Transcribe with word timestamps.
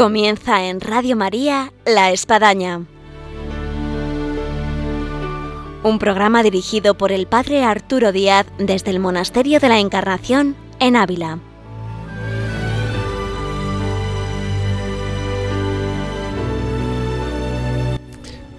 Comienza 0.00 0.64
en 0.64 0.80
Radio 0.80 1.14
María 1.14 1.74
La 1.84 2.10
Espadaña. 2.10 2.86
Un 5.82 5.98
programa 5.98 6.42
dirigido 6.42 6.96
por 6.96 7.12
el 7.12 7.26
Padre 7.26 7.64
Arturo 7.64 8.10
Díaz 8.10 8.46
desde 8.56 8.92
el 8.92 8.98
Monasterio 8.98 9.60
de 9.60 9.68
la 9.68 9.78
Encarnación 9.78 10.56
en 10.78 10.96
Ávila. 10.96 11.38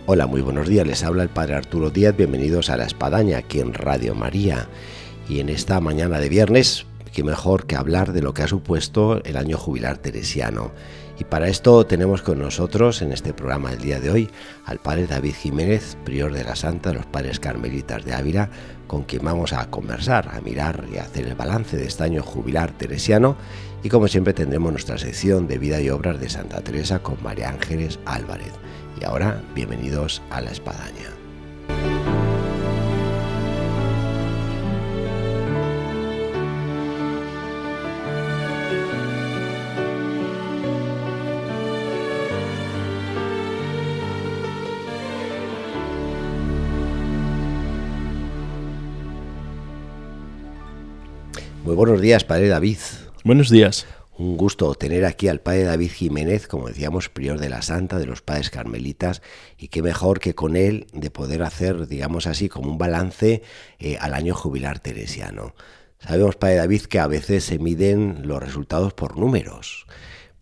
Hola, 0.05 0.27
muy 0.27 0.41
buenos 0.41 0.67
días. 0.67 0.85
Les 0.85 1.03
habla 1.03 1.23
el 1.23 1.29
Padre 1.29 1.55
Arturo 1.55 1.89
Díaz. 1.89 2.15
Bienvenidos 2.15 2.69
a 2.69 2.77
La 2.77 2.85
Espadaña 2.85 3.39
aquí 3.39 3.61
en 3.61 3.73
Radio 3.73 4.13
María. 4.13 4.67
Y 5.27 5.39
en 5.39 5.49
esta 5.49 5.81
mañana 5.81 6.19
de 6.19 6.29
viernes, 6.29 6.85
qué 7.11 7.23
mejor 7.23 7.65
que 7.65 7.77
hablar 7.77 8.13
de 8.13 8.21
lo 8.21 8.35
que 8.35 8.43
ha 8.43 8.47
supuesto 8.47 9.23
el 9.23 9.37
año 9.37 9.57
jubilar 9.57 9.97
teresiano. 9.97 10.69
Y 11.21 11.23
para 11.23 11.49
esto 11.49 11.85
tenemos 11.85 12.23
con 12.23 12.39
nosotros 12.39 13.03
en 13.03 13.11
este 13.11 13.31
programa 13.31 13.69
del 13.69 13.81
día 13.81 13.99
de 13.99 14.09
hoy 14.09 14.29
al 14.65 14.79
padre 14.79 15.05
David 15.05 15.35
Jiménez, 15.35 15.95
prior 16.03 16.33
de 16.33 16.43
la 16.43 16.55
Santa 16.55 16.89
de 16.89 16.95
los 16.95 17.05
Padres 17.05 17.39
Carmelitas 17.39 18.03
de 18.03 18.15
Ávila, 18.15 18.49
con 18.87 19.03
quien 19.03 19.23
vamos 19.23 19.53
a 19.53 19.69
conversar, 19.69 20.29
a 20.33 20.41
mirar 20.41 20.85
y 20.91 20.97
a 20.97 21.03
hacer 21.03 21.27
el 21.27 21.35
balance 21.35 21.77
de 21.77 21.85
este 21.85 22.05
año 22.05 22.23
jubilar 22.23 22.71
teresiano. 22.71 23.35
Y 23.83 23.89
como 23.89 24.07
siempre 24.07 24.33
tendremos 24.33 24.71
nuestra 24.71 24.97
sección 24.97 25.45
de 25.45 25.59
vida 25.59 25.79
y 25.79 25.91
obras 25.91 26.19
de 26.19 26.27
Santa 26.27 26.61
Teresa 26.61 27.03
con 27.03 27.21
María 27.21 27.49
Ángeles 27.49 27.99
Álvarez. 28.05 28.53
Y 28.99 29.05
ahora, 29.05 29.43
bienvenidos 29.53 30.23
a 30.31 30.41
la 30.41 30.49
espadaña. 30.49 31.20
Buenos 51.81 51.99
días, 51.99 52.23
Padre 52.23 52.47
David. 52.47 52.77
Buenos 53.23 53.49
días. 53.49 53.87
Un 54.15 54.37
gusto 54.37 54.75
tener 54.75 55.03
aquí 55.03 55.29
al 55.29 55.39
Padre 55.41 55.63
David 55.63 55.89
Jiménez, 55.89 56.45
como 56.45 56.67
decíamos, 56.67 57.09
prior 57.09 57.39
de 57.39 57.49
la 57.49 57.63
Santa, 57.63 57.97
de 57.97 58.05
los 58.05 58.21
Padres 58.21 58.51
Carmelitas, 58.51 59.23
y 59.57 59.69
qué 59.69 59.81
mejor 59.81 60.19
que 60.19 60.35
con 60.35 60.55
él 60.55 60.85
de 60.93 61.09
poder 61.09 61.41
hacer, 61.41 61.87
digamos 61.87 62.27
así, 62.27 62.49
como 62.49 62.69
un 62.69 62.77
balance 62.77 63.41
eh, 63.79 63.97
al 63.99 64.13
año 64.13 64.35
jubilar 64.35 64.77
teresiano. 64.77 65.55
Sabemos, 65.97 66.35
Padre 66.35 66.57
David, 66.57 66.83
que 66.83 66.99
a 66.99 67.07
veces 67.07 67.45
se 67.45 67.57
miden 67.57 68.27
los 68.27 68.43
resultados 68.43 68.93
por 68.93 69.17
números 69.17 69.87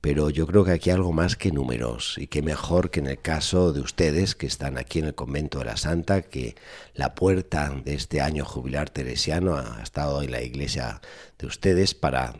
pero 0.01 0.29
yo 0.29 0.47
creo 0.47 0.63
que 0.63 0.71
aquí 0.71 0.89
hay 0.89 0.95
algo 0.95 1.11
más 1.11 1.35
que 1.35 1.51
números 1.51 2.15
y 2.17 2.27
que 2.27 2.41
mejor 2.41 2.89
que 2.89 3.01
en 3.01 3.07
el 3.07 3.19
caso 3.19 3.73
de 3.73 3.81
ustedes 3.81 4.33
que 4.33 4.47
están 4.47 4.77
aquí 4.77 4.99
en 4.99 5.05
el 5.05 5.15
convento 5.15 5.59
de 5.59 5.65
la 5.65 5.77
Santa, 5.77 6.21
que 6.21 6.55
la 6.93 7.15
puerta 7.15 7.73
de 7.83 7.95
este 7.95 8.21
año 8.21 8.45
jubilar 8.45 8.89
teresiano 8.89 9.57
ha 9.57 9.81
estado 9.83 10.21
en 10.21 10.31
la 10.31 10.41
iglesia 10.41 11.01
de 11.37 11.47
ustedes 11.47 11.95
para 11.95 12.35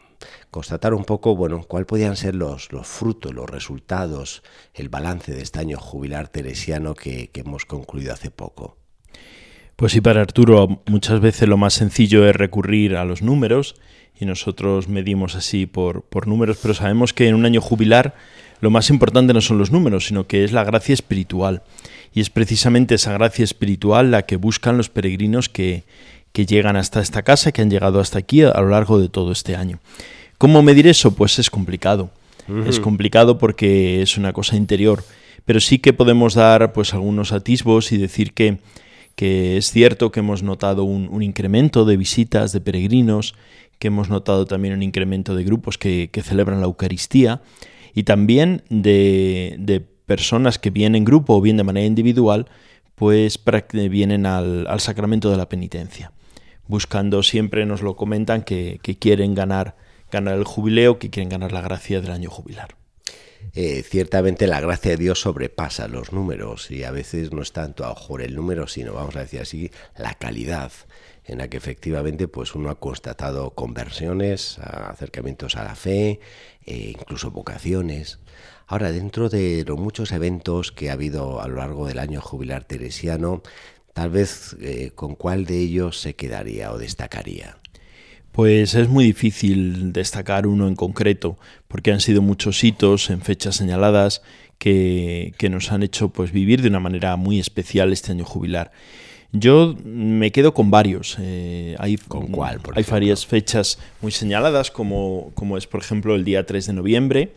constatar 0.52 0.94
un 0.94 1.04
poco, 1.04 1.36
bueno, 1.36 1.64
cuál 1.64 1.86
podían 1.86 2.16
ser 2.16 2.36
los, 2.36 2.72
los 2.72 2.88
frutos, 2.88 3.34
los 3.34 3.50
resultados, 3.50 4.42
el 4.74 4.90
balance 4.90 5.34
de 5.34 5.42
este 5.42 5.60
año 5.60 5.80
jubilar 5.80 6.30
teresiano 6.30 6.94
que, 6.96 7.30
que 7.30 7.42
hemos 7.42 7.66
concluido 7.66 8.14
hace 8.14 8.32
poco. 8.32 8.78
Pues 9.76 9.94
sí, 9.94 10.02
para 10.02 10.22
Arturo 10.22 10.82
muchas 10.88 11.22
veces 11.22 11.48
lo 11.48 11.56
más 11.56 11.74
sencillo 11.74 12.28
es 12.28 12.36
recurrir 12.36 12.98
a 12.98 13.06
los 13.06 13.22
números 13.22 13.76
y 14.20 14.26
nosotros 14.26 14.88
medimos 14.88 15.36
así 15.36 15.66
por, 15.66 16.02
por 16.04 16.28
números, 16.28 16.58
pero 16.62 16.74
sabemos 16.74 17.14
que 17.14 17.28
en 17.28 17.36
un 17.36 17.46
año 17.46 17.62
jubilar 17.62 18.16
lo 18.62 18.70
más 18.70 18.90
importante 18.90 19.34
no 19.34 19.42
son 19.42 19.58
los 19.58 19.72
números, 19.72 20.08
sino 20.08 20.28
que 20.28 20.44
es 20.44 20.52
la 20.52 20.64
gracia 20.64 20.94
espiritual. 20.94 21.64
Y 22.14 22.22
es 22.22 22.30
precisamente 22.30 22.96
esa 22.96 23.14
gracia 23.14 23.44
espiritual 23.44 24.12
la 24.12 24.24
que 24.24 24.36
buscan 24.36 24.78
los 24.78 24.90
peregrinos 24.90 25.48
que, 25.48 25.84
que 26.34 26.46
llegan 26.46 26.76
hasta 26.76 27.02
esta 27.02 27.22
casa, 27.22 27.52
que 27.52 27.62
han 27.62 27.70
llegado 27.70 28.00
hasta 28.00 28.20
aquí 28.20 28.42
a, 28.42 28.60
lo 28.60 28.70
largo 28.70 29.00
de 29.00 29.10
todo 29.10 29.32
este 29.32 29.56
año. 29.56 29.80
¿Cómo 30.38 30.62
medir 30.62 30.88
eso? 30.88 31.16
Pues 31.16 31.40
es 31.40 31.50
complicado. 31.50 32.12
Es 32.66 32.80
complicado 32.80 33.38
porque 33.38 34.02
es 34.02 34.18
una 34.18 34.34
cosa 34.34 34.56
interior, 34.56 35.04
pero 35.46 35.60
sí 35.60 35.78
que 35.78 35.94
podemos 35.94 36.34
dar 36.34 36.74
pues 36.74 36.96
algunos 36.96 37.32
atisbos 37.32 37.92
y 37.92 37.98
decir 37.98 38.34
que, 38.34 38.58
que 39.16 39.58
es 39.58 39.70
cierto 39.70 40.12
que 40.12 40.22
hemos 40.22 40.42
notado 40.42 40.84
un, 40.84 41.10
un 41.12 41.22
incremento 41.22 41.86
de 41.86 41.96
visitas 41.96 42.52
de 42.52 42.60
peregrinos, 42.60 43.36
que 43.80 43.88
hemos 43.88 44.10
notado 44.10 44.46
también 44.46 44.74
un 44.74 44.84
incremento 44.84 45.36
de 45.36 45.46
grupos 45.46 45.78
que, 45.78 46.10
celebran 46.24 46.60
la 46.60 46.68
Eucaristía 46.68 47.42
y 47.94 48.04
también 48.04 48.64
de, 48.70 49.86
personas 50.06 50.60
que 50.60 50.70
vienen 50.70 50.98
en 50.98 51.06
grupo 51.06 51.36
o 51.36 51.42
bien 51.42 51.58
de 51.58 51.64
manera 51.64 51.86
individual, 51.88 52.48
pues 52.96 53.40
vienen 53.72 54.26
al, 54.26 54.80
sacramento 54.80 55.32
de 55.32 55.38
la 55.38 55.48
penitencia, 55.48 56.12
buscando 56.68 57.24
siempre, 57.24 57.66
nos 57.66 57.82
lo 57.82 57.96
comentan, 57.96 58.44
que, 58.44 58.80
quieren 59.00 59.34
ganar, 59.34 59.78
ganar 60.12 60.38
el 60.38 60.44
jubileo, 60.44 61.00
que 61.00 61.10
quieren 61.10 61.30
ganar 61.30 61.54
la 61.54 61.62
gracia 61.62 62.02
del 62.02 62.12
año 62.12 62.30
jubilar. 62.30 62.76
Eh, 63.54 63.84
ciertamente 63.84 64.48
la 64.48 64.60
gracia 64.60 64.92
de 64.92 64.98
Dios 64.98 65.22
sobrepasa 65.22 65.88
los 65.88 66.12
números 66.12 66.70
y 66.70 66.84
a 66.84 66.92
veces 66.92 67.32
no 67.32 67.42
es 67.42 67.54
tanto 67.54 67.86
a 67.86 67.96
el 68.22 68.36
número, 68.36 68.68
sino 68.68 68.94
vamos 68.94 69.16
a 69.16 69.22
decir 69.22 69.40
así, 69.40 69.72
la 69.98 70.14
calidad 70.16 70.72
en 71.30 71.38
la 71.38 71.48
que 71.48 71.58
efectivamente 71.58 72.28
pues 72.28 72.56
uno 72.56 72.70
ha 72.70 72.80
constatado 72.80 73.52
conversiones, 73.52 74.60
acercamientos 74.60 75.56
a 75.56 75.64
la 75.64 75.76
fe, 75.76 76.20
e 76.66 76.90
incluso 76.92 77.32
vocaciones. 77.32 78.20
Ahora, 78.68 78.92
dentro 78.92 79.30
de 79.30 79.64
los 79.66 79.80
muchos 79.80 80.12
eventos 80.12 80.72
que 80.72 80.90
ha 80.90 80.94
habido 80.94 81.42
a 81.42 81.48
lo 81.48 81.56
largo 81.56 81.88
del 81.88 82.00
año 82.00 82.22
jubilar 82.22 82.64
teresiano, 82.66 83.42
tal 83.94 84.12
vez 84.12 84.56
eh, 84.62 84.92
con 84.94 85.16
cuál 85.16 85.46
de 85.46 85.60
ellos 85.60 86.00
se 86.00 86.16
quedaría 86.16 86.72
o 86.72 86.78
destacaría. 86.78 87.58
Pues 88.32 88.76
es 88.76 88.88
muy 88.88 89.06
difícil 89.06 89.92
destacar 89.92 90.46
uno 90.46 90.68
en 90.68 90.76
concreto, 90.76 91.38
porque 91.68 91.92
han 91.92 92.00
sido 92.00 92.22
muchos 92.22 92.64
hitos 92.64 93.10
en 93.10 93.22
fechas 93.22 93.56
señaladas 93.56 94.22
que, 94.60 95.34
que 95.38 95.50
nos 95.50 95.72
han 95.72 95.82
hecho 95.84 96.10
pues, 96.10 96.32
vivir 96.32 96.62
de 96.62 96.68
una 96.68 96.80
manera 96.80 97.16
muy 97.16 97.40
especial 97.40 97.92
este 97.92 98.12
año 98.12 98.26
jubilar. 98.26 98.72
Yo 99.32 99.76
me 99.84 100.32
quedo 100.32 100.54
con 100.54 100.72
varios. 100.72 101.18
Eh, 101.20 101.76
hay, 101.80 101.98
¿Con 101.98 102.28
cuál? 102.28 102.60
hay 102.76 102.84
varias 102.84 103.26
fechas 103.26 103.78
muy 104.02 104.12
señaladas, 104.12 104.72
como, 104.72 105.32
como, 105.36 105.58
es, 105.58 105.68
por 105.68 105.82
ejemplo, 105.82 106.16
el 106.16 106.26
día 106.26 106.46
3 106.46 106.66
de 106.66 106.74
noviembre, 106.74 107.34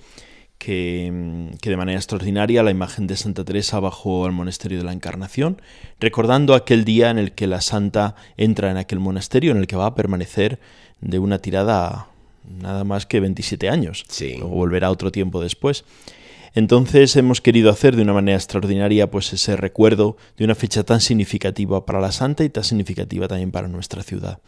que, 0.57 1.51
que, 1.61 1.71
de 1.71 1.77
manera 1.77 1.99
extraordinaria 1.99 2.63
la 2.63 2.71
imagen 2.71 3.07
de 3.07 3.17
Santa 3.17 3.45
Teresa 3.45 3.79
bajó 3.81 4.25
al 4.25 4.33
monasterio 4.33 4.79
de 4.79 4.85
la 4.85 4.93
Encarnación, 4.93 5.61
recordando 6.01 6.55
aquel 6.55 6.85
día 6.85 7.11
en 7.11 7.19
el 7.19 7.33
que 7.33 7.47
la 7.47 7.61
santa 7.61 8.15
entra 8.37 8.71
en 8.71 8.79
aquel 8.79 8.99
monasterio, 8.99 9.53
en 9.53 9.59
el 9.59 9.67
que 9.67 9.77
va 9.77 9.87
a 9.87 9.95
permanecer 9.95 10.61
de 11.01 11.19
una 11.19 11.41
tirada 11.41 12.09
nada 12.49 12.85
más 12.85 13.07
que 13.07 13.21
27 13.21 13.69
años. 13.69 14.05
Sí. 14.09 14.37
Luego 14.39 14.55
volverá 14.55 14.91
otro 14.91 15.13
tiempo 15.13 15.43
después. 15.43 15.85
Entonces 16.55 17.17
hemos 17.17 17.41
querido 17.41 17.71
hacer 17.71 17.97
de 17.97 18.03
una 18.03 18.13
manera 18.13 18.37
extraordinaria 18.37 19.11
pues 19.11 19.33
ese 19.33 19.57
recuerdo 19.57 20.17
de 20.37 20.45
una 20.45 20.55
fecha 20.55 20.85
tan 20.85 21.01
significativa 21.01 21.87
para 21.87 22.01
la 22.01 22.13
Santa 22.13 22.45
y 22.45 22.51
tan 22.51 22.65
significativa 22.65 23.27
también 23.27 23.51
para 23.53 23.69
nuestra 23.69 24.03
ciudad. 24.03 24.41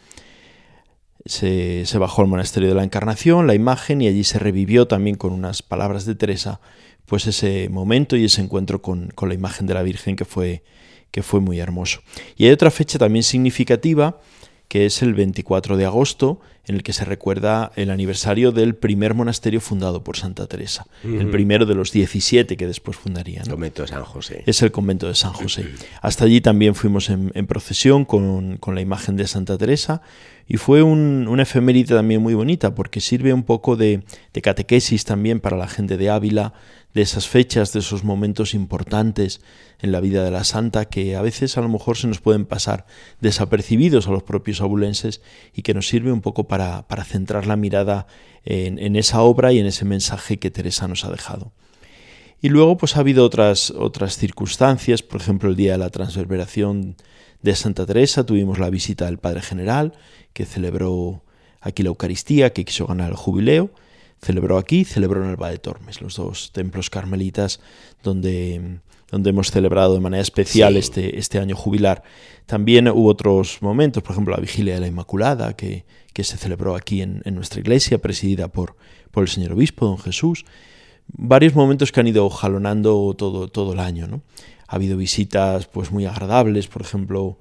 Se, 1.25 1.87
bajó 1.99 2.21
al 2.21 2.29
monasterio 2.29 2.69
de 2.69 2.75
la 2.75 2.85
Encarnación, 2.85 3.47
la 3.47 3.55
imagen, 3.55 4.03
y 4.03 4.09
allí 4.09 4.25
se 4.25 4.39
revivió 4.39 4.87
también 4.87 5.17
con 5.17 5.33
unas 5.33 5.63
palabras 5.63 6.05
de 6.05 6.15
Teresa, 6.15 6.61
pues 7.07 7.27
ese 7.27 7.71
momento 7.71 8.17
y 8.17 8.27
ese 8.27 8.43
encuentro 8.43 8.83
con, 8.83 9.11
la 9.19 9.35
imagen 9.35 9.67
de 9.67 9.73
la 9.73 9.83
Virgen 9.83 10.17
que 10.17 10.27
fue 10.27 11.41
muy 11.41 11.61
hermoso. 11.61 12.01
Y 12.37 12.45
hay 12.45 12.53
otra 12.53 12.71
fecha 12.71 12.99
también 12.99 13.23
significativa, 13.23 14.21
que 14.69 14.87
es 14.87 15.03
el 15.03 15.15
24 15.15 15.77
de 15.77 15.85
agosto, 15.85 16.41
en 16.67 16.77
el 16.77 16.83
que 16.83 16.93
se 16.93 17.05
recuerda 17.05 17.73
el 17.77 17.91
aniversario 17.91 18.51
del 18.51 18.75
primer 18.75 19.15
monasterio 19.15 19.61
fundado 19.61 20.03
por 20.03 20.17
Santa 20.17 20.47
Teresa, 20.47 20.87
el 21.03 21.31
primero 21.31 21.67
de 21.67 21.75
los 21.75 21.93
17 21.93 22.57
que 22.57 22.67
después 22.67 22.97
fundaría. 22.97 23.43
El 23.43 23.51
convento 23.51 23.83
de 23.83 23.89
San 23.89 24.05
José. 24.05 24.43
Es 24.47 24.63
el 24.63 24.73
convento 24.73 25.07
de 25.07 25.15
San 25.15 25.33
José. 25.33 25.67
Hasta 26.01 26.25
allí 26.25 26.41
también 26.41 26.75
fuimos 26.75 27.11
en, 27.11 27.31
procesión 27.47 28.05
con, 28.05 28.59
la 28.67 28.81
imagen 28.81 29.17
de 29.17 29.27
Santa 29.27 29.59
Teresa 29.59 30.01
y 30.49 30.57
fue 30.57 30.83
un, 30.83 31.29
una 31.29 31.43
efeméride 31.43 31.95
también 31.95 32.23
muy 32.23 32.35
bonita 32.35 32.75
porque 32.75 33.01
sirve 33.01 33.33
un 33.33 33.43
poco 33.43 33.77
de, 33.77 34.03
de 34.33 34.43
catequesis 34.43 35.05
también 35.05 35.41
para 35.41 35.57
la 35.57 35.69
gente 35.69 35.97
de 35.97 36.11
Ávila, 36.11 36.55
de 36.95 37.03
esas 37.03 37.27
fechas, 37.29 37.73
de 37.73 37.81
esos 37.81 38.05
momentos 38.05 38.55
importantes 38.55 39.41
en 39.81 39.91
la 39.91 40.01
vida 40.01 40.25
de 40.25 40.31
la 40.31 40.45
santa 40.45 40.85
que 40.85 41.17
a 41.17 41.23
veces 41.23 41.59
a 41.59 41.61
lo 41.61 41.69
mejor 41.69 41.97
se 41.97 42.07
nos 42.07 42.21
pueden 42.21 42.47
pasar 42.47 42.87
desapercibidos 43.21 44.07
a 44.07 44.13
los 44.13 44.23
propios 44.23 44.61
abulenses 44.61 45.21
y 45.53 45.63
que 45.63 45.75
nos 45.75 45.89
sirve 45.89 46.13
un 46.13 46.21
poco 46.21 46.47
para, 46.47 46.87
para 46.87 47.05
centrar 47.05 47.47
la 47.47 47.57
mirada 47.57 48.07
en, 48.45 48.97
esa 48.97 49.23
obra 49.23 49.53
y 49.53 49.59
en 49.59 49.67
ese 49.67 49.85
mensaje 49.85 50.39
que 50.39 50.53
Teresa 50.53 50.87
nos 50.87 51.05
ha 51.05 51.11
dejado. 51.11 51.53
Y 52.41 52.51
luego 52.51 52.77
pues 52.77 52.97
ha 52.97 53.01
habido 53.01 53.25
otras, 53.25 53.71
otras 53.71 54.17
circunstancias, 54.17 55.03
por 55.03 55.21
ejemplo 55.21 55.49
el 55.49 55.57
día 55.57 55.73
de 55.73 55.79
la 55.79 55.91
transverberación 55.91 56.97
de 57.43 57.57
Santa 57.57 57.87
Teresa 57.87 58.25
tuvimos 58.25 58.59
la 58.59 58.71
visita 58.71 59.07
del 59.07 59.19
Padre 59.19 59.43
General 59.43 59.95
que 60.33 60.47
celebró 60.47 61.25
aquí 61.61 61.83
la 61.83 61.89
Eucaristía, 61.89 62.53
que 62.53 62.65
quiso 62.65 62.87
ganar 62.87 63.11
el 63.11 63.17
jubileo, 63.17 63.71
celebró 64.25 64.59
aquí, 64.59 64.85
celebró 64.85 65.23
en 65.23 65.31
Alba 65.31 65.51
de 65.51 65.59
Tormes, 65.59 66.01
los 66.01 66.17
dos 66.17 66.51
templos 66.53 66.89
carmelitas 66.91 67.61
donde, 68.03 68.81
donde 69.11 69.31
hemos 69.31 69.51
celebrado 69.51 69.95
de 69.95 70.01
manera 70.01 70.23
especial 70.23 70.77
este, 70.77 71.19
este 71.19 71.39
año 71.39 71.55
jubilar. 71.55 72.03
También 72.47 72.89
hubo 72.89 73.09
otros 73.09 73.59
momentos, 73.61 74.03
por 74.03 74.13
ejemplo 74.13 74.35
la 74.35 74.41
vigilia 74.41 74.75
de 74.75 74.81
la 74.81 74.87
Inmaculada, 74.87 75.55
que, 75.55 75.85
que 76.13 76.25
se 76.25 76.39
celebró 76.39 76.75
aquí 76.75 77.03
en, 77.03 77.23
en, 77.25 77.35
nuestra 77.35 77.61
iglesia, 77.61 77.99
presidida 77.99 78.49
por, 78.49 78.77
por 79.11 79.23
el 79.23 79.29
señor 79.29 79.53
obispo, 79.53 79.87
don 79.87 79.99
Jesús. 79.99 80.45
Varios 81.07 81.55
momentos 81.55 81.93
que 81.93 82.01
han 82.01 82.07
ido 82.07 82.29
jalonando 82.31 83.15
todo, 83.17 83.49
todo 83.49 83.75
el 83.75 83.81
año. 83.81 84.07
¿no? 84.07 84.23
Ha 84.67 84.77
habido 84.77 84.97
visitas 84.97 85.67
pues, 85.67 85.91
muy 85.91 86.07
agradables, 86.07 86.67
por 86.67 86.83
ejemplo, 86.83 87.39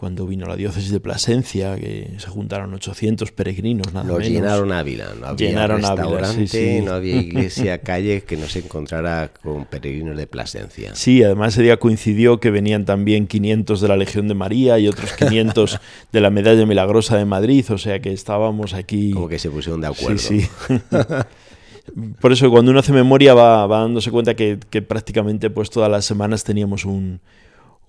cuando 0.00 0.26
vino 0.26 0.46
la 0.46 0.56
diócesis 0.56 0.90
de 0.90 0.98
Plasencia, 0.98 1.76
que 1.76 2.14
se 2.16 2.26
juntaron 2.28 2.72
800 2.72 3.32
peregrinos, 3.32 3.92
nada 3.92 4.06
Los 4.06 4.26
llenaron 4.26 4.72
Ávila, 4.72 5.12
no 5.20 5.26
había 5.26 5.48
Llenaron 5.48 5.82
restaurante, 5.82 6.26
Ávila, 6.26 6.46
sí, 6.46 6.46
sí. 6.46 6.80
no 6.80 6.94
había 6.94 7.16
iglesia, 7.20 7.78
calle 7.82 8.22
que 8.22 8.38
no 8.38 8.46
se 8.46 8.60
encontrara 8.60 9.30
con 9.42 9.66
peregrinos 9.66 10.16
de 10.16 10.26
Plasencia. 10.26 10.94
Sí, 10.94 11.22
además 11.22 11.52
ese 11.52 11.64
día 11.64 11.76
coincidió 11.76 12.40
que 12.40 12.50
venían 12.50 12.86
también 12.86 13.26
500 13.26 13.78
de 13.78 13.88
la 13.88 13.98
Legión 13.98 14.26
de 14.26 14.32
María 14.32 14.78
y 14.78 14.88
otros 14.88 15.12
500 15.12 15.78
de 16.12 16.20
la 16.22 16.30
Medalla 16.30 16.64
Milagrosa 16.64 17.18
de 17.18 17.26
Madrid, 17.26 17.66
o 17.70 17.76
sea 17.76 18.00
que 18.00 18.14
estábamos 18.14 18.72
aquí... 18.72 19.10
Como 19.10 19.28
que 19.28 19.38
se 19.38 19.50
pusieron 19.50 19.82
de 19.82 19.88
acuerdo. 19.88 20.16
Sí, 20.16 20.40
sí. 20.40 20.76
Por 22.22 22.32
eso 22.32 22.50
cuando 22.50 22.70
uno 22.70 22.80
hace 22.80 22.94
memoria 22.94 23.34
va, 23.34 23.66
va 23.66 23.80
dándose 23.80 24.10
cuenta 24.10 24.34
que, 24.34 24.58
que, 24.70 24.80
prácticamente 24.80 25.50
pues 25.50 25.68
todas 25.68 25.90
las 25.90 26.06
semanas 26.06 26.42
teníamos 26.42 26.86
un, 26.86 27.20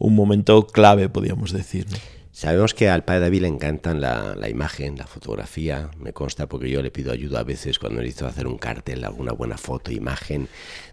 un 0.01 0.15
momento 0.15 0.68
clave, 0.68 1.09
podríamos 1.09 1.51
decir. 1.51 1.86
¿no? 1.89 1.98
Sabemos 2.31 2.74
que 2.74 2.89
al 2.89 3.03
padre 3.03 3.21
David 3.21 3.42
le 3.42 3.48
encantan 3.48 4.01
la, 4.01 4.36
la, 4.36 4.50
imagen, 4.50 4.98
la 4.98 5.06
fotografía, 5.06 5.92
me 6.00 6.13
consta 6.13 6.48
porque 6.48 6.69
yo 6.69 6.81
le 6.81 6.89
pido 6.89 7.12
ayuda 7.12 7.42
a 7.42 7.44
veces 7.44 7.77
cuando 7.77 8.01
necesito 8.01 8.25
hacer 8.25 8.48
un 8.48 8.57
cartel, 8.57 9.03
alguna 9.03 9.33
buena 9.33 9.57
foto, 9.57 9.92
imagen. 9.92 10.48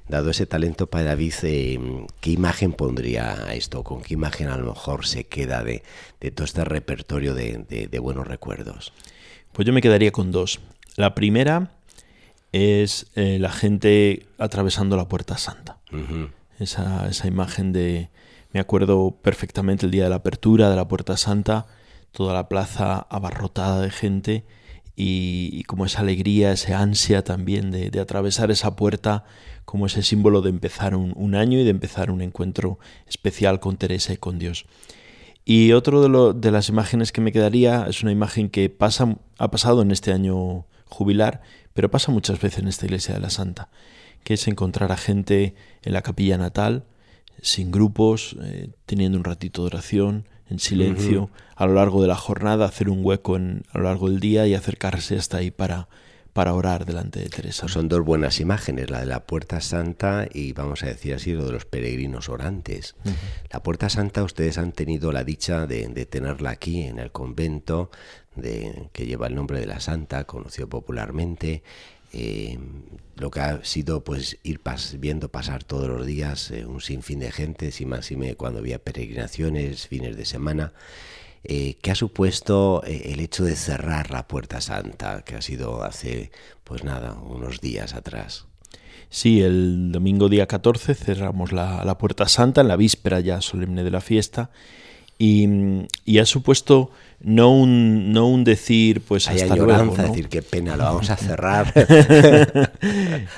Dado 0.09 0.31
ese 0.31 0.47
talento, 0.47 0.89
padre 0.89 1.07
David, 1.07 1.35
eh, 1.43 2.07
¿qué 2.21 2.31
imagen 2.31 2.73
pondría 2.73 3.45
a 3.47 3.55
esto? 3.55 3.85
¿Con 3.85 4.03
qué 4.03 4.15
imagen 4.15 4.49
a 4.49 4.57
lo 4.57 4.67
mejor 4.73 5.07
se 5.07 5.25
queda 5.25 5.63
de, 5.63 5.83
de 6.21 6.31
todo 6.31 6.45
este 6.45 6.65
repertorio 6.65 7.35
de, 7.35 7.65
de, 7.69 7.87
de 7.87 7.99
buenos 7.99 8.27
recuerdos? 8.27 8.93
Pues 9.53 9.65
yo 9.65 9.73
me 9.73 9.81
quedaría 9.81 10.11
con 10.11 10.33
dos. 10.33 10.61
La 10.97 11.15
primera 11.15 11.71
es 12.53 13.07
eh, 13.15 13.39
la 13.39 13.53
gente 13.53 14.27
atravesando 14.39 14.97
la 14.97 15.09
Puerta 15.09 15.39
Santa. 15.39 15.79
Uh 15.93 15.97
-huh. 15.97 16.31
esa, 16.59 17.09
esa, 17.09 17.27
imagen 17.27 17.73
de... 17.73 18.09
Me 18.53 18.61
acuerdo 18.61 19.19
perfectamente 19.23 19.87
el 19.87 19.93
día 19.93 20.05
de 20.05 20.11
la 20.11 20.17
apertura 20.17 20.71
de 20.71 20.77
la 20.77 20.89
Puerta 20.89 21.17
Santa, 21.17 21.67
toda 22.13 22.33
la 22.33 22.49
plaza 22.49 23.07
abarrotada 23.11 23.81
de 23.83 23.91
gente 23.91 24.45
y, 24.97 25.63
como 25.65 25.85
esa 25.85 26.01
alegría, 26.01 26.51
esa 26.51 26.81
ansia 26.81 27.23
también 27.23 27.71
de, 27.71 27.91
de, 27.91 28.01
atravesar 28.01 28.51
esa 28.51 28.75
puerta 28.75 29.25
como 29.65 29.87
ese 29.87 30.03
símbolo 30.03 30.41
de 30.41 30.51
empezar 30.51 30.97
un, 30.97 31.13
un, 31.15 31.35
año 31.37 31.61
y 31.61 31.65
de 31.65 31.71
empezar 31.71 32.11
un 32.11 32.21
encuentro 32.21 32.79
especial 33.07 33.61
con 33.61 33.77
Teresa 33.77 34.13
y 34.13 34.17
con 34.17 34.39
Dios. 34.39 34.67
Y 35.45 35.73
otro 35.73 36.03
de, 36.03 36.09
lo, 36.09 36.33
de 36.33 36.51
las 36.51 36.69
imágenes 36.69 37.13
que 37.13 37.21
me 37.21 37.33
quedaría 37.33 37.87
es 37.89 38.03
una 38.03 38.13
imagen 38.13 38.51
que 38.51 38.71
pasa, 38.71 39.17
ha 39.39 39.51
pasado 39.51 39.83
en 39.83 39.93
este 39.93 40.13
año 40.13 40.67
jubilar, 40.87 41.43
pero 41.75 41.91
pasa 41.91 42.11
muchas 42.11 42.41
veces 42.41 42.59
en 42.59 42.69
esta 42.69 42.87
iglesia 42.87 43.15
de 43.15 43.21
la 43.21 43.31
Santa, 43.31 43.69
que 44.25 44.35
es 44.35 44.49
encontrar 44.49 44.91
a 44.91 44.97
gente 44.97 45.55
en 45.83 45.93
la 45.93 46.03
capilla 46.03 46.39
natal, 46.39 46.85
sin 47.43 47.71
grupos, 47.71 48.37
eh, 48.43 48.71
teniendo 48.87 49.19
un 49.19 49.25
ratito 49.25 49.63
de 49.63 49.67
oración, 49.69 50.29
en 50.51 50.59
silencio, 50.59 51.25
uh 51.25 51.27
-huh. 51.27 51.31
a 51.57 51.67
lo 51.67 51.75
largo 51.75 52.01
de 52.01 52.09
la 52.09 52.17
jornada, 52.17 52.65
hacer 52.65 52.89
un 52.89 53.05
hueco 53.05 53.37
en, 53.37 53.65
a 53.73 53.79
lo 53.79 53.85
largo 53.85 54.09
del 54.09 54.19
día 54.19 54.47
y 54.47 54.55
acercarse 54.55 55.17
hasta 55.17 55.37
ahí 55.37 55.51
para, 55.51 55.89
para 56.33 56.55
orar 56.55 56.87
delante 56.87 57.21
de 57.21 57.29
Teresa. 57.29 57.63
Pues 57.63 57.73
son 57.75 57.89
dos 57.89 58.03
buenas 58.03 58.41
imágenes, 58.41 58.89
la 58.89 59.01
de 59.01 59.07
la 59.07 59.27
Puerta 59.27 59.61
Santa 59.61 60.27
y 60.33 60.55
vamos 60.55 60.83
a 60.83 60.87
decir 60.87 61.13
así, 61.13 61.35
lo 61.35 61.45
de 61.45 61.53
los 61.53 61.67
peregrinos 61.67 62.31
orantes. 62.31 62.95
Uh 63.05 63.09
-huh. 63.11 63.15
La 63.53 63.63
Puerta 63.63 63.91
Santa 63.91 64.23
ustedes 64.23 64.57
han 64.57 64.73
tenido 64.73 65.13
la 65.13 65.23
dicha 65.23 65.67
de, 65.67 65.87
de 65.89 66.07
tenerla 66.07 66.51
aquí 66.51 66.83
en 66.83 66.99
el 66.99 67.13
convento, 67.13 67.91
de, 68.35 68.89
que 68.93 69.05
lleva 69.05 69.27
el 69.27 69.35
nombre 69.35 69.61
de 69.61 69.67
la 69.67 69.81
Santa, 69.81 70.25
conocido 70.25 70.69
popularmente. 70.69 71.63
Eh, 72.13 72.59
lo 73.19 73.31
que 73.31 73.41
ha 73.41 73.65
sido 73.65 74.05
pues 74.05 74.39
ir 74.43 74.61
viendo 74.99 75.29
pasar 75.29 75.65
todos 75.65 75.89
los 75.89 76.07
días 76.07 76.51
eh, 76.51 76.65
un 76.67 76.81
sinfín 76.81 77.19
de 77.21 77.33
gente, 77.33 77.73
si 77.73 77.85
más 77.85 78.11
me 78.13 78.35
cuando 78.37 78.61
había 78.61 78.79
peregrinaciones, 78.79 79.87
fines 79.89 80.17
de 80.17 80.25
semana, 80.25 80.73
eh, 81.45 81.77
que 81.83 81.91
ha 81.91 81.95
supuesto 81.95 82.83
eh, 82.87 83.13
el 83.13 83.21
hecho 83.21 83.45
de 83.45 83.57
cerrar 83.57 84.11
la 84.11 84.29
Puerta 84.29 84.61
Santa, 84.61 85.23
que 85.23 85.37
ha 85.37 85.43
sido 85.43 85.83
hace 85.83 86.31
pues 86.65 86.85
nada, 86.85 87.15
unos 87.15 87.61
días 87.61 87.95
atrás. 87.95 88.47
Sí, 89.11 89.41
el 89.41 89.91
domingo 89.91 90.29
día 90.29 90.47
14 90.47 90.95
cerramos 90.95 91.53
la, 91.53 91.85
la 91.85 91.99
Puerta 91.99 92.29
Santa, 92.29 92.61
en 92.61 92.69
la 92.69 92.77
víspera 92.77 93.21
ya 93.21 93.41
solemne 93.41 93.83
de 93.83 93.91
la 93.91 94.01
fiesta, 94.01 94.51
y, 95.19 95.49
y 96.05 96.19
ha 96.19 96.27
supuesto 96.27 96.91
no 97.21 97.51
un, 97.53 98.13
no 98.13 98.27
un 98.29 98.45
decir, 98.45 99.01
pues 99.01 99.29
Hay 99.29 99.41
hasta 99.41 99.55
añoranza, 99.55 99.85
luego. 99.85 100.03
¿no? 100.03 100.09
decir, 100.09 100.29
qué 100.29 100.43
pena, 100.43 100.77
lo 100.77 100.85
vamos 100.85 101.11
a 101.11 101.17
cerrar. 101.19 101.73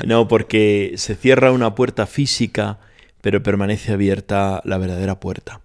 no, 0.07 0.29
porque 0.29 0.95
se 0.97 1.15
cierra 1.15 1.53
una 1.53 1.75
puerta 1.75 2.07
física, 2.07 2.79
pero 3.21 3.43
permanece 3.43 3.93
abierta 3.93 4.61
la 4.65 4.79
verdadera 4.79 5.19
puerta, 5.21 5.61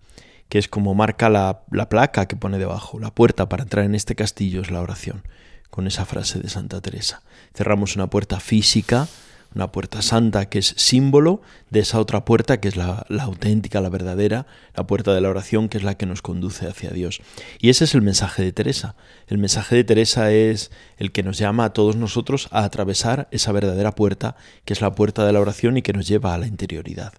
que 0.50 0.60
es 0.60 0.68
como 0.68 0.94
marca 0.96 1.30
la, 1.30 1.62
la 1.72 1.90
placa 1.90 2.28
que 2.28 2.36
pone 2.36 2.58
debajo. 2.58 3.00
La 3.00 3.12
puerta 3.12 3.50
para 3.50 3.64
entrar 3.64 3.86
en 3.86 3.96
este 3.96 4.16
castillo 4.16 4.62
es 4.62 4.72
la 4.72 4.82
oración, 4.82 5.24
con 5.70 5.88
esa 5.88 6.06
frase 6.06 6.40
de 6.40 6.50
Santa 6.50 6.82
Teresa. 6.82 7.22
Cerramos 7.54 7.96
una 7.96 8.08
puerta 8.08 8.40
física, 8.40 9.08
una 9.56 9.72
puerta 9.72 10.02
santa 10.02 10.50
que 10.50 10.60
es 10.60 10.76
símbolo 10.78 11.42
de 11.70 11.80
esa 11.80 12.00
otra 12.00 12.26
puerta 12.26 12.60
que 12.60 12.68
es 12.68 12.76
la, 12.76 13.06
auténtica, 13.20 13.82
la 13.82 13.90
verdadera, 13.90 14.46
la 14.76 14.86
puerta 14.86 15.14
de 15.16 15.22
la 15.22 15.30
oración 15.30 15.70
que 15.70 15.78
es 15.78 15.84
la 15.84 15.96
que 15.96 16.06
nos 16.06 16.22
conduce 16.22 16.68
hacia 16.68 16.92
Dios. 16.92 17.22
Y 17.60 17.70
ese 17.70 17.86
es 17.86 17.96
el 17.96 18.02
mensaje 18.02 18.44
de 18.44 18.52
Teresa. 18.52 18.96
El 19.28 19.38
mensaje 19.38 19.78
de 19.78 19.84
Teresa 19.86 20.32
es 20.32 20.72
el 20.98 21.12
que 21.12 21.24
nos 21.24 21.38
llama 21.38 21.66
a 21.66 21.74
todos 21.74 21.96
nosotros 21.96 22.50
a 22.52 22.66
atravesar 22.66 23.30
esa 23.32 23.54
verdadera 23.54 23.96
puerta 23.96 24.36
que 24.66 24.74
es 24.74 24.82
la 24.82 24.94
puerta 24.94 25.26
de 25.26 25.34
la 25.34 25.40
oración 25.40 25.78
y 25.78 25.82
que 25.82 25.94
nos 25.94 26.08
lleva 26.08 26.34
a 26.34 26.38
la 26.38 26.48
interioridad. 26.48 27.14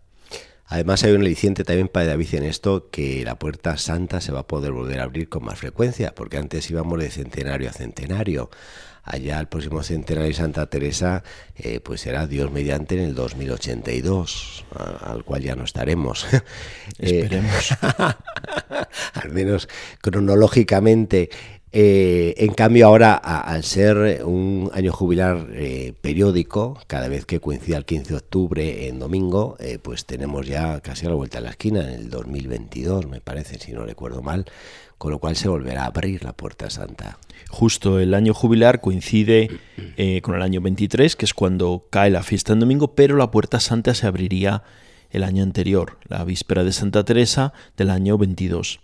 Además 0.68 1.04
hay 1.04 1.12
un 1.12 1.20
aliciente 1.20 1.62
también 1.62 1.88
para 1.88 2.06
David 2.06 2.34
en 2.34 2.42
esto, 2.42 2.90
que 2.90 3.24
la 3.24 3.38
puerta 3.38 3.76
santa 3.76 4.20
se 4.20 4.32
va 4.32 4.40
a 4.40 4.46
poder 4.48 4.72
volver 4.72 4.98
a 4.98 5.04
abrir 5.04 5.28
con 5.28 5.44
más 5.44 5.60
frecuencia, 5.60 6.12
porque 6.14 6.38
antes 6.38 6.68
íbamos 6.68 6.98
de 6.98 7.10
centenario 7.10 7.70
a 7.70 7.72
centenario 7.72 8.50
allá 9.06 9.40
el 9.40 9.46
próximo 9.46 9.82
centenario 9.82 10.28
de 10.28 10.34
Santa 10.34 10.66
Teresa, 10.66 11.22
eh, 11.56 11.80
pues 11.80 12.00
será 12.00 12.26
Dios 12.26 12.50
mediante 12.50 12.96
en 12.96 13.04
el 13.04 13.14
2082, 13.14 14.64
a, 14.74 15.12
al 15.12 15.24
cual 15.24 15.42
ya 15.42 15.54
no 15.54 15.64
estaremos. 15.64 16.26
Esperemos. 16.98 17.70
al 19.14 19.30
menos 19.30 19.68
cronológicamente. 20.00 21.30
Eh, 21.78 22.32
en 22.38 22.54
cambio 22.54 22.86
ahora, 22.86 23.16
al 23.16 23.62
ser 23.62 24.24
un 24.24 24.70
año 24.72 24.92
jubilar 24.92 25.48
eh, 25.52 25.92
periódico, 26.00 26.80
cada 26.86 27.06
vez 27.08 27.26
que 27.26 27.38
coincida 27.38 27.76
el 27.76 27.84
15 27.84 28.08
de 28.08 28.16
octubre 28.16 28.88
en 28.88 28.98
domingo, 28.98 29.58
eh, 29.60 29.78
pues 29.78 30.06
tenemos 30.06 30.46
ya 30.46 30.80
casi 30.80 31.04
a 31.04 31.10
la 31.10 31.16
vuelta 31.16 31.36
de 31.36 31.44
la 31.44 31.50
esquina, 31.50 31.82
en 31.82 32.00
el 32.00 32.08
2022 32.08 33.08
me 33.08 33.20
parece, 33.20 33.58
si 33.58 33.72
no 33.72 33.84
recuerdo 33.84 34.22
mal, 34.22 34.46
con 34.96 35.10
lo 35.10 35.18
cual 35.18 35.36
se 35.36 35.48
volverá 35.48 35.82
a 35.82 35.88
abrir 35.88 36.24
la 36.24 36.32
Puerta 36.32 36.70
Santa. 36.70 37.18
Justo 37.50 38.00
el 38.00 38.14
año 38.14 38.32
jubilar 38.32 38.80
coincide 38.80 39.50
eh, 39.98 40.22
con 40.22 40.34
el 40.34 40.40
año 40.40 40.62
23, 40.62 41.14
que 41.14 41.26
es 41.26 41.34
cuando 41.34 41.84
cae 41.90 42.08
la 42.08 42.22
fiesta 42.22 42.54
en 42.54 42.60
domingo, 42.60 42.94
pero 42.94 43.18
la 43.18 43.30
Puerta 43.30 43.60
Santa 43.60 43.94
se 43.94 44.06
abriría 44.06 44.62
el 45.10 45.22
año 45.22 45.42
anterior, 45.42 45.98
la 46.08 46.24
víspera 46.24 46.64
de 46.64 46.72
Santa 46.72 47.04
Teresa 47.04 47.52
del 47.76 47.90
año 47.90 48.16
22 48.16 48.80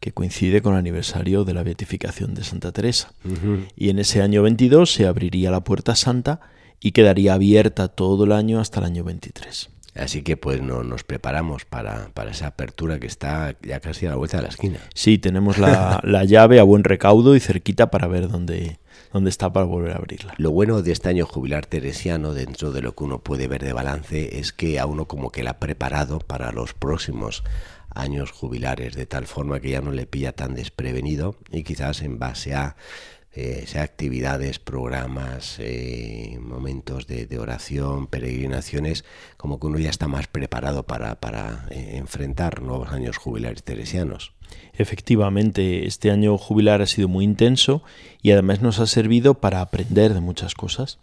que 0.00 0.12
coincide 0.12 0.62
con 0.62 0.74
el 0.74 0.78
aniversario 0.78 1.44
de 1.44 1.54
la 1.54 1.62
beatificación 1.62 2.34
de 2.34 2.44
Santa 2.44 2.72
Teresa. 2.72 3.12
Uh 3.24 3.28
-huh. 3.28 3.68
Y 3.76 3.90
en 3.90 3.98
ese 3.98 4.22
año 4.22 4.42
22 4.42 4.92
se 4.92 5.06
abriría 5.06 5.50
la 5.50 5.64
Puerta 5.64 5.94
Santa 5.96 6.40
y 6.80 6.92
quedaría 6.92 7.34
abierta 7.34 7.88
todo 7.88 8.24
el 8.24 8.32
año 8.32 8.60
hasta 8.60 8.80
el 8.80 8.86
año 8.86 9.04
23. 9.04 9.70
Así 9.94 10.22
que 10.22 10.36
pues 10.36 10.62
no, 10.62 10.84
nos 10.84 11.02
preparamos 11.02 11.64
para, 11.64 12.10
para, 12.14 12.30
esa 12.30 12.48
apertura 12.48 13.00
que 13.00 13.08
está 13.08 13.56
ya 13.62 13.80
casi 13.80 14.06
a 14.06 14.10
la 14.10 14.16
vuelta 14.16 14.36
de 14.36 14.44
la 14.44 14.48
esquina. 14.50 14.78
Sí, 14.94 15.18
tenemos 15.18 15.58
la, 15.58 16.00
la 16.04 16.24
llave 16.24 16.60
a 16.60 16.62
buen 16.62 16.84
recaudo 16.84 17.34
y 17.34 17.40
cerquita 17.40 17.90
para 17.90 18.06
ver 18.06 18.28
dónde, 18.28 18.78
dónde 19.12 19.30
está 19.30 19.52
para 19.52 19.66
volver 19.66 19.92
a 19.92 19.96
abrirla. 19.96 20.34
Lo 20.38 20.50
bueno 20.50 20.82
de 20.82 20.92
este 20.92 21.08
año 21.08 21.26
jubilar 21.26 21.66
teresiano, 21.66 22.34
dentro 22.34 22.72
de 22.72 22.82
lo 22.82 22.94
que 22.94 23.04
uno 23.04 23.20
puede 23.20 23.48
ver 23.48 23.62
de 23.62 23.72
balance, 23.72 24.38
es 24.38 24.52
que 24.52 24.78
a 24.78 24.86
uno 24.86 25.06
como 25.06 25.30
que 25.30 25.42
la 25.42 25.52
ha 25.52 25.58
preparado 25.58 26.18
para 26.18 26.52
los 26.52 26.74
próximos 26.74 27.44
años 27.90 28.30
jubilares, 28.30 28.94
de 28.94 29.06
tal 29.06 29.26
forma 29.26 29.60
que 29.60 29.70
ya 29.70 29.80
no 29.80 29.92
le 29.92 30.06
pilla 30.06 30.32
tan 30.32 30.54
desprevenido 30.54 31.36
y 31.50 31.64
quizás 31.64 32.02
en 32.02 32.18
base 32.18 32.54
a 32.54 32.76
eh, 33.32 33.66
actividades, 33.78 34.58
programas, 34.58 35.56
eh, 35.60 36.38
momentos 36.40 37.06
de, 37.06 37.26
de, 37.26 37.38
oración, 37.38 38.06
peregrinaciones, 38.06 39.04
como 39.36 39.60
que 39.60 39.66
uno 39.66 39.78
ya 39.78 39.90
está 39.90 40.08
más 40.08 40.26
preparado 40.26 40.84
para, 40.84 41.20
para 41.20 41.66
eh, 41.70 41.96
enfrentar 41.96 42.62
nuevos 42.62 42.90
años 42.90 43.16
jubilares 43.16 43.62
teresianos. 43.62 44.32
Efectivamente, 44.74 45.86
este 45.86 46.10
año 46.10 46.38
jubilar 46.38 46.82
ha 46.82 46.86
sido 46.86 47.08
muy 47.08 47.24
intenso 47.24 47.82
y 48.22 48.30
además 48.30 48.62
nos 48.62 48.78
ha 48.78 48.86
servido 48.86 49.34
para 49.34 49.60
aprender 49.60 50.14
de 50.14 50.20
muchas 50.20 50.54
cosas. 50.54 50.98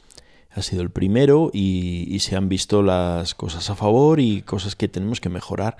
ha 0.52 0.62
sido 0.62 0.82
el 0.82 0.90
primero 0.90 1.52
y, 1.54 2.18
se 2.20 2.38
han 2.38 2.48
visto 2.48 2.82
las 2.82 3.36
cosas 3.36 3.70
a 3.70 3.76
favor 3.76 4.22
y 4.22 4.42
cosas 4.42 4.76
que 4.76 4.88
tenemos 4.88 5.20
que 5.20 5.30
mejorar. 5.30 5.78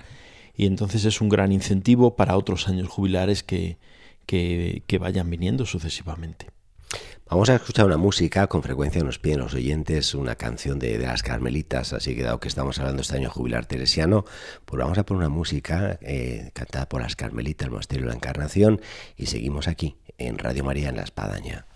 Y 0.54 0.66
entonces 0.66 1.04
es 1.04 1.20
un 1.20 1.28
gran 1.28 1.52
incentivo 1.52 2.16
para 2.16 2.36
otros 2.36 2.68
años 2.68 2.88
jubilares 2.88 3.42
que, 3.42 3.78
que 4.26 4.98
vayan 4.98 5.30
viniendo 5.30 5.64
sucesivamente. 5.64 6.55
Vamos 7.28 7.50
a 7.50 7.56
escuchar 7.56 7.86
una 7.86 7.96
música, 7.96 8.46
con 8.46 8.62
frecuencia 8.62 9.02
nos 9.02 9.18
piden 9.18 9.40
los 9.40 9.52
oyentes 9.52 10.14
una 10.14 10.36
canción 10.36 10.78
de, 10.78 10.96
las 10.96 11.24
Carmelitas, 11.24 11.92
así 11.92 12.14
que 12.14 12.22
dado 12.22 12.38
que 12.38 12.46
estamos 12.46 12.78
hablando 12.78 13.02
este 13.02 13.16
año 13.16 13.30
jubilar 13.30 13.66
teresiano, 13.66 14.24
pues 14.64 14.80
vamos 14.80 14.96
a 14.96 15.04
poner 15.04 15.26
una 15.26 15.28
música 15.28 15.98
eh, 16.02 16.52
cantada 16.54 16.88
por 16.88 17.02
las 17.02 17.16
Carmelitas, 17.16 17.66
el 17.66 17.72
Monasterio 17.72 18.04
de 18.04 18.10
la 18.10 18.16
Encarnación, 18.16 18.80
y 19.16 19.26
seguimos 19.26 19.66
aquí, 19.66 19.96
en 20.18 20.38
Radio 20.38 20.62
María, 20.62 20.90
en 20.90 20.96
La 20.96 21.02
Espadaña. 21.02 21.66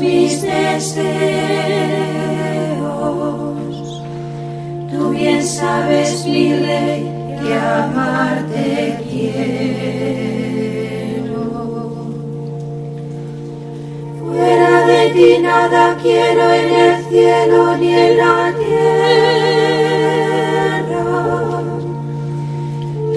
Mis 0.00 0.42
deseos. 0.42 1.06
Tú 4.90 5.10
bien 5.10 5.42
sabes, 5.44 6.26
mi 6.26 6.52
rey, 6.54 7.10
que 7.42 7.54
amarte 7.54 8.98
quiero. 9.08 9.36
Fuera 14.20 14.86
de 14.86 15.10
ti 15.10 15.38
nada 15.40 15.96
quiero 16.02 16.52
en 16.52 16.70
el 16.70 17.04
cielo 17.06 17.76
ni 17.76 17.94
en 17.94 18.16
la 18.18 18.52
tierra. 18.58 18.76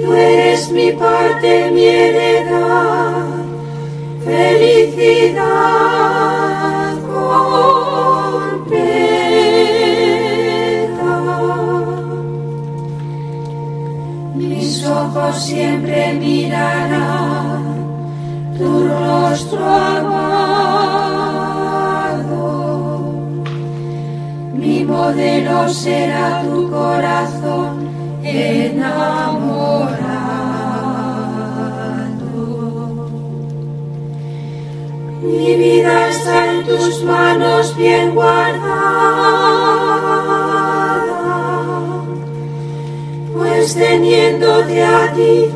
Tú 0.01 0.13
eres 0.13 0.71
mi 0.71 0.91
parte, 0.91 1.71
mi 1.71 1.85
heredad 1.85 3.39
felicidad 4.29 6.08
ojos 15.09 15.41
siempre 15.43 16.13
mirarán 16.13 17.63
tu 18.57 18.87
rostro 18.87 19.65
amado. 19.65 20.19
Mi 24.53 24.83
modelo 24.83 25.69
será 25.69 26.41
tu 26.43 26.69
corazón 26.69 27.89
enamorado. 28.23 29.89
Mi 35.21 35.55
vida 35.55 36.09
está 36.09 36.53
en 36.53 36.65
tus 36.65 37.03
manos 37.03 37.75
bien 37.77 38.13
guardada, 38.13 39.48
pues 43.59 43.75
teniéndote 43.75 44.81
a 44.81 45.13
ti 45.13 45.49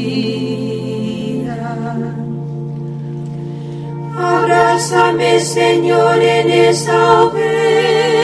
Abrázame, 4.17 5.39
Señor, 5.39 6.21
en 6.21 6.49
esa 6.49 7.21
hoguera 7.21 8.17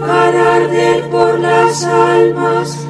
para 0.00 0.56
arder 0.56 1.02
por 1.10 1.38
las 1.38 1.84
almas 1.84 2.85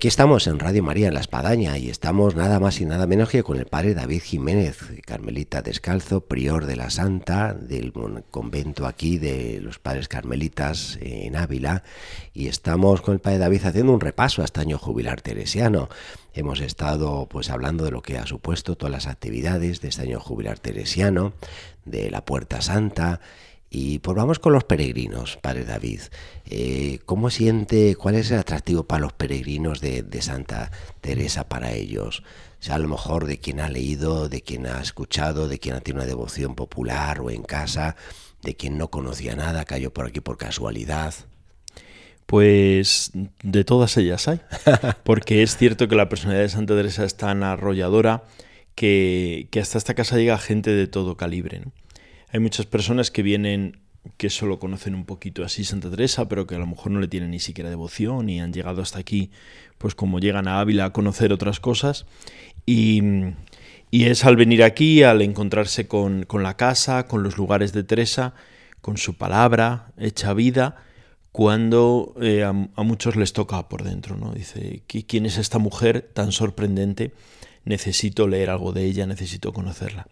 aquí 0.00 0.08
estamos 0.08 0.46
en 0.46 0.58
Radio 0.58 0.82
María 0.82 1.08
en 1.08 1.12
La 1.12 1.20
Espadaña 1.20 1.76
y 1.76 1.90
estamos 1.90 2.34
nada 2.34 2.58
más 2.58 2.80
y 2.80 2.86
nada 2.86 3.06
menos 3.06 3.28
que 3.28 3.42
con 3.42 3.58
el 3.58 3.66
padre 3.66 3.92
David 3.92 4.22
Jiménez, 4.22 4.78
carmelita 5.04 5.60
descalzo, 5.60 6.22
prior 6.22 6.64
de 6.64 6.76
la 6.76 6.88
Santa, 6.88 7.52
del 7.52 7.92
convento 8.30 8.86
aquí 8.86 9.18
de 9.18 9.60
los 9.60 9.78
padres 9.78 10.08
carmelitas 10.08 10.96
en 11.02 11.36
Ávila. 11.36 11.82
Y 12.32 12.46
estamos 12.46 13.02
con 13.02 13.12
el 13.12 13.20
padre 13.20 13.36
David 13.36 13.66
haciendo 13.66 13.92
un 13.92 14.00
repaso 14.00 14.40
a 14.40 14.46
este 14.46 14.62
año 14.62 14.78
jubilar 14.78 15.20
teresiano. 15.20 15.90
Hemos 16.32 16.60
estado 16.60 17.26
pues 17.28 17.50
hablando 17.50 17.84
de 17.84 17.90
lo 17.90 18.00
que 18.00 18.16
ha 18.16 18.24
supuesto 18.24 18.76
todas 18.76 18.92
las 18.92 19.06
actividades 19.06 19.82
de 19.82 19.88
este 19.88 20.00
año 20.00 20.18
jubilar 20.18 20.58
teresiano, 20.58 21.34
de 21.84 22.10
la 22.10 22.24
Puerta 22.24 22.62
Santa, 22.62 23.20
y 23.72 24.00
pues 24.00 24.16
vamos 24.16 24.40
con 24.40 24.52
los 24.52 24.64
peregrinos, 24.64 25.36
Padre 25.36 25.64
David. 25.64 26.00
Eh, 26.46 26.98
¿Cómo 27.06 27.30
siente, 27.30 27.94
cuál 27.94 28.16
es 28.16 28.32
el 28.32 28.40
atractivo 28.40 28.82
para 28.82 29.02
los 29.02 29.12
peregrinos 29.12 29.80
de, 29.80 30.04
Santa 30.20 30.72
Teresa 31.00 31.48
para 31.48 31.72
ellos? 31.72 32.24
O 32.60 32.62
sea, 32.62 32.74
a 32.74 32.78
lo 32.80 32.88
mejor 32.88 33.26
de 33.26 33.38
quien 33.38 33.60
ha 33.60 33.68
leído, 33.68 34.28
de 34.28 34.42
quien 34.42 34.66
ha 34.66 34.80
escuchado, 34.80 35.46
de 35.46 35.60
quien 35.60 35.76
ha 35.76 35.80
tenido 35.80 36.02
una 36.02 36.08
devoción 36.08 36.56
popular 36.56 37.20
o 37.20 37.30
en 37.30 37.44
casa, 37.44 37.94
de 38.42 38.56
quien 38.56 38.76
no 38.76 38.90
conocía 38.90 39.36
nada, 39.36 39.64
cayó 39.64 39.92
por 39.92 40.06
aquí 40.06 40.20
por 40.20 40.36
casualidad. 40.36 41.14
Pues 42.26 43.12
de 43.14 43.64
todas 43.64 43.96
ellas 43.96 44.26
hay. 44.26 44.40
Porque 45.04 45.44
es 45.44 45.56
cierto 45.56 45.86
que 45.86 45.94
la 45.94 46.08
personalidad 46.08 46.42
de 46.42 46.48
Santa 46.48 46.74
Teresa 46.74 47.04
es 47.04 47.16
tan 47.16 47.44
arrolladora 47.44 48.24
que, 48.74 49.46
que 49.52 49.60
hasta 49.60 49.78
esta 49.78 49.94
casa 49.94 50.16
llega 50.16 50.38
gente 50.38 50.70
de 50.70 50.88
todo 50.88 51.16
calibre. 51.16 51.60
¿no? 51.60 51.72
Hay 52.32 52.40
muchas 52.40 52.66
personas 52.66 53.10
que 53.10 53.22
vienen 53.22 53.80
que 54.16 54.30
solo 54.30 54.58
conocen 54.58 54.94
un 54.94 55.04
poquito 55.04 55.44
así 55.44 55.64
Santa 55.64 55.90
Teresa, 55.90 56.26
pero 56.28 56.46
que 56.46 56.54
a 56.54 56.58
lo 56.58 56.66
mejor 56.66 56.90
no 56.92 57.00
le 57.00 57.08
tienen 57.08 57.32
ni 57.32 57.40
siquiera 57.40 57.68
devoción 57.68 58.28
y 58.30 58.40
han 58.40 58.52
llegado 58.52 58.80
hasta 58.80 58.98
aquí, 58.98 59.30
pues 59.78 59.94
como 59.94 60.20
llegan 60.20 60.48
a 60.48 60.60
Ávila 60.60 60.86
a 60.86 60.92
conocer 60.92 61.32
otras 61.32 61.60
cosas. 61.60 62.06
Y, 62.64 63.02
y 63.90 64.04
es 64.04 64.24
al 64.24 64.36
venir 64.36 64.62
aquí, 64.62 65.02
al 65.02 65.20
encontrarse 65.22 65.86
con, 65.86 66.22
con 66.24 66.42
la 66.42 66.56
casa, 66.56 67.06
con 67.08 67.22
los 67.22 67.36
lugares 67.36 67.72
de 67.72 67.82
Teresa, 67.84 68.32
con 68.80 68.96
su 68.96 69.14
palabra 69.14 69.92
hecha 69.98 70.32
vida, 70.32 70.76
cuando 71.32 72.14
eh, 72.22 72.42
a, 72.42 72.48
a 72.50 72.82
muchos 72.82 73.16
les 73.16 73.32
toca 73.32 73.68
por 73.68 73.84
dentro, 73.84 74.16
¿no? 74.16 74.32
Dice, 74.32 74.82
"¿Qui- 74.88 75.04
¿quién 75.06 75.26
es 75.26 75.36
esta 75.36 75.58
mujer 75.58 76.08
tan 76.14 76.32
sorprendente? 76.32 77.12
Necesito 77.64 78.26
leer 78.26 78.50
algo 78.50 78.72
de 78.72 78.84
ella, 78.86 79.06
necesito 79.06 79.52
conocerla. 79.52 80.06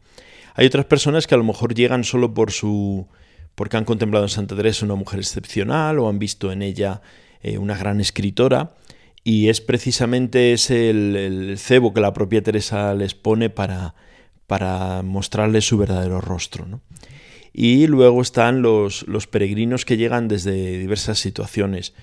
Hay 0.58 0.66
otras 0.66 0.86
personas 0.86 1.28
que 1.28 1.36
a 1.36 1.38
lo 1.38 1.44
mejor 1.44 1.72
llegan 1.72 2.02
solo 2.02 2.34
por 2.34 2.50
su 2.50 3.06
porque 3.54 3.76
han 3.76 3.84
contemplado 3.84 4.24
en 4.24 4.28
Santa 4.28 4.56
Teresa 4.56 4.84
una 4.84 4.96
mujer 4.96 5.20
excepcional 5.20 6.00
o 6.00 6.08
han 6.08 6.18
visto 6.18 6.50
en 6.50 6.62
ella 6.62 7.00
eh, 7.44 7.58
una 7.58 7.76
gran 7.76 8.00
escritora 8.00 8.74
y 9.22 9.50
es 9.50 9.60
precisamente 9.60 10.52
ese 10.52 10.90
el, 10.90 11.14
el 11.14 11.58
cebo 11.58 11.94
que 11.94 12.00
la 12.00 12.12
propia 12.12 12.42
Teresa 12.42 12.92
les 12.94 13.14
pone 13.14 13.50
para, 13.50 13.94
para 14.48 15.02
mostrarles 15.02 15.64
su 15.64 15.78
verdadero 15.78 16.20
rostro. 16.20 16.66
¿no? 16.66 16.80
Y 17.52 17.86
luego 17.86 18.20
están 18.20 18.60
los, 18.60 19.06
los 19.06 19.28
peregrinos 19.28 19.84
que 19.84 19.96
llegan 19.96 20.26
desde 20.26 20.76
diversas 20.76 21.20
situaciones. 21.20 21.94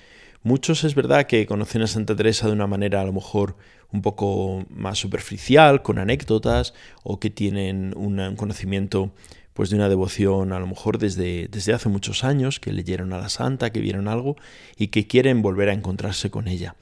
Muchos 0.46 0.84
es 0.84 0.94
verdad 0.94 1.26
que 1.26 1.44
conocen 1.44 1.82
a 1.82 1.88
Santa 1.88 2.14
Teresa 2.14 2.46
de 2.46 2.52
una 2.52 2.68
manera 2.68 3.00
a 3.00 3.04
lo 3.04 3.12
mejor 3.12 3.56
un 3.90 4.00
poco 4.00 4.64
más 4.70 4.96
superficial, 4.96 5.82
con 5.82 5.98
anécdotas, 5.98 6.72
o 7.02 7.18
que 7.18 7.30
tienen 7.30 7.92
un 7.96 8.36
conocimiento 8.36 9.10
pues 9.54 9.70
de 9.70 9.76
una 9.76 9.88
devoción 9.88 10.52
a 10.52 10.60
lo 10.60 10.68
mejor 10.68 10.98
desde, 10.98 11.48
desde 11.48 11.72
hace 11.72 11.88
muchos 11.88 12.22
años, 12.22 12.60
que 12.60 12.72
leyeron 12.72 13.12
a 13.12 13.18
la 13.18 13.28
santa, 13.28 13.70
que 13.70 13.80
vieron 13.80 14.06
algo 14.06 14.36
y 14.76 14.86
que 14.86 15.08
quieren 15.08 15.42
volver 15.42 15.68
a 15.68 15.72
encontrarse 15.72 16.30
con 16.30 16.46
ella. 16.46 16.76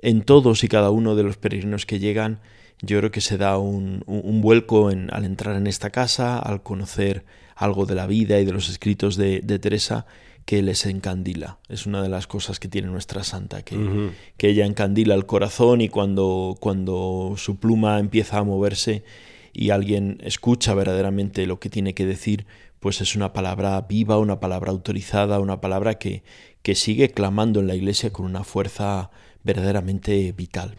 En 0.00 0.22
todos 0.22 0.64
y 0.64 0.68
cada 0.68 0.88
uno 0.88 1.14
de 1.14 1.24
los 1.24 1.36
peregrinos 1.36 1.84
que 1.84 1.98
llegan, 1.98 2.40
yo 2.80 2.96
creo 3.00 3.10
que 3.10 3.20
se 3.20 3.36
da 3.36 3.58
un, 3.58 4.02
vuelco 4.40 4.90
en- 4.90 5.12
al 5.12 5.26
entrar 5.26 5.56
en 5.56 5.66
esta 5.66 5.90
casa, 5.90 6.38
al 6.38 6.62
conocer 6.62 7.26
algo 7.54 7.84
de 7.84 7.96
la 7.96 8.06
vida 8.06 8.40
y 8.40 8.46
de 8.46 8.52
los 8.52 8.70
escritos 8.70 9.16
de 9.16 9.58
Teresa 9.58 10.06
que 10.44 10.62
les 10.62 10.84
encandila. 10.86 11.58
Es 11.68 11.86
una 11.86 12.02
de 12.02 12.08
las 12.08 12.26
cosas 12.26 12.60
que 12.60 12.68
tiene 12.68 12.88
nuestra 12.88 13.24
santa, 13.24 13.62
que, 13.62 14.10
que 14.36 14.48
ella 14.48 14.66
encandila 14.66 15.14
el 15.14 15.26
corazón 15.26 15.80
y 15.80 15.88
cuando, 15.88 16.56
cuando 16.60 17.34
su 17.36 17.56
pluma 17.56 17.98
empieza 17.98 18.38
a 18.38 18.44
moverse 18.44 19.04
y 19.52 19.70
alguien 19.70 20.18
escucha 20.22 20.74
verdaderamente 20.74 21.46
lo 21.46 21.60
que 21.60 21.70
tiene 21.70 21.94
que 21.94 22.04
decir, 22.04 22.46
pues 22.80 23.00
es 23.00 23.16
una 23.16 23.32
palabra 23.32 23.80
viva, 23.82 24.18
una 24.18 24.40
palabra 24.40 24.70
autorizada, 24.70 25.40
una 25.40 25.60
palabra 25.60 25.94
que, 25.94 26.22
que 26.62 26.74
sigue 26.74 27.10
clamando 27.10 27.60
en 27.60 27.66
la 27.66 27.74
iglesia 27.74 28.12
con 28.12 28.26
una 28.26 28.44
fuerza 28.44 29.10
verdaderamente 29.42 30.32
vital. 30.32 30.76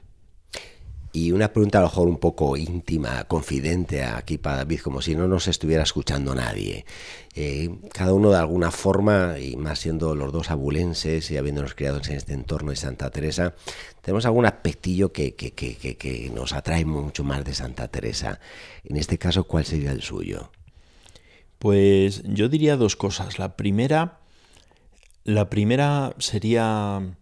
Y 1.15 1.32
una 1.32 1.54
pregunta 1.54 1.78
a 1.78 1.82
lo 1.82 1.88
mejor 1.88 2.10
un 2.10 2.17
poco 2.17 2.58
íntima, 2.58 3.23
confidente 3.23 4.04
aquí 4.04 4.38
para 4.38 4.58
David, 4.58 4.82
como 4.82 5.01
si 5.01 5.15
no 5.15 5.30
nos 5.30 5.47
estuviera 5.47 5.82
escuchando 5.82 6.36
nadie. 6.36 6.86
Eh, 7.36 7.69
cada 7.93 8.12
uno 8.12 8.32
de 8.32 8.38
alguna 8.38 8.69
forma, 8.69 9.39
y 9.39 9.56
más 9.56 9.80
siendo 9.80 10.13
los 10.13 10.34
dos 10.34 10.51
abulenses 10.51 11.32
y 11.32 11.38
habiéndonos 11.38 11.73
criado 11.73 12.01
en 12.04 12.17
este 12.17 12.34
entorno 12.34 12.71
de 12.71 12.75
Santa 12.75 13.12
Teresa, 13.12 13.56
tenemos 14.01 14.25
algún 14.25 14.45
aspectillo 14.45 15.13
que, 15.13 15.36
que, 15.36 15.51
que, 15.51 15.78
que, 15.78 15.95
que 15.95 16.30
nos 16.32 16.51
atrae 16.51 16.84
mucho 16.84 17.23
más 17.23 17.45
de 17.45 17.54
Santa 17.54 17.88
Teresa. 17.88 18.41
En 18.84 18.97
este 18.97 19.17
caso, 19.17 19.45
¿cuál 19.45 19.63
sería 19.63 19.93
el 19.93 20.01
suyo? 20.01 20.51
Pues 21.60 22.23
yo 22.25 22.49
diría 22.49 22.75
dos 22.75 22.97
cosas. 22.97 23.39
La 23.39 23.56
primera, 23.56 24.19
la 25.23 25.49
primera 25.49 26.13
sería 26.17 27.15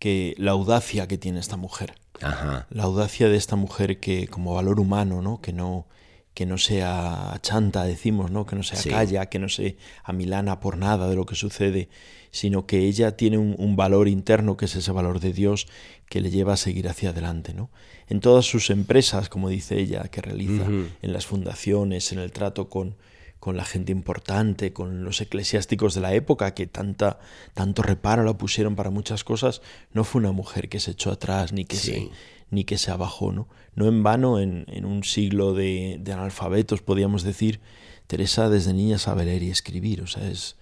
que 0.00 0.34
la 0.38 0.50
audacia 0.50 1.06
que 1.06 1.18
tiene 1.18 1.38
esta 1.38 1.56
mujer. 1.56 1.94
Ajá. 2.20 2.66
La 2.70 2.82
audacia 2.82 3.28
de 3.28 3.36
esta 3.36 3.54
mujer 3.54 4.00
que 4.00 4.26
como 4.26 4.54
valor 4.54 4.80
humano, 4.80 5.22
¿no? 5.22 5.40
Que 5.40 5.52
no 5.52 5.86
que 6.34 6.46
no 6.46 6.58
sea 6.58 7.38
chanta, 7.42 7.84
decimos, 7.84 8.30
¿no? 8.30 8.46
Que 8.46 8.54
no 8.56 8.62
sea 8.62 8.78
Sí. 8.78 8.88
calla, 8.88 9.26
que 9.26 9.38
no 9.40 9.48
se 9.48 9.76
amilana 10.04 10.60
por 10.60 10.78
nada 10.78 11.08
de 11.08 11.16
lo 11.16 11.26
que 11.26 11.34
sucede, 11.34 11.88
sino 12.30 12.66
que 12.66 12.86
ella 12.86 13.16
tiene 13.16 13.36
un, 13.36 13.56
un 13.58 13.74
valor 13.76 14.06
interno 14.08 14.56
que 14.56 14.66
es 14.66 14.76
ese 14.76 14.92
valor 14.92 15.18
de 15.18 15.32
Dios 15.32 15.66
que 16.08 16.20
le 16.20 16.30
lleva 16.30 16.52
a 16.54 16.56
seguir 16.56 16.88
hacia 16.88 17.10
adelante, 17.10 17.52
¿no? 17.52 17.70
En 18.08 18.20
todas 18.20 18.46
sus 18.46 18.70
empresas, 18.70 19.28
como 19.28 19.48
dice 19.48 19.78
ella, 19.78 20.04
que 20.04 20.20
realiza, 20.22 20.64
en 20.66 21.12
las 21.12 21.26
fundaciones, 21.26 22.12
en 22.12 22.20
el 22.20 22.30
trato 22.32 22.68
con, 22.68 22.96
con 23.40 23.56
la 23.56 23.64
gente 23.64 23.90
importante, 23.90 24.72
con 24.72 25.02
los 25.02 25.20
eclesiásticos 25.20 25.94
de 25.94 26.02
la 26.02 26.14
época 26.14 26.54
que 26.54 26.66
tanta, 26.66 27.18
tanto 27.54 27.82
reparo 27.82 28.22
la 28.22 28.36
pusieron 28.36 28.76
para 28.76 28.90
muchas 28.90 29.24
cosas, 29.24 29.62
no 29.92 30.04
fue 30.04 30.20
una 30.20 30.32
mujer 30.32 30.68
que 30.68 30.78
se 30.78 30.92
echó 30.92 31.10
atrás 31.10 31.52
ni 31.52 31.64
que, 31.64 31.76
Sí. 31.76 31.92
se, 31.92 32.10
ni 32.50 32.64
que 32.64 32.76
se 32.78 32.90
abajó. 32.90 33.32
No, 33.32 33.48
no 33.74 33.88
en 33.88 34.02
vano, 34.02 34.38
en, 34.40 34.66
en 34.68 34.84
un 34.84 35.02
siglo 35.04 35.54
de, 35.54 35.96
de 36.00 36.12
analfabetos, 36.12 36.82
podríamos 36.82 37.22
decir, 37.22 37.60
Teresa 38.06 38.48
desde 38.50 38.74
niña 38.74 38.98
sabe 38.98 39.24
leer 39.24 39.42
y 39.42 39.50
escribir. 39.50 40.02
O 40.02 40.06
sea, 40.06 40.28
es, 40.28 40.56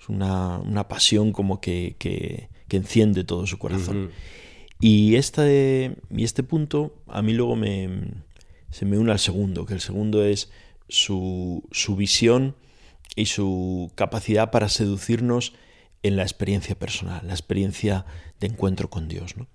es 0.00 0.08
una, 0.08 0.58
una 0.58 0.86
pasión 0.86 1.32
como 1.32 1.60
que, 1.60 1.96
que, 1.98 2.48
que 2.68 2.76
enciende 2.76 3.24
todo 3.24 3.46
su 3.46 3.58
corazón. 3.58 4.10
Y 4.78 5.16
este, 5.16 5.96
y 6.10 6.24
este 6.24 6.42
punto 6.42 6.94
a 7.08 7.22
mí 7.22 7.32
luego 7.34 7.56
me, 7.56 7.88
se 8.70 8.84
me 8.86 8.98
une 8.98 9.10
al 9.12 9.18
segundo, 9.18 9.66
que 9.66 9.74
el 9.74 9.80
segundo 9.80 10.24
es 10.24 10.50
su, 10.90 11.64
su 11.72 11.96
visión 11.96 12.56
y 13.16 13.26
su 13.26 13.90
capacidad 13.94 14.50
para 14.50 14.68
seducirnos 14.68 15.54
en 16.02 16.16
la 16.16 16.22
experiencia 16.22 16.78
personal, 16.78 17.26
la 17.26 17.32
experiencia 17.32 18.04
de 18.38 18.48
encuentro 18.48 18.90
con 18.90 19.08
Dios. 19.08 19.36
¿no? 19.36 19.48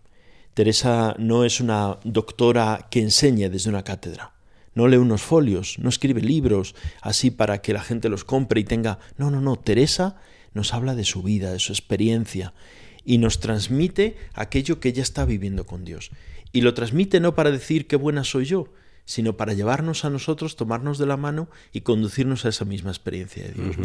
Teresa 0.53 1.15
no 1.17 1.43
es 1.43 1.59
una 1.59 1.99
doctora 2.03 2.87
que 2.89 3.01
enseñe 3.01 3.49
desde 3.49 3.69
una 3.69 3.83
cátedra, 3.83 4.33
no 4.73 4.87
lee 4.87 4.97
unos 4.97 5.21
folios, 5.21 5.79
no 5.79 5.89
escribe 5.89 6.21
libros 6.21 6.75
así 7.01 7.31
para 7.31 7.61
que 7.61 7.73
la 7.73 7.81
gente 7.81 8.09
los 8.09 8.23
compre 8.23 8.59
y 8.59 8.65
tenga... 8.65 8.99
No, 9.17 9.31
no, 9.31 9.39
no, 9.39 9.55
Teresa 9.55 10.17
nos 10.53 10.73
habla 10.73 10.95
de 10.95 11.05
su 11.05 11.23
vida, 11.23 11.51
de 11.51 11.59
su 11.59 11.71
experiencia 11.71 12.53
y 13.05 13.19
nos 13.19 13.39
transmite 13.39 14.17
aquello 14.33 14.79
que 14.79 14.89
ella 14.89 15.03
está 15.03 15.25
viviendo 15.25 15.65
con 15.65 15.85
Dios. 15.85 16.11
Y 16.51 16.61
lo 16.61 16.73
transmite 16.73 17.19
no 17.19 17.35
para 17.35 17.51
decir 17.51 17.87
qué 17.87 17.95
buena 17.95 18.23
soy 18.23 18.45
yo, 18.45 18.73
sino 19.05 19.37
para 19.37 19.53
llevarnos 19.53 20.03
a 20.03 20.09
nosotros, 20.09 20.55
tomarnos 20.55 20.97
de 20.97 21.05
la 21.05 21.15
mano 21.15 21.47
y 21.71 21.81
conducirnos 21.81 22.45
a 22.45 22.49
esa 22.49 22.65
misma 22.65 22.89
experiencia 22.89 23.43
de 23.43 23.53
Dios, 23.53 23.75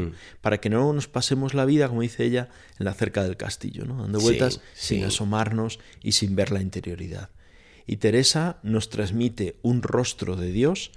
para 0.41 0.59
que 0.59 0.71
no 0.71 0.93
nos 0.93 1.09
pasemos 1.09 1.55
la 1.55 1.67
vida, 1.67 1.89
como 1.89 2.01
dice 2.01 2.25
ella, 2.25 2.49
en 2.79 2.87
la 2.87 2.95
cerca 2.95 3.23
del 3.23 3.37
castillo, 3.37 3.85
¿no? 3.85 4.01
dando 4.01 4.19
vueltas 4.19 4.61
sin 4.75 5.05
asomarnos 5.05 5.79
y 6.03 6.13
sin 6.13 6.35
ver 6.35 6.51
la 6.51 6.63
interioridad. 6.63 7.31
Y 7.87 7.97
Teresa 7.97 8.59
nos 8.63 8.89
transmite 8.89 9.57
un 9.63 9.83
rostro 9.83 10.37
de 10.37 10.53
Dios 10.53 10.93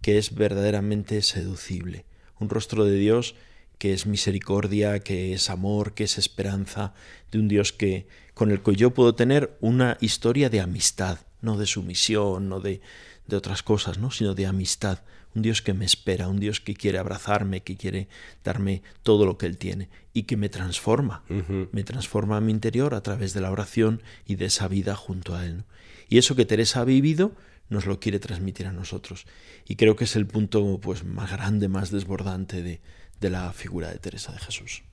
que 0.00 0.18
es 0.18 0.34
verdaderamente 0.34 1.20
seducible, 1.22 2.06
un 2.38 2.48
rostro 2.48 2.84
de 2.84 2.96
Dios 2.96 3.34
que 3.78 3.92
es 3.92 4.06
misericordia, 4.06 5.00
que 5.00 5.34
es 5.34 5.50
amor, 5.50 5.92
que 5.92 6.04
es 6.04 6.16
esperanza, 6.16 6.94
de 7.30 7.38
un 7.38 7.48
Dios 7.48 7.72
que 7.72 8.06
con 8.32 8.50
el 8.50 8.62
que 8.62 8.74
yo 8.74 8.94
puedo 8.94 9.14
tener 9.14 9.56
una 9.60 9.98
historia 10.00 10.48
de 10.48 10.60
amistad, 10.60 11.18
no 11.42 11.58
de 11.58 11.66
sumisión, 11.66 12.48
no 12.48 12.60
de, 12.60 12.80
de 13.26 13.36
otras 13.36 13.62
cosas, 13.62 13.98
¿no? 13.98 14.10
sino 14.10 14.34
de 14.34 14.46
amistad, 14.46 15.00
un 15.34 15.42
Dios 15.42 15.62
que 15.62 15.74
me 15.74 15.84
espera, 15.84 16.28
un 16.28 16.40
Dios 16.40 16.60
que 16.60 16.74
quiere 16.74 16.98
abrazarme, 16.98 17.62
que 17.62 17.76
quiere 17.76 18.08
darme 18.44 18.82
todo 19.02 19.26
lo 19.26 19.36
que 19.38 19.46
Él 19.46 19.58
tiene 19.58 19.88
y 20.12 20.24
que 20.24 20.36
me 20.36 20.48
transforma, 20.48 21.24
me 21.72 21.84
transforma 21.84 22.38
a 22.38 22.40
mi 22.40 22.52
interior 22.52 22.94
a 22.94 23.02
través 23.02 23.34
de 23.34 23.40
la 23.40 23.50
oración 23.50 24.02
y 24.24 24.36
de 24.36 24.46
esa 24.46 24.68
vida 24.68 24.94
junto 24.94 25.34
a 25.34 25.44
Él. 25.44 25.64
Y 26.08 26.18
eso 26.18 26.36
que 26.36 26.46
Teresa 26.46 26.80
ha 26.80 26.84
vivido 26.84 27.32
nos 27.68 27.86
lo 27.86 28.00
quiere 28.00 28.18
transmitir 28.18 28.66
a 28.66 28.72
nosotros. 28.72 29.26
Y 29.66 29.76
creo 29.76 29.96
que 29.96 30.04
es 30.04 30.16
el 30.16 30.26
punto 30.26 30.78
pues, 30.80 31.04
más 31.04 31.32
grande, 31.32 31.68
más 31.68 31.90
desbordante 31.90 32.62
de, 32.62 32.80
de 33.20 33.30
la 33.30 33.52
figura 33.52 33.90
de 33.90 33.98
Teresa 33.98 34.32
de 34.32 34.38
Jesús. 34.38 34.84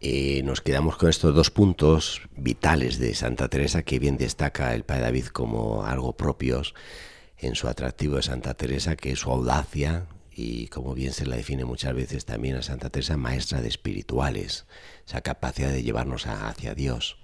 Eh, 0.00 0.42
nos 0.44 0.60
quedamos 0.60 0.96
con 0.96 1.08
estos 1.08 1.34
dos 1.34 1.50
puntos 1.50 2.22
vitales 2.36 3.00
de 3.00 3.14
Santa 3.14 3.48
Teresa 3.48 3.82
que 3.82 3.98
bien 3.98 4.16
destaca 4.16 4.72
el 4.74 4.84
Padre 4.84 5.02
David 5.02 5.26
como 5.26 5.84
algo 5.84 6.16
propios 6.16 6.74
en 7.38 7.54
su 7.54 7.68
atractivo 7.68 8.16
de 8.16 8.22
Santa 8.22 8.54
Teresa, 8.54 8.96
que 8.96 9.12
es 9.12 9.20
su 9.20 9.30
audacia 9.30 10.06
y 10.38 10.68
como 10.68 10.94
bien 10.94 11.12
se 11.12 11.26
la 11.26 11.36
define 11.36 11.64
muchas 11.64 11.94
veces 11.94 12.24
también 12.24 12.56
a 12.56 12.62
Santa 12.62 12.90
Teresa, 12.90 13.16
maestra 13.16 13.60
de 13.60 13.68
espirituales, 13.68 14.66
esa 15.06 15.20
capacidad 15.20 15.70
de 15.70 15.82
llevarnos 15.82 16.26
hacia 16.26 16.74
Dios. 16.74 17.18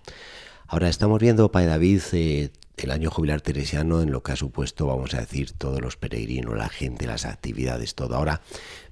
Ahora 0.67 0.89
estamos 0.89 1.21
viendo, 1.21 1.53
Padre 1.53 1.69
David, 1.69 2.03
eh, 2.13 2.51
el 2.77 2.91
año 2.91 3.11
jubilar 3.11 3.41
teresiano 3.41 4.03
en 4.03 4.11
lo 4.11 4.23
que 4.23 4.33
ha 4.33 4.37
supuesto, 4.37 4.87
vamos 4.87 5.15
a 5.15 5.21
decir, 5.21 5.53
todos 5.53 5.81
los 5.81 5.97
peregrinos, 5.97 6.57
la 6.57 6.69
gente, 6.69 7.07
las 7.07 7.25
actividades, 7.25 7.95
todo. 7.95 8.17
Ahora, 8.17 8.41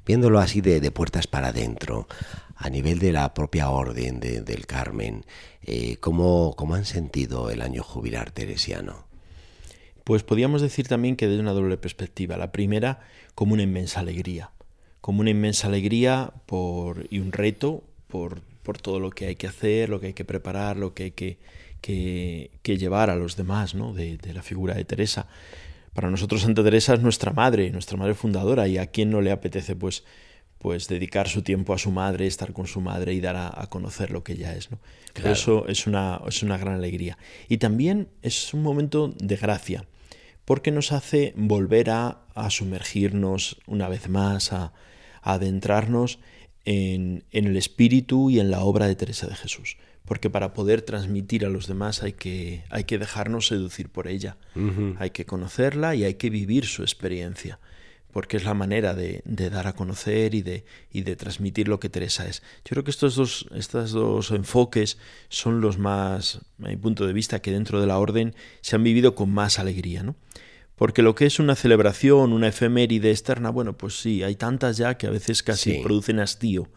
viéndolo 0.07 0.39
así 0.39 0.61
de, 0.61 0.89
puertas 0.93 1.27
para 1.27 1.49
adentro, 1.49 2.07
a 2.55 2.71
nivel 2.71 3.01
de 3.01 3.11
la 3.11 3.35
propia 3.35 3.71
orden 3.71 4.21
del 4.21 4.67
Carmen, 4.67 5.25
eh, 5.63 5.97
¿cómo, 5.97 6.55
¿cómo 6.57 6.77
han 6.77 6.85
sentido 6.85 7.51
el 7.51 7.61
año 7.61 7.83
jubilar 7.83 8.31
teresiano? 8.31 9.12
Pues 10.05 10.23
podríamos 10.25 10.63
decir 10.63 10.89
también 10.89 11.17
que 11.17 11.29
desde 11.29 11.41
una 11.41 11.53
doble 11.53 11.77
perspectiva. 11.77 12.37
La 12.37 12.53
primera, 12.53 13.01
como 13.35 13.55
una 13.55 13.63
inmensa 13.63 14.01
alegría. 14.01 14.51
Como 15.01 15.21
una 15.21 15.31
inmensa 15.31 15.69
alegría 15.69 16.33
por, 16.47 17.07
y 17.11 17.19
un 17.19 17.33
reto 17.33 17.85
por, 18.09 18.41
por 18.63 18.79
todo 18.79 19.01
lo 19.01 19.11
que 19.11 19.27
hay 19.27 19.37
que 19.37 19.47
hacer, 19.47 19.89
lo 19.89 20.01
que 20.01 20.09
hay 20.09 20.13
que 20.13 20.25
preparar, 20.25 20.77
lo 20.77 20.95
que 20.95 21.05
hay 21.05 21.11
que, 21.13 21.39
que, 21.81 22.79
llevar 22.79 23.11
a 23.11 23.17
los 23.17 23.37
demás 23.37 23.75
¿no? 23.75 23.93
de, 23.93 24.17
de, 24.17 24.35
la 24.35 24.43
figura 24.43 24.75
de 24.75 24.85
Teresa. 24.85 25.27
Para 25.95 26.11
nosotros 26.11 26.43
Santa 26.43 26.63
Teresa 26.63 26.95
es 26.95 27.01
nuestra 27.01 27.33
madre, 27.33 27.71
nuestra 27.71 27.97
madre 27.97 28.15
fundadora, 28.15 28.67
y 28.67 28.79
a 28.79 28.87
quien 28.87 29.11
no 29.11 29.21
le 29.21 29.31
apetece 29.31 29.77
pues, 29.77 30.05
pues 30.59 30.89
dedicar 30.89 31.29
su 31.29 31.43
tiempo 31.43 31.75
a 31.75 31.79
su 31.79 31.91
madre, 31.91 32.27
estar 32.27 32.53
con 32.53 32.67
su 32.67 32.81
madre 32.81 33.13
y 33.15 33.21
dar 33.21 33.37
a, 33.37 33.67
conocer 33.69 34.11
lo 34.11 34.23
que 34.23 34.33
ella 34.33 34.55
es. 34.55 34.71
¿no? 34.71 34.79
eso 35.25 35.67
es 35.69 35.87
una, 35.87 36.21
es 36.27 36.43
una 36.43 36.57
gran 36.57 36.75
alegría. 36.75 37.19
Y 37.49 37.59
también 37.59 38.09
es 38.23 38.55
un 38.55 38.63
momento 38.63 39.13
de 39.19 39.37
gracia 39.37 39.85
porque 40.45 40.71
nos 40.71 40.93
hace 40.93 41.33
volver 41.37 41.91
a, 41.91 42.19
sumergirnos 42.51 43.59
una 43.67 43.89
vez 43.89 44.09
más, 44.09 44.53
a, 44.53 44.73
adentrarnos 45.23 46.19
en, 46.65 47.25
el 47.31 47.57
espíritu 47.57 48.31
y 48.31 48.41
en 48.41 48.51
la 48.51 48.61
obra 48.61 48.87
de 48.87 48.97
Teresa 48.97 49.27
de 49.27 49.37
Jesús. 49.37 49.77
Porque 50.05 50.31
para 50.31 50.53
poder 50.53 50.83
transmitir 50.83 51.47
a 51.47 51.49
los 51.49 51.69
demás 51.69 52.03
hay 52.03 52.15
que, 52.15 52.65
hay 52.71 52.85
que 52.85 52.99
dejarnos 52.99 53.47
seducir 53.47 53.89
por 53.89 54.09
ella, 54.09 54.37
hay 54.99 55.11
que 55.11 55.27
conocerla 55.27 55.95
y 55.95 56.05
hay 56.05 56.15
que 56.15 56.29
vivir 56.29 56.67
su 56.67 56.83
experiencia 56.83 57.61
porque 58.13 58.37
es 58.37 58.45
la 58.45 58.55
manera 58.55 58.95
de, 58.95 59.23
dar 59.25 59.67
a 59.67 59.73
conocer 59.73 60.35
y 60.35 60.43
de, 60.43 60.65
y 60.93 61.03
de, 61.03 61.17
transmitir 61.17 61.67
lo 61.69 61.81
que 61.81 61.89
Teresa 61.89 62.29
es. 62.29 62.43
Yo 62.65 62.71
creo 62.71 62.85
que 62.85 62.91
estos 62.91 63.17
dos, 63.17 63.47
estos 63.55 63.93
dos 63.93 64.31
enfoques 64.31 64.99
son 65.29 65.61
los 65.61 65.79
más, 65.79 66.41
a 66.63 66.69
mi 66.69 66.77
punto 66.77 67.07
de 67.07 67.15
vista, 67.15 67.41
que 67.41 67.51
dentro 67.51 67.81
de 67.81 67.87
la 67.87 67.99
orden 67.99 68.35
se 68.61 68.77
han 68.77 68.85
vivido 68.85 69.15
con 69.15 69.31
más 69.31 69.59
alegría, 69.59 70.03
¿no? 70.03 70.15
Porque 70.77 71.03
lo 71.03 71.15
que 71.15 71.27
es 71.27 71.39
una 71.39 71.55
celebración, 71.55 72.33
una 72.33 72.49
efeméride 72.49 73.11
externa, 73.11 73.51
bueno, 73.51 73.77
pues 73.77 74.01
sí, 74.01 74.23
hay 74.23 74.37
tantas 74.37 74.77
ya 74.77 74.97
que 74.97 75.07
a 75.07 75.11
veces 75.11 75.43
casi 75.43 75.79
producen 75.79 76.19
hastío, 76.19 76.69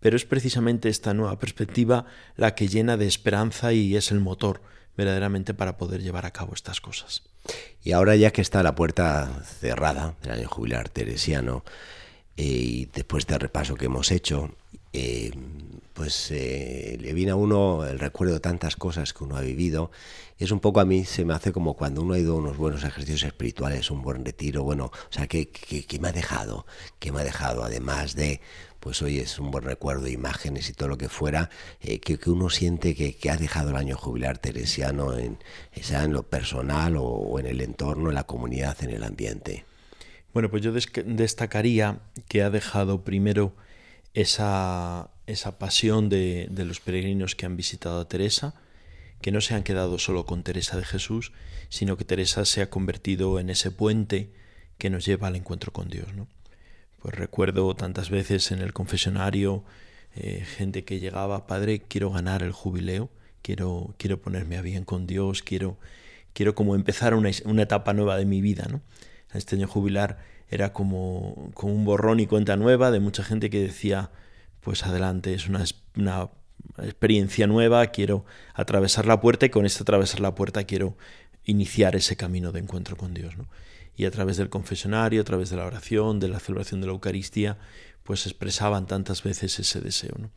pero 0.00 0.16
es 0.16 0.24
precisamente 0.24 0.88
esta 0.88 1.12
nueva 1.12 1.38
perspectiva 1.38 2.06
la 2.36 2.54
que 2.54 2.68
llena 2.68 2.96
de 2.96 3.06
esperanza 3.06 3.72
y 3.72 3.96
es 3.96 4.10
el 4.12 4.20
motor 4.20 4.62
verdaderamente 4.96 5.54
para 5.54 5.76
poder 5.76 6.02
llevar 6.02 6.24
a 6.24 6.32
cabo 6.32 6.54
estas 6.54 6.80
cosas. 6.80 7.27
Y 7.82 7.92
ahora 7.92 8.16
ya 8.16 8.30
que 8.32 8.42
está 8.42 8.62
la 8.62 8.74
puerta 8.74 9.42
cerrada 9.60 10.14
del 10.22 10.32
año 10.32 10.48
jubilar 10.48 10.88
teresiano, 10.88 11.64
eh, 12.36 12.42
y 12.44 12.84
después 12.86 13.26
del 13.26 13.40
repaso 13.40 13.74
que 13.74 13.86
hemos 13.86 14.10
hecho, 14.10 14.54
eh, 14.92 15.32
pues 15.92 16.30
eh, 16.30 16.96
le 17.00 17.12
viene 17.12 17.32
a 17.32 17.36
uno 17.36 17.84
el 17.84 17.98
recuerdo 17.98 18.34
de 18.34 18.40
tantas 18.40 18.76
cosas 18.76 19.12
que 19.12 19.24
uno 19.24 19.36
ha 19.36 19.40
vivido. 19.40 19.90
Es 20.38 20.52
un 20.52 20.60
poco 20.60 20.78
a 20.80 20.84
mí, 20.84 21.04
se 21.04 21.24
me 21.24 21.34
hace 21.34 21.50
como 21.50 21.74
cuando 21.74 22.02
uno 22.02 22.14
ha 22.14 22.18
ido 22.18 22.34
a 22.34 22.36
unos 22.36 22.56
buenos 22.56 22.84
ejercicios 22.84 23.24
espirituales, 23.24 23.90
un 23.90 24.02
buen 24.02 24.24
retiro, 24.24 24.62
bueno, 24.62 24.86
o 24.86 25.12
sea, 25.12 25.26
¿qué, 25.26 25.48
qué, 25.50 25.98
me 25.98 26.08
ha 26.08 26.12
dejado? 26.12 26.64
¿Qué 27.00 27.10
me 27.10 27.20
ha 27.20 27.24
dejado? 27.24 27.64
Además 27.64 28.14
de, 28.14 28.40
pues 28.78 29.02
hoy 29.02 29.18
es 29.18 29.40
un 29.40 29.50
buen 29.50 29.64
recuerdo, 29.64 30.04
de 30.04 30.12
imágenes 30.12 30.70
y 30.70 30.74
todo 30.74 30.88
lo 30.88 30.98
que 30.98 31.08
fuera, 31.08 31.50
que, 31.80 31.98
que, 31.98 32.30
uno 32.30 32.48
siente 32.50 32.94
que, 32.94 33.16
que, 33.16 33.30
ha 33.30 33.36
dejado 33.36 33.70
el 33.70 33.76
año 33.76 33.96
jubilar 33.96 34.38
teresiano, 34.38 35.18
en, 35.18 35.38
sea 35.82 36.04
en 36.04 36.12
lo 36.12 36.22
personal 36.22 36.96
o, 36.96 37.02
o 37.02 37.40
en 37.40 37.46
el 37.46 37.60
entorno, 37.60 38.10
en 38.10 38.14
la 38.14 38.24
comunidad, 38.24 38.76
en 38.84 38.90
el 38.90 39.02
ambiente. 39.02 39.64
Bueno, 40.32 40.50
pues 40.50 40.62
yo 40.62 40.72
destacaría 40.72 41.98
que 42.28 42.42
ha 42.42 42.50
dejado 42.50 43.02
primero 43.02 43.54
esa, 44.20 45.10
esa 45.26 45.58
pasión 45.58 46.08
de, 46.08 46.48
de, 46.50 46.64
los 46.64 46.80
peregrinos 46.80 47.36
que 47.36 47.46
han 47.46 47.56
visitado 47.56 48.00
a 48.00 48.08
Teresa, 48.08 48.54
que 49.20 49.30
no 49.30 49.40
se 49.40 49.54
han 49.54 49.62
quedado 49.62 49.98
solo 49.98 50.26
con 50.26 50.42
Teresa 50.42 50.76
de 50.76 50.84
Jesús, 50.84 51.32
sino 51.68 51.96
que 51.96 52.04
Teresa 52.04 52.44
se 52.44 52.62
ha 52.62 52.68
convertido 52.68 53.38
en 53.38 53.48
ese 53.48 53.70
puente 53.70 54.32
que 54.76 54.90
nos 54.90 55.04
lleva 55.04 55.28
al 55.28 55.36
encuentro 55.36 55.72
con 55.72 55.88
Dios. 55.88 56.14
¿no? 56.14 56.26
Pues 57.00 57.14
recuerdo 57.14 57.74
tantas 57.76 58.10
veces 58.10 58.50
en 58.50 58.60
el 58.60 58.72
confesionario 58.72 59.64
eh, 60.16 60.44
gente 60.44 60.84
que 60.84 60.98
llegaba, 60.98 61.46
Padre, 61.46 61.80
quiero 61.80 62.10
ganar 62.10 62.42
el 62.42 62.50
jubileo, 62.50 63.10
quiero, 63.42 63.94
quiero 63.98 64.20
ponerme 64.20 64.56
a 64.56 64.62
bien 64.62 64.84
con 64.84 65.06
Dios, 65.06 65.44
quiero, 65.44 65.78
quiero 66.32 66.56
como 66.56 66.74
empezar 66.74 67.14
una, 67.14 67.30
una 67.44 67.62
etapa 67.62 67.92
nueva 67.92 68.16
de 68.16 68.24
mi 68.24 68.40
vida. 68.40 68.66
¿no? 68.68 68.82
Este 69.32 69.54
año 69.54 69.68
jubilar 69.68 70.18
era 70.50 70.72
como, 70.72 71.50
como 71.54 71.74
un 71.74 71.84
borrón 71.84 72.20
y 72.20 72.26
cuenta 72.26 72.56
nueva 72.56 72.90
de 72.90 73.00
mucha 73.00 73.22
gente 73.22 73.50
que 73.50 73.60
decía, 73.60 74.10
pues 74.60 74.84
adelante, 74.84 75.34
es 75.34 75.48
una, 75.48 75.64
una 75.96 76.30
experiencia 76.78 77.46
nueva, 77.46 77.86
quiero 77.88 78.24
atravesar 78.54 79.06
la 79.06 79.20
puerta 79.20 79.46
y 79.46 79.50
con 79.50 79.66
este 79.66 79.82
atravesar 79.82 80.20
la 80.20 80.34
puerta 80.34 80.64
quiero 80.64 80.96
iniciar 81.44 81.96
ese 81.96 82.16
camino 82.16 82.52
de 82.52 82.60
encuentro 82.60 82.96
con 82.96 83.14
Dios. 83.14 83.36
¿no? 83.36 83.48
Y 83.96 84.04
a 84.04 84.10
través 84.10 84.36
del 84.36 84.48
confesionario, 84.48 85.20
a 85.20 85.24
través 85.24 85.50
de 85.50 85.56
la 85.56 85.66
oración, 85.66 86.20
de 86.20 86.28
la 86.28 86.40
celebración 86.40 86.80
de 86.80 86.86
la 86.86 86.92
Eucaristía, 86.92 87.58
pues 88.04 88.26
expresaban 88.26 88.86
tantas 88.86 89.22
veces 89.22 89.58
ese 89.58 89.80
deseo. 89.80 90.14
¿no? 90.18 90.30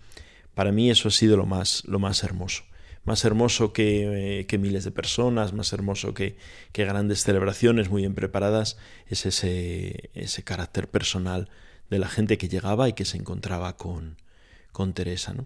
Para 0.54 0.72
mí 0.72 0.90
eso 0.90 1.08
ha 1.08 1.12
sido 1.12 1.38
lo 1.38 1.46
más, 1.46 1.84
lo 1.86 2.00
más 2.00 2.24
hermoso 2.24 2.64
más 3.04 3.26
hermoso 3.26 3.74
que, 3.74 4.46
miles 4.60 4.84
de 4.84 4.92
personas, 4.92 5.54
más 5.54 5.74
hermoso 5.74 6.14
que, 6.14 6.36
grandes 6.74 7.24
celebraciones 7.24 7.90
muy 7.90 8.04
bien 8.04 8.14
preparadas, 8.14 8.78
es 9.08 9.26
ese, 9.26 10.12
ese 10.14 10.44
carácter 10.44 10.88
personal 10.88 11.50
de 11.90 12.00
la 12.00 12.08
gente 12.08 12.38
que 12.38 12.48
llegaba 12.48 12.88
y 12.88 12.94
que 12.94 13.06
se 13.06 13.18
encontraba 13.18 13.76
con, 13.76 14.18
con 14.72 14.94
Teresa. 14.94 15.34
¿no? 15.34 15.46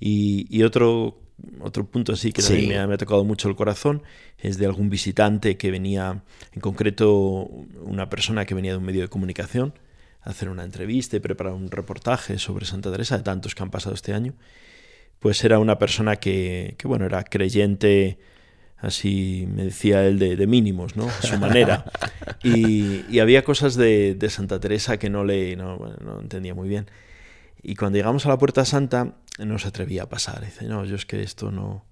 Y, 0.00 0.62
otro, 0.62 1.20
otro 1.60 1.86
punto 1.86 2.12
así 2.12 2.32
que 2.32 2.42
también 2.42 2.68
me, 2.68 2.78
ha, 2.78 2.86
me, 2.86 2.94
ha, 2.94 2.98
tocado 2.98 3.24
mucho 3.24 3.48
el 3.48 3.56
corazón 3.56 4.02
es 4.38 4.58
de 4.58 4.66
algún 4.66 4.90
visitante 4.90 5.56
que 5.56 5.70
venía, 5.70 6.24
en 6.52 6.60
concreto 6.60 7.48
una 7.82 8.10
persona 8.10 8.44
que 8.44 8.54
venía 8.54 8.72
de 8.72 8.78
un 8.78 8.84
medio 8.84 9.02
de 9.02 9.08
comunicación, 9.08 9.74
a 10.22 10.30
hacer 10.30 10.48
una 10.48 10.64
entrevista 10.64 11.16
y 11.16 11.20
preparar 11.20 11.52
un 11.52 11.70
reportaje 11.70 12.40
sobre 12.40 12.66
Santa 12.66 12.90
Teresa, 12.90 13.16
de 13.16 13.22
tantos 13.22 13.54
que 13.54 13.62
han 13.62 13.70
pasado 13.70 13.94
este 13.94 14.12
año 14.12 14.34
pues 15.20 15.42
era 15.44 15.58
una 15.58 15.78
persona 15.78 16.16
que, 16.16 16.76
bueno, 16.84 17.06
era 17.06 17.24
creyente 17.24 18.18
así 18.80 19.48
me 19.52 19.64
decía 19.64 20.06
él 20.06 20.18
de, 20.18 20.46
mínimos, 20.46 20.96
¿no? 20.96 21.08
A 21.08 21.22
su 21.22 21.36
manera. 21.38 21.84
Y, 22.44 23.18
había 23.18 23.42
cosas 23.42 23.74
de, 23.74 24.16
Santa 24.30 24.60
Teresa 24.60 24.98
que 24.98 25.10
no 25.10 25.24
le 25.24 25.56
no, 25.56 25.96
entendía 26.20 26.54
muy 26.54 26.68
bien. 26.68 26.86
Y 27.62 27.74
cuando 27.74 27.98
llegamos 27.98 28.24
a 28.26 28.28
la 28.28 28.38
Puerta 28.38 28.64
Santa 28.64 29.16
no 29.38 29.58
se 29.58 29.68
atrevía 29.68 30.04
a 30.04 30.08
pasar. 30.08 30.44
Dice, 30.44 30.66
no, 30.66 30.84
yo 30.84 30.94
es 30.96 31.06
que 31.06 31.22
esto 31.22 31.50
no... 31.50 31.84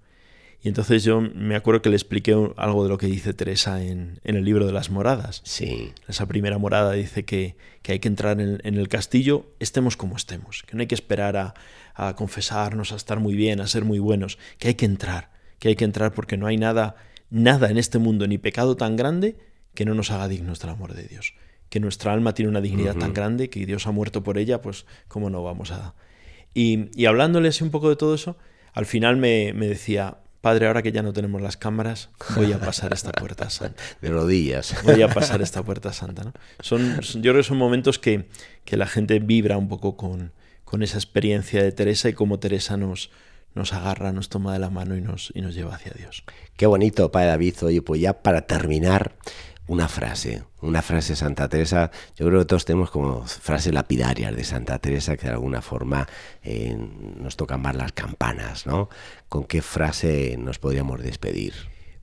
Y 0.61 0.69
entonces 0.69 1.03
yo 1.03 1.21
me 1.21 1.55
acuerdo 1.55 1.81
que 1.81 1.89
le 1.89 1.95
expliqué 1.95 2.33
algo 2.57 2.83
de 2.83 2.89
lo 2.89 2.97
que 2.97 3.05
dice 3.05 3.33
Teresa 3.33 3.83
en, 3.83 4.19
el 4.23 4.43
libro 4.43 4.65
de 4.65 4.71
las 4.71 4.89
moradas. 4.89 5.41
Sí. 5.43 5.93
Esa 6.07 6.25
primera 6.25 6.57
morada 6.57 6.93
dice 6.93 7.25
que, 7.25 7.55
hay 7.87 7.99
que 7.99 8.07
entrar 8.07 8.41
en, 8.41 8.59
el 8.63 8.87
castillo, 8.89 9.45
estemos 9.59 9.95
como 9.95 10.17
estemos, 10.17 10.63
que 10.65 10.75
no 10.75 10.81
hay 10.81 10.87
que 10.87 10.95
esperar 10.95 11.37
a, 11.37 11.53
a 11.97 12.15
confesarnos, 12.15 12.93
a 12.93 12.95
estar 12.95 13.19
muy 13.19 13.35
bien, 13.35 13.59
a 13.59 13.67
ser 13.67 13.83
muy 13.83 13.99
buenos, 13.99 14.37
que 14.59 14.69
hay 14.69 14.75
que 14.75 14.85
entrar 14.85 15.37
que 15.59 15.69
hay 15.69 15.75
que 15.75 15.85
entrar 15.85 16.13
porque 16.13 16.37
no 16.37 16.47
hay 16.47 16.57
nada, 16.57 16.95
nada 17.29 17.69
en 17.69 17.77
este 17.77 17.99
mundo, 17.99 18.27
ni 18.27 18.37
pecado 18.37 18.75
tan 18.75 18.95
grande 18.95 19.37
que 19.73 19.85
no 19.85 19.93
nos 19.93 20.11
haga 20.11 20.27
dignos 20.27 20.59
del 20.59 20.71
amor 20.71 20.93
de 20.93 21.03
Dios. 21.03 21.33
Que 21.69 21.79
nuestra 21.79 22.13
alma 22.13 22.33
tiene 22.33 22.49
una 22.49 22.61
dignidad 22.61 22.95
tan 22.95 23.13
grande 23.13 23.49
que 23.49 23.65
Dios 23.65 23.87
ha 23.87 23.91
muerto 23.91 24.23
por 24.23 24.37
ella, 24.37 24.61
pues 24.61 24.85
cómo 25.07 25.29
no 25.29 25.43
vamos 25.43 25.71
a... 25.71 25.95
Y, 26.53 26.89
y 26.99 27.05
hablándole 27.05 27.49
así 27.49 27.63
un 27.63 27.71
poco 27.71 27.89
de 27.89 27.95
todo 27.95 28.15
eso, 28.15 28.37
al 28.73 28.85
final 28.85 29.17
me, 29.17 29.51
decía, 29.53 30.17
Padre, 30.41 30.67
ahora 30.67 30.81
que 30.81 30.91
ya 30.91 31.03
no 31.03 31.13
tenemos 31.13 31.41
las 31.41 31.57
cámaras, 31.57 32.09
voy 32.35 32.53
a 32.53 32.59
pasar 32.59 32.93
esta 32.93 33.11
puerta 33.11 33.49
santa. 33.49 33.83
De 34.01 34.09
rodillas. 34.09 34.75
Voy 34.83 35.01
a 35.01 35.09
pasar 35.09 35.41
esta 35.41 35.61
puerta 35.63 35.91
santa. 35.93 36.23
¿no? 36.23 36.33
Son, 36.61 37.01
yo 37.01 37.21
creo 37.21 37.35
que 37.35 37.43
son 37.43 37.57
momentos 37.57 37.99
que, 37.99 38.29
que 38.63 38.77
la 38.77 38.87
gente 38.87 39.19
vibra 39.19 39.57
un 39.57 39.67
poco 39.67 39.97
con, 39.97 40.31
con 40.67 40.83
esa 40.83 40.97
experiencia 40.97 41.63
de 41.63 41.71
Teresa 41.71 42.09
y 42.09 42.13
cómo 42.13 42.39
Teresa 42.39 42.75
nos, 42.75 43.09
nos 43.55 43.71
agarra, 43.71 44.11
nos 44.11 44.27
toma 44.27 44.51
de 44.51 44.59
la 44.59 44.69
mano 44.69 44.97
y 44.97 45.01
nos, 45.01 45.31
y 45.33 45.39
nos 45.39 45.55
lleva 45.55 45.75
hacia 45.75 45.93
Dios. 45.93 46.25
Qué 46.57 46.65
bonito, 46.65 47.09
Padre 47.09 47.29
David. 47.29 47.55
Oye, 47.63 47.81
pues 47.81 48.01
ya 48.01 48.21
para 48.21 48.41
terminar, 48.41 49.13
una 49.67 49.87
frase, 49.87 50.43
una 50.61 50.81
frase 50.81 51.13
de 51.13 51.15
Santa 51.15 51.47
Teresa. 51.47 51.89
Yo 52.17 52.25
creo 52.27 52.39
que 52.39 52.45
todos 52.45 52.65
tenemos 52.65 52.91
como 52.91 53.25
frases 53.25 53.73
lapidarias 53.73 54.35
de 54.35 54.43
Santa 54.43 54.77
Teresa 54.79 55.15
que 55.15 55.27
de 55.27 55.33
alguna 55.33 55.61
forma 55.61 56.05
eh, 56.43 56.75
nos 57.17 57.37
tocan 57.37 57.61
más 57.61 57.75
las 57.75 57.93
campanas, 57.93 58.65
¿no? 58.65 58.89
¿Con 59.29 59.45
qué 59.45 59.61
frase 59.61 60.35
nos 60.37 60.59
podríamos 60.59 61.01
despedir? 61.01 61.53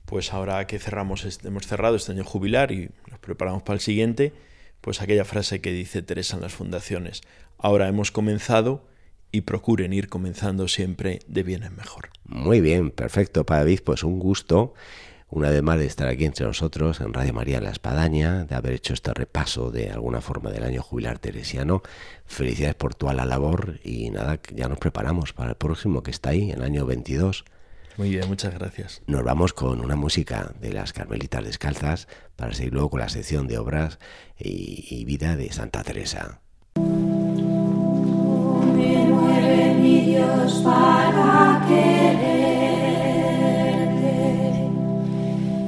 Pues 0.05 0.33
ahora 0.33 0.65
que 0.65 0.79
cerramos, 0.79 1.39
hemos 1.43 1.67
cerrado 1.67 1.95
este 1.97 2.13
año 2.13 2.23
jubilar 2.23 2.71
y 2.71 2.89
nos 3.11 3.19
preparamos 3.19 3.61
para 3.61 3.75
el 3.75 3.81
siguiente, 3.81 4.33
pues 4.85 5.01
aquella 5.01 5.25
frase 5.25 5.61
que 5.61 5.71
dice 5.71 6.03
Teresa 6.03 6.35
en 6.35 6.43
las 6.43 6.53
fundaciones. 6.53 7.21
Ahora 7.57 7.87
hemos 7.87 8.11
comenzado 8.11 8.87
y 9.31 9.41
procuren 9.41 9.93
ir 9.93 10.09
comenzando 10.09 10.67
siempre 10.67 11.21
de 11.25 11.41
bien 11.41 11.63
en 11.63 11.75
mejor. 11.75 12.09
Muy 12.23 12.61
bien, 12.61 12.91
perfecto, 12.91 13.47
Padre 13.47 13.61
David, 13.63 13.79
pues 13.83 14.03
un 14.03 14.19
gusto 14.19 14.75
una 15.31 15.49
vez 15.49 15.63
más 15.63 15.79
de 15.79 15.87
estar 15.87 16.07
aquí 16.07 16.25
entre 16.25 16.45
nosotros 16.45 17.01
en 17.01 17.15
Radio 17.15 17.33
María 17.33 17.59
La 17.61 17.71
Espadaña, 17.71 18.45
de 18.45 18.53
haber 18.53 18.73
hecho 18.73 18.93
este 18.93 19.11
repaso 19.11 19.71
de 19.71 19.89
alguna 19.89 20.21
forma 20.21 20.51
del 20.51 20.63
año 20.63 20.83
jubilar 20.83 21.17
teresiano. 21.17 21.81
Felicidades 22.27 22.75
por 22.75 22.93
tu 22.93 23.07
la 23.07 23.25
labor 23.25 23.79
y 23.83 24.11
nada, 24.11 24.39
ya 24.53 24.69
nos 24.69 24.77
preparamos 24.77 25.33
para 25.33 25.49
el 25.49 25.55
próximo 25.55 26.03
que 26.03 26.11
está 26.11 26.29
ahí, 26.29 26.51
el 26.51 26.61
año 26.61 26.85
22. 26.85 27.43
Muy 27.97 28.09
bien, 28.09 28.27
muchas 28.27 28.53
gracias. 28.53 29.01
Nos 29.07 29.23
vamos 29.23 29.53
con 29.53 29.79
una 29.79 29.95
música 29.95 30.53
de 30.59 30.73
las 30.73 30.91
Carmelitas 30.93 31.43
Descalzas 31.43 32.07
para 32.35 32.53
seguir 32.53 32.73
luego 32.73 32.89
con 32.89 32.99
la 32.99 33.09
sección 33.09 33.47
de 33.47 33.57
obras 33.57 33.99
y, 34.37 34.85
y 34.89 35.05
vida 35.05 35.35
de 35.35 35.51
Santa 35.51 35.83
Teresa. 35.83 36.41
Dios 40.15 40.61
para 40.63 41.65
quererte. 41.67 42.35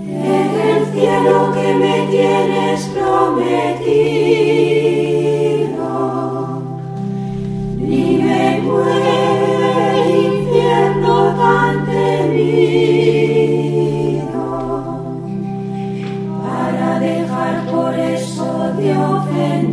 En 0.10 0.52
el 0.70 0.86
cielo 0.94 1.52
que 1.54 1.74
me 1.76 2.08
tienes 2.10 2.80
prometido, 2.88 3.88
ni 7.78 8.18
me 8.18 8.62
muere 8.62 9.27
de 18.88 18.98
ofender. 18.98 19.68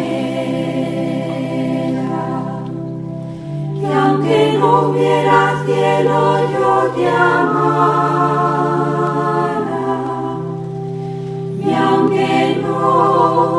que 3.81 3.87
aunque 3.87 4.59
no 4.59 4.89
hubiera 4.89 5.63
cielo 5.65 6.21
yo 6.53 6.71
te 6.95 7.09
amara 7.09 7.59
y 11.65 11.71
aunque 11.73 12.57
no 12.63 12.79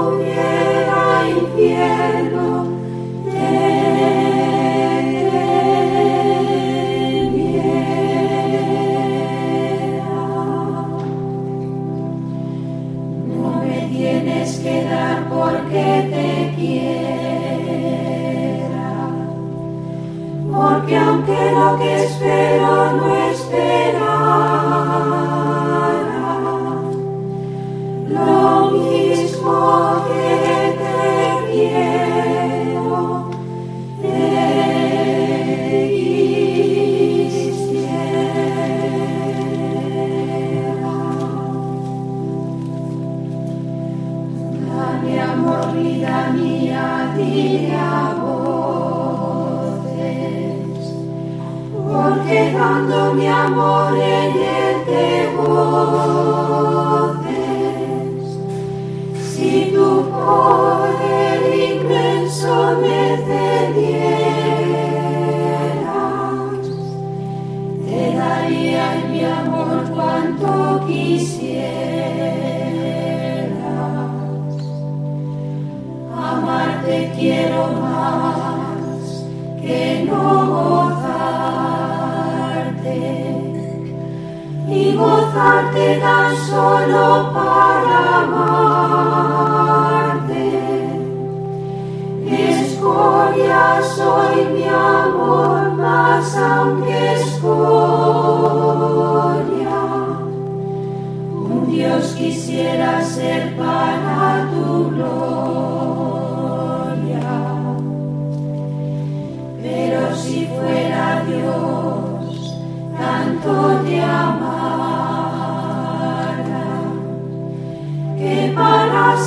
hubiera 0.09 1.01
infierno 1.29 2.28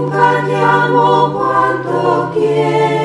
nunca 0.00 0.44
te 0.46 0.56
amo 0.56 1.32
cuanto 1.32 2.30
quiero. 2.32 2.99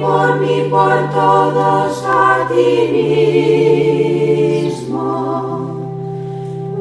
Por 0.00 0.38
mí, 0.40 0.68
por 0.70 1.10
todos 1.10 2.04
a 2.06 2.46
ti 2.48 2.88
mismo. 4.62 5.08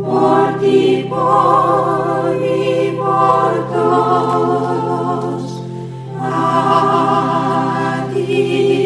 Por 0.06 0.60
ti, 0.60 1.06
por 1.10 2.36
mí, 2.39 2.95
por 2.97 3.53
todos 3.73 5.43
a 6.21 8.06
ti 8.13 8.77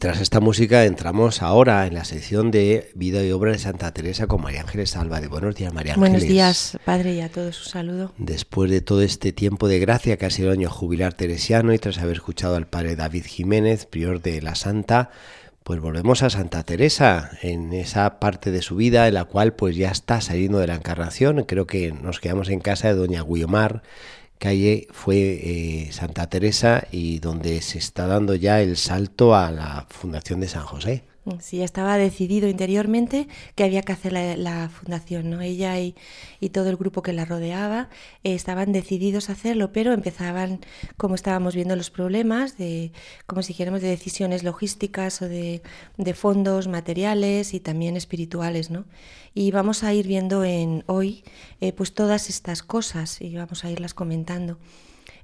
tras 0.00 0.22
esta 0.22 0.40
música 0.40 0.86
entramos 0.86 1.42
ahora 1.42 1.86
en 1.86 1.92
la 1.92 2.04
sección 2.04 2.50
de 2.50 2.90
vida 2.94 3.22
y 3.22 3.30
obra 3.32 3.52
de 3.52 3.58
Santa 3.58 3.92
Teresa 3.92 4.26
con 4.26 4.40
María 4.40 4.62
Ángeles 4.62 4.96
Álvarez. 4.96 5.28
Buenos 5.28 5.54
días, 5.54 5.74
María 5.74 5.92
Ángeles. 5.92 6.10
Buenos 6.12 6.26
días, 6.26 6.78
padre, 6.86 7.12
y 7.12 7.20
a 7.20 7.28
todos 7.28 7.66
un 7.66 7.70
saludo. 7.70 8.12
Después 8.16 8.70
de 8.70 8.80
todo 8.80 9.02
este 9.02 9.32
tiempo 9.32 9.68
de 9.68 9.78
gracia 9.78 10.16
que 10.16 10.24
ha 10.24 10.30
sido 10.30 10.52
el 10.52 10.58
año 10.58 10.70
jubilar 10.70 11.12
teresiano 11.12 11.74
y 11.74 11.78
tras 11.78 11.98
haber 11.98 12.16
escuchado 12.16 12.56
al 12.56 12.66
padre 12.66 12.96
David 12.96 13.26
Jiménez, 13.26 13.84
prior 13.84 14.22
de 14.22 14.40
la 14.40 14.54
Santa, 14.54 15.10
pues 15.64 15.80
volvemos 15.80 16.22
a 16.22 16.30
Santa 16.30 16.62
Teresa 16.62 17.32
en 17.42 17.74
esa 17.74 18.20
parte 18.20 18.50
de 18.50 18.62
su 18.62 18.76
vida 18.76 19.06
en 19.06 19.14
la 19.14 19.26
cual 19.26 19.52
pues 19.52 19.76
ya 19.76 19.90
está 19.90 20.22
saliendo 20.22 20.60
de 20.60 20.66
la 20.66 20.76
encarnación. 20.76 21.44
Creo 21.44 21.66
que 21.66 21.92
nos 21.92 22.20
quedamos 22.20 22.48
en 22.48 22.60
casa 22.60 22.88
de 22.88 22.94
doña 22.94 23.22
Guiomar, 23.22 23.82
calle 24.40 24.88
fue 24.90 25.16
eh, 25.16 25.92
Santa 25.92 26.28
Teresa 26.28 26.88
y 26.90 27.20
donde 27.20 27.60
se 27.60 27.78
está 27.78 28.08
dando 28.08 28.34
ya 28.34 28.60
el 28.60 28.76
salto 28.76 29.36
a 29.36 29.52
la 29.52 29.86
fundación 29.90 30.40
de 30.40 30.48
San 30.48 30.64
José. 30.64 31.04
Sí, 31.40 31.58
ya 31.58 31.66
estaba 31.66 31.98
decidido 31.98 32.48
interiormente 32.48 33.28
que 33.54 33.64
había 33.64 33.82
que 33.82 33.92
hacer 33.92 34.12
la, 34.12 34.70
fundación, 34.70 35.28
¿no? 35.28 35.42
Ella 35.42 35.78
y, 35.78 35.94
y, 36.40 36.48
todo 36.48 36.70
el 36.70 36.76
grupo 36.76 37.02
que 37.02 37.12
la 37.12 37.26
rodeaba 37.26 37.90
eh, 38.24 38.34
estaban 38.34 38.72
decididos 38.72 39.28
a 39.28 39.32
hacerlo, 39.34 39.70
pero 39.70 39.92
empezaban, 39.92 40.60
como 40.96 41.14
estábamos 41.14 41.54
viendo, 41.54 41.76
los 41.76 41.90
problemas 41.90 42.56
de, 42.56 42.92
como 43.26 43.42
si 43.42 43.48
dijéramos, 43.48 43.82
de 43.82 43.88
decisiones 43.88 44.44
logísticas 44.44 45.20
o 45.20 45.28
de, 45.28 45.62
de 45.98 46.14
fondos 46.14 46.68
materiales 46.68 47.52
y 47.52 47.60
también 47.60 47.98
espirituales, 47.98 48.70
¿no? 48.70 48.86
Y 49.34 49.50
vamos 49.50 49.84
a 49.84 49.92
ir 49.92 50.06
viendo 50.06 50.42
en 50.42 50.84
hoy, 50.86 51.22
eh, 51.60 51.72
pues 51.74 51.92
todas 51.92 52.30
estas 52.30 52.62
cosas 52.62 53.20
y 53.20 53.36
vamos 53.36 53.64
a 53.64 53.70
irlas 53.70 53.92
comentando. 53.92 54.58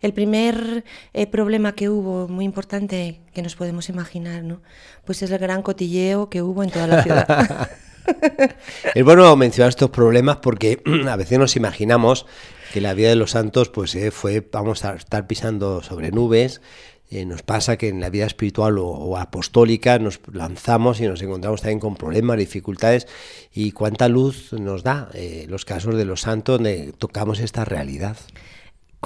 El 0.00 0.12
primer 0.12 0.84
eh, 1.14 1.26
problema 1.26 1.74
que 1.74 1.88
hubo, 1.88 2.28
muy 2.28 2.44
importante, 2.44 3.20
que 3.32 3.42
nos 3.42 3.56
podemos 3.56 3.88
imaginar, 3.88 4.42
¿no? 4.42 4.60
Pues 5.04 5.22
es 5.22 5.30
el 5.30 5.38
gran 5.38 5.62
cotilleo 5.62 6.28
que 6.28 6.42
hubo 6.42 6.62
en 6.62 6.70
toda 6.70 6.86
la 6.86 7.02
ciudad. 7.02 7.70
es 8.94 9.04
bueno 9.04 9.34
mencionar 9.36 9.70
estos 9.70 9.90
problemas 9.90 10.36
porque 10.36 10.82
a 11.08 11.16
veces 11.16 11.38
nos 11.38 11.56
imaginamos 11.56 12.26
que 12.72 12.80
la 12.80 12.94
vida 12.94 13.08
de 13.08 13.16
los 13.16 13.32
santos 13.32 13.68
pues 13.68 13.94
eh, 13.94 14.10
fue, 14.10 14.46
vamos 14.52 14.84
a 14.84 14.94
estar 14.94 15.26
pisando 15.26 15.82
sobre 15.82 16.10
nubes, 16.10 16.60
eh, 17.08 17.24
nos 17.24 17.42
pasa 17.42 17.76
que 17.76 17.88
en 17.88 18.00
la 18.00 18.10
vida 18.10 18.26
espiritual 18.26 18.78
o, 18.78 19.16
apostólica 19.16 19.98
nos 20.00 20.20
lanzamos 20.32 21.00
y 21.00 21.06
nos 21.06 21.22
encontramos 21.22 21.62
también 21.62 21.78
con 21.78 21.94
problemas, 21.94 22.36
dificultades 22.36 23.06
y 23.54 23.70
cuánta 23.70 24.08
luz 24.08 24.52
nos 24.52 24.82
da 24.82 25.08
eh, 25.14 25.46
los 25.48 25.64
casos 25.64 25.94
de 25.96 26.04
los 26.04 26.22
santos 26.22 26.56
donde 26.56 26.92
tocamos 26.98 27.38
esta 27.38 27.64
realidad 27.64 28.16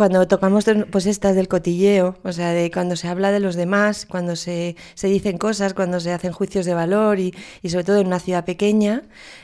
cuando 0.00 0.26
tocamos 0.26 0.64
pues 0.90 1.04
estas 1.04 1.36
del 1.36 1.46
cotilleo, 1.46 2.16
o 2.24 2.32
sea, 2.32 2.52
de 2.52 2.70
cuando 2.70 2.96
se 2.96 3.06
habla 3.06 3.32
de 3.32 3.38
los 3.38 3.54
demás, 3.54 4.06
cuando 4.06 4.34
se, 4.34 4.74
se 4.94 5.08
dicen 5.08 5.36
cosas, 5.36 5.74
cuando 5.74 6.00
se 6.00 6.10
hacen 6.10 6.32
juicios 6.32 6.64
de 6.64 6.72
valor 6.72 7.20
y, 7.20 7.34
y 7.60 7.68
sobre 7.68 7.84
todo 7.84 7.98
en 7.98 8.06
una 8.06 8.18
ciudad 8.18 8.46
pequeña, 8.46 9.02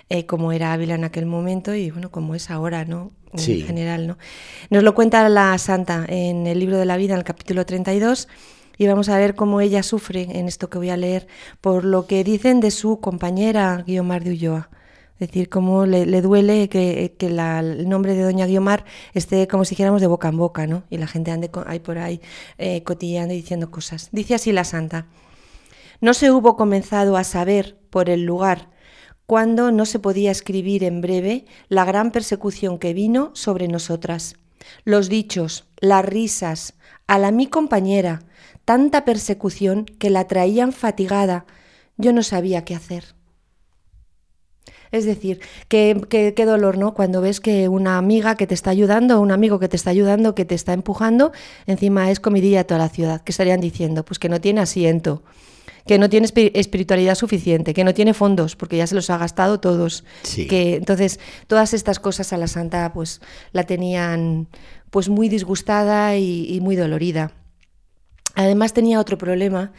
eh, 0.09 0.25
como 0.25 0.53
era 0.53 0.73
Ávila 0.73 0.95
en 0.95 1.05
aquel 1.05 1.27
momento 1.27 1.75
y 1.75 1.91
bueno, 1.91 2.11
como 2.11 2.35
es 2.35 2.51
ahora, 2.51 2.87
¿no? 2.87 3.13
En 3.35 3.39
Sí. 3.39 3.61
general, 3.61 4.07
¿no? 4.07 4.17
Nos 4.71 4.83
lo 4.83 4.95
cuenta 4.95 5.29
la 5.29 5.59
Santa 5.59 6.07
en 6.09 6.47
el 6.47 6.59
libro 6.59 6.79
de 6.79 6.87
la 6.87 6.97
vida, 6.97 7.13
en 7.13 7.19
el 7.19 7.25
capítulo 7.25 7.67
32, 7.67 8.27
y 8.79 8.87
vamos 8.87 9.11
a 9.11 9.19
ver 9.19 9.35
cómo 9.35 9.61
ella 9.61 9.83
sufre 9.83 10.23
en 10.39 10.49
esto 10.49 10.71
que 10.71 10.79
voy 10.79 10.89
a 10.89 10.97
leer 10.97 11.27
por 11.61 11.85
lo 11.85 12.07
que 12.07 12.25
dicen 12.25 12.61
de 12.61 12.71
su 12.71 12.99
compañera 12.99 13.85
Guiomar 13.87 14.25
de 14.25 14.31
Ulloa. 14.31 14.71
Es 15.19 15.29
decir, 15.29 15.49
cómo 15.49 15.87
le, 15.87 16.05
le 16.05 16.21
duele 16.21 16.69
que, 16.69 17.15
que 17.17 17.31
la, 17.31 17.61
el 17.61 17.89
nombre 17.89 18.15
de 18.15 18.23
Doña 18.23 18.47
Guiomar 18.47 18.85
esté, 19.15 19.49
como 19.49 19.65
si 19.65 19.71
dijéramos, 19.71 20.03
de 20.03 20.07
boca 20.07 20.29
en 20.29 20.37
boca, 20.37 20.67
¿no? 20.67 20.85
Y 20.91 20.99
la 20.99 21.07
gente 21.07 21.31
ande 21.31 21.51
ahí 21.67 21.79
por 21.79 21.97
ahí 21.97 22.21
eh, 22.59 22.83
cotilleando 22.83 23.33
y 23.33 23.39
diciendo 23.39 23.71
cosas. 23.71 24.11
Dice 24.13 24.35
así 24.35 24.53
la 24.53 24.65
santa. 24.65 25.07
No 26.03 26.13
se 26.13 26.31
hubo 26.31 26.57
comenzado 26.57 27.17
a 27.17 27.25
saber 27.25 27.79
por 27.89 28.11
el 28.11 28.25
lugar 28.25 28.69
cuando 29.25 29.73
no 29.73 29.87
se 29.87 29.99
podía 29.99 30.31
escribir 30.31 30.85
en 30.85 31.01
breve 31.01 31.47
la 31.69 31.85
gran 31.87 32.13
persecución 32.13 32.79
que 32.79 32.93
vino 32.93 33.31
sobre 33.35 33.69
nosotras. 33.69 34.37
Los 34.85 35.09
dichos, 35.09 35.65
las 35.81 36.05
risas, 36.05 36.75
a 37.07 37.19
la 37.19 37.31
mi 37.31 37.47
compañera, 37.47 38.23
tanta 38.65 39.05
persecución 39.05 39.85
que 39.85 40.11
la 40.11 40.27
traían 40.27 40.73
fatigada, 40.73 41.47
yo 41.97 42.13
no 42.13 42.23
sabía 42.23 42.65
qué 42.65 42.75
hacer. 42.75 43.16
Es 44.93 45.05
decir, 45.05 45.41
qué, 45.69 46.01
qué, 46.09 46.35
qué, 46.35 46.45
dolor, 46.45 46.79
¿no? 46.79 46.95
Cuando 46.95 47.21
ves 47.21 47.41
que 47.41 47.69
una 47.69 47.99
amiga 47.99 48.37
que 48.37 48.47
te 48.47 48.55
está 48.55 48.71
ayudando, 48.71 49.21
un 49.21 49.33
amigo 49.33 49.59
que 49.59 49.69
te 49.69 49.77
está 49.77 49.91
ayudando, 49.91 50.35
que 50.35 50.45
te 50.45 50.55
está 50.55 50.73
empujando, 50.73 51.33
encima 51.67 52.11
es 52.11 52.21
comidilla 52.21 52.59
de 52.59 52.65
toda 52.65 52.79
la 52.79 52.89
ciudad. 52.89 53.23
¿Qué 53.23 53.33
estarían 53.33 53.61
diciendo? 53.61 54.05
Pues 54.05 54.19
que 54.19 54.29
no 54.29 54.41
tiene 54.41 54.61
asiento, 54.61 55.23
que 55.87 55.99
no 55.99 56.09
tiene 56.09 56.29
espiritualidad 56.55 57.15
suficiente, 57.15 57.75
que 57.75 57.85
no 57.85 57.95
tiene 57.95 58.15
fondos, 58.15 58.57
porque 58.57 58.77
ya 58.77 58.87
se 58.87 58.95
los 58.95 59.11
ha 59.11 59.19
gastado 59.19 59.61
todos. 59.61 60.05
Sí. 60.23 60.47
Que, 60.47 60.77
entonces, 60.77 61.21
todas 61.47 61.75
estas 61.75 61.99
cosas 61.99 62.33
a 62.33 62.37
la 62.37 62.47
santa, 62.47 62.93
pues, 62.93 63.21
la 63.53 63.65
tenían 63.65 64.49
pues 64.91 65.09
muy 65.09 65.29
disgustada 65.29 66.17
y, 66.17 66.47
y 66.49 66.61
muy 66.61 66.77
dolorida. 66.77 67.33
Además 68.35 68.73
tenía 68.73 69.01
otro 69.01 69.19
problema 69.19 69.73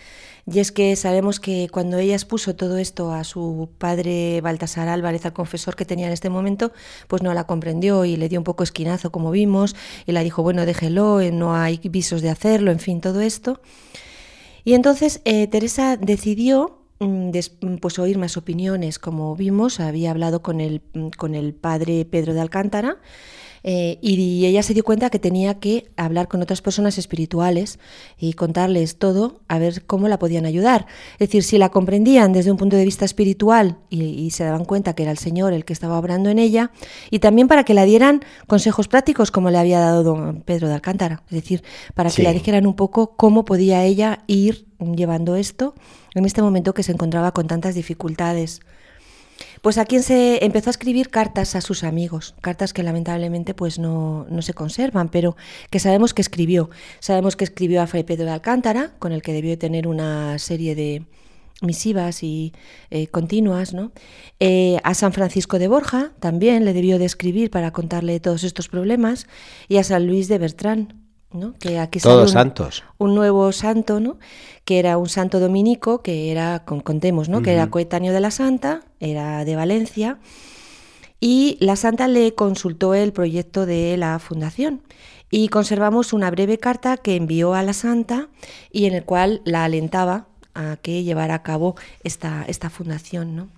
y 0.50 0.60
es 0.60 0.72
que 0.72 0.96
sabemos 0.96 1.42
que 1.42 1.68
cuando 1.70 1.98
ella 1.98 2.14
expuso 2.14 2.56
todo 2.56 2.78
esto 2.78 3.12
a 3.12 3.26
su 3.26 3.70
padre 3.78 4.40
Baltasar 4.40 4.88
Álvarez, 4.88 5.26
al 5.26 5.34
confesor 5.34 5.76
que 5.76 5.84
tenía 5.84 6.08
en 6.08 6.14
este 6.14 6.30
momento, 6.30 6.72
pues 7.10 7.22
no 7.22 7.34
la 7.34 7.44
comprendió 7.46 8.06
y 8.06 8.16
le 8.16 8.30
dio 8.30 8.40
un 8.40 8.46
poco 8.46 8.64
esquinazo, 8.64 9.12
como 9.12 9.30
vimos, 9.32 9.76
y 10.06 10.14
la 10.14 10.24
dijo, 10.24 10.44
bueno, 10.44 10.66
déjelo, 10.66 11.20
eh, 11.20 11.32
no 11.32 11.54
hay 11.54 11.82
visos 11.84 12.22
de 12.22 12.30
hacerlo, 12.30 12.72
en 12.72 12.80
fin, 12.80 13.02
todo 13.02 13.20
esto. 13.20 13.60
Y 14.64 14.74
entonces 14.74 15.22
eh, 15.26 15.48
Teresa 15.48 15.98
decidió 15.98 16.80
mm, 17.00 17.32
pues 17.82 18.00
oír 18.00 18.18
más 18.18 18.38
opiniones, 18.38 19.00
como 19.00 19.36
vimos, 19.36 19.82
había 19.82 20.12
hablado 20.12 20.42
con 20.42 20.62
el, 20.62 20.82
con 21.18 21.36
el 21.36 21.56
padre 21.56 22.06
Pedro 22.06 22.34
de 22.34 22.40
Alcántara, 22.40 23.00
eh, 23.70 24.00
y 24.02 24.46
ella 24.46 24.64
se 24.64 24.74
dio 24.74 24.86
cuenta 24.86 25.10
que 25.10 25.20
tenía 25.20 25.60
que 25.60 25.92
hablar 25.98 26.30
con 26.30 26.42
otras 26.42 26.62
personas 26.62 26.98
espirituales 26.98 27.80
y 28.18 28.32
contarles 28.32 28.98
todo 28.98 29.42
a 29.50 29.60
ver 29.60 29.84
cómo 29.86 30.08
la 30.08 30.18
podían 30.18 30.46
ayudar. 30.46 30.86
Es 31.16 31.28
decir, 31.28 31.44
si 31.44 31.58
la 31.58 31.68
comprendían 31.68 32.32
desde 32.32 32.50
un 32.50 32.56
punto 32.56 32.78
de 32.78 32.86
vista 32.86 33.04
espiritual 33.04 33.80
y, 33.90 34.32
se 34.32 34.46
daban 34.46 34.64
cuenta 34.64 34.94
que 34.94 35.04
era 35.04 35.12
el 35.12 35.18
Señor 35.18 35.52
el 35.52 35.66
que 35.66 35.74
estaba 35.74 36.00
obrando 36.00 36.30
en 36.30 36.40
ella, 36.40 36.72
y 37.12 37.20
también 37.20 37.50
para 37.50 37.66
que 37.66 37.74
la 37.74 37.84
dieran 37.84 38.22
consejos 38.48 38.88
prácticos 38.88 39.32
como 39.32 39.50
le 39.52 39.58
había 39.58 39.82
dado 39.82 40.02
don 40.02 40.44
Pedro 40.44 40.70
de 40.70 40.76
Alcántara. 40.76 41.24
Es 41.26 41.36
decir, 41.36 41.62
para 41.94 42.10
que 42.10 42.24
le 42.24 42.32
dijeran 42.32 42.68
un 42.68 42.76
poco 42.78 43.18
cómo 43.18 43.44
podía 43.44 43.84
ella 43.84 44.24
ir 44.28 44.66
llevando 44.96 45.36
esto 45.36 45.76
en 46.16 46.24
este 46.24 46.42
momento 46.42 46.74
que 46.74 46.84
se 46.84 46.94
encontraba 46.94 47.34
con 47.34 47.48
tantas 47.48 47.76
dificultades. 47.76 48.62
Pues 49.68 49.78
a 49.78 49.84
quien 49.84 50.02
se 50.02 50.46
empezó 50.46 50.70
a 50.70 50.72
escribir 50.72 51.10
cartas 51.10 51.54
a 51.54 51.60
sus 51.60 51.84
amigos, 51.84 52.36
cartas 52.40 52.72
que 52.72 52.84
lamentablemente 52.84 53.54
pues 53.54 53.80
no, 53.80 54.26
se 54.40 54.54
conservan, 54.54 55.10
pero 55.10 55.36
que 55.70 55.80
sabemos 55.80 56.14
que 56.14 56.22
escribió. 56.22 56.70
Sabemos 57.02 57.36
que 57.36 57.44
escribió 57.44 57.82
a 57.82 57.88
Fray 57.88 58.04
Pedro 58.04 58.28
de 58.28 58.32
Alcántara, 58.32 58.94
con 58.98 59.12
el 59.12 59.22
que 59.22 59.34
debió 59.34 59.58
tener 59.58 59.86
una 59.90 60.40
serie 60.40 60.74
de 60.74 61.04
misivas 61.62 62.24
y 62.24 62.54
eh, 62.92 63.08
continuas, 63.08 63.74
¿no? 63.74 63.92
Eh, 64.40 64.78
a 64.86 64.94
San 64.94 65.12
Francisco 65.12 65.60
de 65.60 65.68
Borja 65.68 66.14
también 66.22 66.64
le 66.64 66.72
debió 66.72 66.98
de 66.98 67.04
escribir 67.04 67.52
para 67.52 67.72
contarle 67.72 68.22
todos 68.22 68.46
estos 68.46 68.70
problemas, 68.70 69.28
y 69.68 69.80
a 69.80 69.84
San 69.84 70.08
Luis 70.08 70.30
de 70.30 70.38
Bertrán, 70.38 71.07
que 71.60 71.80
aquí 71.80 72.00
Todos 72.00 72.32
santos. 72.32 72.84
Un 72.98 73.16
nuevo 73.16 73.52
santo, 73.52 74.00
¿no? 74.00 74.18
Que 74.66 74.80
era 74.80 74.98
un 74.98 75.10
santo 75.10 75.40
dominico, 75.40 76.02
que 76.02 76.32
era, 76.32 76.64
contemos, 76.66 77.30
¿no? 77.30 77.42
Que 77.42 77.54
era 77.54 77.68
coetáneo 77.68 78.14
de 78.14 78.20
la 78.20 78.32
santa, 78.32 78.82
era 79.00 79.46
de 79.46 79.56
Valencia, 79.56 80.20
y 81.20 81.58
la 81.60 81.76
santa 81.76 82.08
le 82.08 82.34
consultó 82.34 82.94
el 82.94 83.12
proyecto 83.12 83.66
de 83.66 83.98
la 83.98 84.20
fundación. 84.20 84.82
Y 85.30 85.50
conservamos 85.50 86.14
una 86.14 86.32
breve 86.32 86.58
carta 86.58 86.96
que 86.96 87.16
envió 87.16 87.54
a 87.54 87.64
la 87.64 87.74
santa 87.74 88.30
y 88.72 88.86
en 88.86 88.94
el 88.94 89.04
cual 89.04 89.42
la 89.44 89.66
alentaba 89.66 90.28
a 90.54 90.78
que 90.82 91.04
llevara 91.04 91.36
a 91.36 91.44
cabo 91.44 91.76
esta, 92.04 92.46
esta 92.48 92.70
fundación, 92.70 93.36
¿no? 93.36 93.50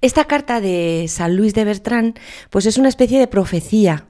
Esta 0.00 0.24
carta 0.24 0.60
de 0.60 1.06
San 1.08 1.36
Luis 1.36 1.54
de 1.54 1.64
Bertrán, 1.64 2.14
pues 2.50 2.66
es 2.66 2.76
una 2.76 2.88
especie 2.88 3.18
de 3.18 3.28
profecía 3.28 4.06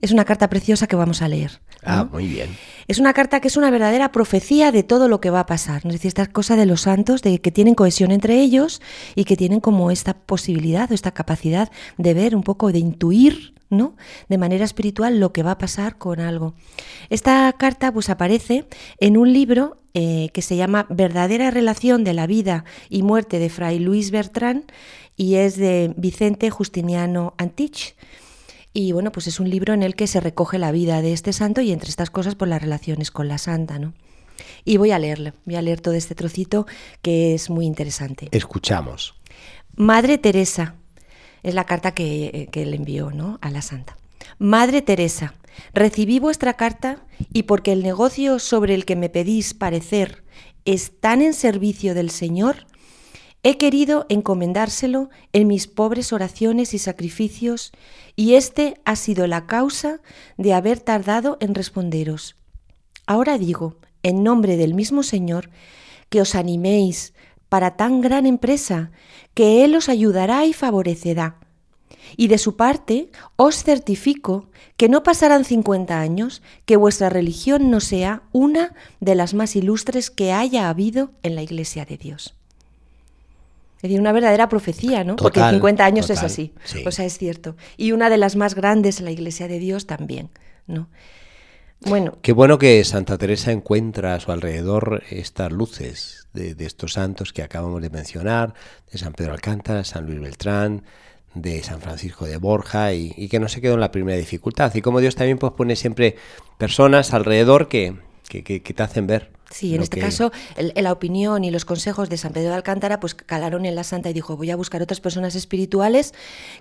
es 0.00 0.12
una 0.12 0.24
carta 0.24 0.48
preciosa 0.48 0.86
que 0.86 0.96
vamos 0.96 1.22
a 1.22 1.28
leer. 1.28 1.60
Ah, 1.84 2.06
muy 2.10 2.26
bien. 2.26 2.56
Es 2.88 2.98
una 2.98 3.12
carta 3.12 3.40
que 3.40 3.48
es 3.48 3.56
una 3.56 3.70
verdadera 3.70 4.12
profecía 4.12 4.72
de 4.72 4.82
todo 4.82 5.08
lo 5.08 5.20
que 5.20 5.30
va 5.30 5.40
a 5.40 5.46
pasar. 5.46 5.82
Es 5.84 5.92
decir, 5.92 6.08
esta 6.08 6.26
cosa 6.26 6.56
de 6.56 6.66
los 6.66 6.82
santos, 6.82 7.22
de 7.22 7.40
que 7.40 7.50
tienen 7.50 7.74
cohesión 7.74 8.10
entre 8.10 8.40
ellos 8.40 8.80
y 9.14 9.24
que 9.24 9.36
tienen 9.36 9.60
como 9.60 9.90
esta 9.90 10.14
posibilidad 10.14 10.90
o 10.90 10.94
esta 10.94 11.12
capacidad 11.12 11.70
de 11.98 12.14
ver 12.14 12.34
un 12.34 12.42
poco, 12.42 12.72
de 12.72 12.78
intuir, 12.78 13.54
¿no? 13.70 13.96
De 14.28 14.38
manera 14.38 14.64
espiritual 14.64 15.20
lo 15.20 15.32
que 15.32 15.42
va 15.42 15.52
a 15.52 15.58
pasar 15.58 15.96
con 15.96 16.20
algo. 16.20 16.54
Esta 17.08 17.52
carta 17.52 17.92
pues 17.92 18.10
aparece 18.10 18.66
en 18.98 19.16
un 19.16 19.32
libro 19.32 19.80
eh, 19.94 20.30
que 20.32 20.42
se 20.42 20.56
llama 20.56 20.86
Verdadera 20.88 21.50
relación 21.50 22.04
de 22.04 22.14
la 22.14 22.26
vida 22.26 22.64
y 22.88 23.02
muerte 23.02 23.38
de 23.38 23.48
Fray 23.48 23.78
Luis 23.78 24.10
Bertrán 24.10 24.64
y 25.16 25.36
es 25.36 25.56
de 25.56 25.92
Vicente 25.96 26.50
Justiniano 26.50 27.34
Antich. 27.38 27.94
Y 28.72 28.92
bueno, 28.92 29.10
pues 29.10 29.26
es 29.26 29.40
un 29.40 29.50
libro 29.50 29.74
en 29.74 29.82
el 29.82 29.96
que 29.96 30.06
se 30.06 30.20
recoge 30.20 30.58
la 30.58 30.72
vida 30.72 31.02
de 31.02 31.12
este 31.12 31.32
santo 31.32 31.60
y 31.60 31.72
entre 31.72 31.90
estas 31.90 32.10
cosas 32.10 32.34
por 32.34 32.40
pues 32.40 32.50
las 32.50 32.62
relaciones 32.62 33.10
con 33.10 33.28
la 33.28 33.38
santa, 33.38 33.78
¿no? 33.78 33.94
Y 34.64 34.76
voy 34.76 34.92
a 34.92 34.98
leerle, 34.98 35.34
voy 35.44 35.56
a 35.56 35.62
leer 35.62 35.80
todo 35.80 35.94
este 35.94 36.14
trocito 36.14 36.66
que 37.02 37.34
es 37.34 37.50
muy 37.50 37.66
interesante. 37.66 38.28
Escuchamos. 38.30 39.14
Madre 39.74 40.18
Teresa, 40.18 40.76
es 41.42 41.54
la 41.54 41.64
carta 41.64 41.92
que, 41.92 42.48
que 42.52 42.66
le 42.66 42.76
envió 42.76 43.10
¿no? 43.10 43.38
a 43.42 43.50
la 43.50 43.62
santa. 43.62 43.96
Madre 44.38 44.82
Teresa, 44.82 45.34
recibí 45.74 46.18
vuestra 46.18 46.54
carta 46.54 47.04
y 47.32 47.44
porque 47.44 47.72
el 47.72 47.82
negocio 47.82 48.38
sobre 48.38 48.74
el 48.74 48.84
que 48.84 48.96
me 48.96 49.08
pedís 49.08 49.54
parecer 49.54 50.24
es 50.64 51.00
tan 51.00 51.22
en 51.22 51.34
servicio 51.34 51.94
del 51.94 52.10
Señor, 52.10 52.66
He 53.42 53.56
querido 53.56 54.04
encomendárselo 54.10 55.08
en 55.32 55.48
mis 55.48 55.66
pobres 55.66 56.12
oraciones 56.12 56.74
y 56.74 56.78
sacrificios, 56.78 57.72
y 58.14 58.34
este 58.34 58.78
ha 58.84 58.96
sido 58.96 59.26
la 59.26 59.46
causa 59.46 60.00
de 60.36 60.52
haber 60.52 60.78
tardado 60.80 61.38
en 61.40 61.54
responderos. 61.54 62.36
Ahora 63.06 63.38
digo, 63.38 63.76
en 64.02 64.22
nombre 64.22 64.58
del 64.58 64.74
mismo 64.74 65.02
Señor, 65.02 65.48
que 66.10 66.20
os 66.20 66.34
animéis 66.34 67.14
para 67.48 67.76
tan 67.76 68.02
gran 68.02 68.26
empresa, 68.26 68.90
que 69.32 69.64
Él 69.64 69.74
os 69.74 69.88
ayudará 69.88 70.44
y 70.44 70.52
favorecerá. 70.52 71.36
Y 72.16 72.28
de 72.28 72.38
su 72.38 72.56
parte, 72.56 73.10
os 73.36 73.64
certifico 73.64 74.50
que 74.76 74.88
no 74.88 75.02
pasarán 75.02 75.44
cincuenta 75.44 76.00
años 76.00 76.42
que 76.66 76.76
vuestra 76.76 77.08
religión 77.08 77.70
no 77.70 77.80
sea 77.80 78.22
una 78.32 78.74
de 79.00 79.14
las 79.14 79.32
más 79.32 79.56
ilustres 79.56 80.10
que 80.10 80.32
haya 80.32 80.68
habido 80.68 81.12
en 81.22 81.36
la 81.36 81.42
Iglesia 81.42 81.84
de 81.84 81.96
Dios. 81.96 82.34
Es 83.80 83.84
decir, 83.84 83.98
una 83.98 84.12
verdadera 84.12 84.50
profecía, 84.50 85.04
¿no? 85.04 85.16
Porque 85.16 85.40
50 85.40 85.82
años 85.82 86.10
es 86.10 86.22
así. 86.22 86.52
O 86.84 86.90
sea, 86.90 87.06
es 87.06 87.16
cierto. 87.16 87.56
Y 87.78 87.92
una 87.92 88.10
de 88.10 88.18
las 88.18 88.36
más 88.36 88.54
grandes 88.54 88.98
en 88.98 89.06
la 89.06 89.10
Iglesia 89.10 89.48
de 89.48 89.58
Dios 89.58 89.86
también, 89.86 90.28
¿no? 90.66 90.90
Bueno. 91.86 92.18
Qué 92.20 92.32
bueno 92.32 92.58
que 92.58 92.84
Santa 92.84 93.16
Teresa 93.16 93.52
encuentra 93.52 94.14
a 94.14 94.20
su 94.20 94.32
alrededor 94.32 95.02
estas 95.08 95.50
luces 95.50 96.28
de, 96.34 96.54
estos 96.58 96.92
santos 96.92 97.32
que 97.32 97.42
acabamos 97.42 97.80
de 97.80 97.88
mencionar, 97.88 98.52
de 98.92 98.98
San 98.98 99.14
Pedro 99.14 99.32
Alcántara, 99.32 99.82
San 99.82 100.04
Luis 100.04 100.20
Beltrán, 100.20 100.84
de 101.32 101.62
San 101.62 101.80
Francisco 101.80 102.26
de 102.26 102.36
Borja, 102.36 102.92
y, 102.92 103.28
que 103.30 103.40
no 103.40 103.48
se 103.48 103.62
quedó 103.62 103.72
en 103.74 103.80
la 103.80 103.92
primera 103.92 104.18
dificultad. 104.18 104.74
Y 104.74 104.82
como 104.82 105.00
Dios 105.00 105.14
también 105.14 105.38
pues, 105.38 105.54
pone 105.54 105.74
siempre 105.74 106.16
personas 106.58 107.14
alrededor 107.14 107.68
que, 107.68 107.96
que, 108.30 108.62
que 108.62 108.74
te 108.74 108.82
hacen 108.82 109.06
ver 109.06 109.30
Sí, 109.50 109.74
en 109.74 109.82
este 109.82 109.98
caso 109.98 110.30
la 110.56 110.92
opinión 110.92 111.42
y 111.42 111.50
los 111.50 111.64
consejos 111.64 112.08
de 112.08 112.16
San 112.16 112.32
Pedro 112.32 112.50
de 112.50 112.54
Alcántara 112.54 113.00
pues 113.00 113.14
calaron 113.14 113.66
en 113.66 113.74
la 113.74 113.82
santa 113.82 114.08
y 114.10 114.12
dijo 114.12 114.36
voy 114.36 114.50
a 114.50 114.56
buscar 114.56 114.80
otras 114.80 115.00
personas 115.00 115.34
espirituales 115.34 116.14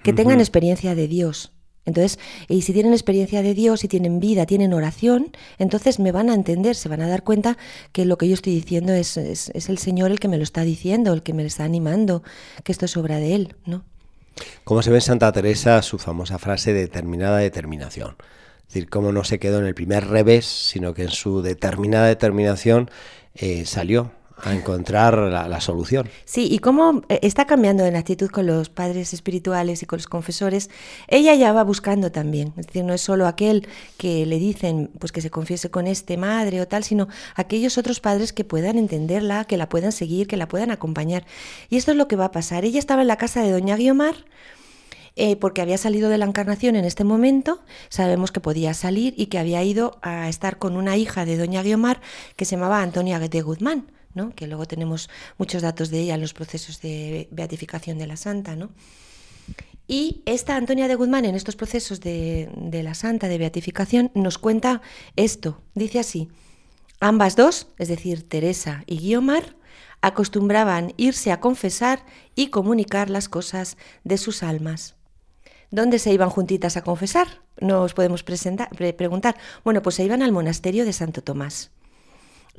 que 0.03 0.11
tengan 0.11 0.39
experiencia 0.39 0.95
de 0.95 1.07
Dios. 1.07 1.53
Entonces, 1.85 2.19
y 2.47 2.61
si 2.63 2.73
tienen 2.73 2.93
experiencia 2.93 3.41
de 3.41 3.53
Dios, 3.53 3.79
si 3.79 3.87
tienen 3.87 4.19
vida, 4.19 4.45
tienen 4.45 4.73
oración, 4.73 5.31
entonces 5.57 5.97
me 5.97 6.11
van 6.11 6.29
a 6.29 6.33
entender, 6.33 6.75
se 6.75 6.89
van 6.89 7.01
a 7.01 7.07
dar 7.07 7.23
cuenta 7.23 7.57
que 7.93 8.05
lo 8.05 8.17
que 8.17 8.27
yo 8.27 8.33
estoy 8.33 8.53
diciendo 8.53 8.93
es, 8.93 9.17
es, 9.17 9.49
es 9.55 9.69
el 9.69 9.77
Señor 9.77 10.11
el 10.11 10.19
que 10.19 10.27
me 10.27 10.37
lo 10.37 10.43
está 10.43 10.61
diciendo, 10.61 11.13
el 11.13 11.23
que 11.23 11.33
me 11.33 11.45
está 11.45 11.63
animando, 11.63 12.21
que 12.63 12.71
esto 12.71 12.85
es 12.85 12.97
obra 12.97 13.17
de 13.17 13.33
Él, 13.33 13.55
¿no? 13.65 13.85
Como 14.63 14.81
se 14.81 14.91
ve 14.91 14.97
en 14.97 15.01
Santa 15.01 15.31
Teresa 15.31 15.81
su 15.81 15.97
famosa 15.97 16.37
frase 16.37 16.73
determinada 16.73 17.37
determinación. 17.37 18.15
Es 18.69 18.75
decir, 18.75 18.89
cómo 18.91 19.11
no 19.11 19.23
se 19.23 19.39
quedó 19.39 19.57
en 19.57 19.65
el 19.65 19.73
primer 19.73 20.07
revés, 20.09 20.45
sino 20.45 20.93
que 20.93 21.01
en 21.01 21.09
su 21.09 21.41
determinada 21.41 22.05
determinación 22.05 22.91
eh, 23.33 23.65
salió 23.65 24.11
a 24.43 24.53
encontrar 24.53 25.17
la, 25.17 25.59
solución. 25.59 26.07
Sí, 26.23 26.47
y 26.51 26.59
cómo 26.59 27.01
eh, 27.09 27.19
está 27.23 27.45
cambiando 27.45 27.83
en 27.83 27.95
actitud 27.95 28.29
con 28.29 28.45
los 28.45 28.69
padres 28.69 29.11
espirituales 29.11 29.81
y 29.81 29.87
con 29.87 29.97
los 29.97 30.05
confesores, 30.05 30.69
ella 31.07 31.33
ya 31.33 31.51
va 31.51 31.63
buscando 31.63 32.11
también. 32.11 32.53
Es 32.57 32.67
decir, 32.67 32.83
no 32.83 32.93
es 32.93 33.01
solo 33.01 33.25
aquel 33.25 33.67
que 33.97 34.27
le 34.27 34.37
dicen 34.37 34.91
pues 34.99 35.11
que 35.11 35.21
se 35.21 35.31
confiese 35.31 35.71
con 35.71 35.87
este 35.87 36.15
madre 36.17 36.61
o 36.61 36.67
tal, 36.67 36.83
sino 36.83 37.07
aquellos 37.33 37.79
otros 37.79 37.99
padres 37.99 38.33
que 38.33 38.43
puedan 38.43 38.77
entenderla, 38.77 39.45
que 39.45 39.57
la 39.57 39.67
puedan 39.67 39.91
seguir, 39.91 40.27
que 40.27 40.37
la 40.37 40.47
puedan 40.47 40.69
acompañar. 40.69 41.25
Y 41.69 41.77
esto 41.77 41.89
es 41.89 41.97
lo 41.97 42.07
que 42.07 42.15
va 42.15 42.25
a 42.25 42.31
pasar. 42.31 42.65
Ella 42.65 42.77
estaba 42.77 43.01
en 43.01 43.07
la 43.07 43.17
casa 43.17 43.41
de 43.41 43.51
Doña 43.51 43.77
Guiomar 43.77 44.15
eh, 45.21 45.35
porque 45.35 45.61
había 45.61 45.77
salido 45.77 46.07
de 46.07 46.17
la 46.17 46.23
encarnación 46.23 46.77
en 46.77 46.85
este 46.85 47.03
momento, 47.03 47.61
sabemos 47.89 48.31
que 48.31 48.39
podía 48.39 48.73
salir 48.73 49.13
y 49.17 49.25
que 49.25 49.37
había 49.37 49.61
ido 49.61 49.99
a 50.01 50.29
estar 50.29 50.59
con 50.59 50.77
una 50.77 50.95
hija 50.95 51.25
de 51.25 51.35
doña 51.35 51.61
Guiomar 51.61 51.99
que 52.37 52.45
se 52.45 52.55
llamaba 52.55 52.81
Antonia 52.81 53.19
de 53.19 53.41
Guzmán, 53.41 53.91
¿no? 54.13 54.33
que 54.33 54.47
luego 54.47 54.65
tenemos 54.65 55.09
muchos 55.37 55.61
datos 55.61 55.89
de 55.89 55.99
ella 55.99 56.15
en 56.15 56.21
los 56.21 56.33
procesos 56.33 56.79
de 56.79 57.27
beatificación 57.31 57.97
de 57.97 58.07
la 58.07 58.15
santa. 58.15 58.55
¿no? 58.55 58.69
Y 59.89 60.21
esta 60.25 60.55
Antonia 60.55 60.87
de 60.87 60.95
Guzmán 60.95 61.25
en 61.25 61.35
estos 61.35 61.57
procesos 61.57 61.99
de, 61.99 62.49
de 62.55 62.81
la 62.81 62.93
santa 62.93 63.27
de 63.27 63.39
beatificación 63.39 64.11
nos 64.15 64.37
cuenta 64.37 64.81
esto, 65.17 65.61
dice 65.75 65.99
así, 65.99 66.29
ambas 67.01 67.35
dos, 67.35 67.67
es 67.77 67.89
decir, 67.89 68.25
Teresa 68.29 68.85
y 68.85 68.99
Guiomar, 68.99 69.57
acostumbraban 69.99 70.93
irse 70.95 71.33
a 71.33 71.41
confesar 71.41 72.05
y 72.35 72.51
comunicar 72.51 73.09
las 73.09 73.27
cosas 73.27 73.75
de 74.05 74.17
sus 74.17 74.43
almas. 74.43 74.95
¿Dónde 75.71 75.99
se 75.99 76.11
iban 76.11 76.29
juntitas 76.29 76.77
a 76.77 76.83
confesar? 76.83 77.27
Nos 77.59 77.93
podemos 77.93 78.23
preguntar. 78.23 79.35
Bueno, 79.63 79.81
pues 79.81 79.95
se 79.95 80.03
iban 80.03 80.21
al 80.21 80.31
monasterio 80.31 80.85
de 80.85 80.93
Santo 80.93 81.21
Tomás. 81.21 81.71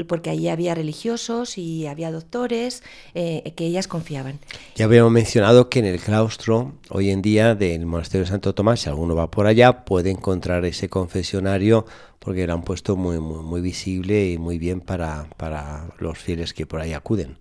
Porque 0.07 0.31
allí 0.31 0.49
había 0.49 0.75
religiosos 0.75 1.59
y 1.59 1.87
había 1.87 2.11
doctores 2.11 2.83
eh, 3.15 3.53
que 3.57 3.67
ellas 3.67 3.89
confiaban. 3.89 4.39
Ya 4.77 4.87
habíamos 4.87 5.13
mencionado 5.13 5.69
que 5.69 5.81
en 5.81 5.87
el 5.87 6.01
claustro, 6.01 6.73
hoy 6.89 7.11
en 7.11 7.23
día, 7.23 7.55
del 7.55 7.87
monasterio 7.87 8.25
de 8.25 8.31
Santo 8.31 8.55
Tomás, 8.55 8.81
si 8.81 8.89
alguno 8.89 9.15
va 9.15 9.31
por 9.31 9.47
allá, 9.47 9.85
puede 9.85 10.11
encontrar 10.11 10.65
ese 10.65 10.89
confesionario 10.89 11.87
porque 12.21 12.43
era 12.43 12.55
un 12.55 12.63
puesto 12.63 12.97
muy, 12.97 13.19
muy, 13.19 13.63
visible 13.63 14.31
y 14.31 14.39
muy 14.39 14.59
bien 14.59 14.83
para, 14.83 15.27
para, 15.39 15.87
los 15.99 16.19
fieles 16.19 16.53
que 16.53 16.67
por 16.67 16.81
ahí 16.81 16.93
acuden. 16.93 17.39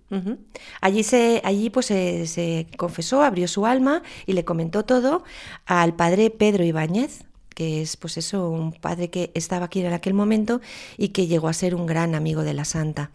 Allí, 0.80 1.02
se, 1.02 1.42
allí 1.44 1.68
pues 1.68 1.86
se, 1.86 2.66
confesó, 2.78 3.22
abrió 3.22 3.46
su 3.46 3.66
alma 3.66 4.02
y 4.24 4.32
le 4.32 4.46
comentó 4.46 4.86
todo 4.86 5.22
al 5.66 5.94
padre 5.94 6.30
Pedro 6.30 6.64
Ibáñez, 6.64 7.24
que 7.54 7.82
es 7.82 7.96
pues 7.96 8.16
eso, 8.16 8.50
un 8.50 8.72
padre 8.72 9.10
que 9.10 9.30
estaba 9.34 9.66
aquí 9.66 9.80
en 9.80 9.92
aquel 9.92 10.14
momento 10.14 10.60
y 10.96 11.08
que 11.08 11.26
llegó 11.26 11.48
a 11.48 11.52
ser 11.52 11.74
un 11.74 11.86
gran 11.86 12.14
amigo 12.14 12.42
de 12.42 12.54
la 12.54 12.64
santa. 12.64 13.10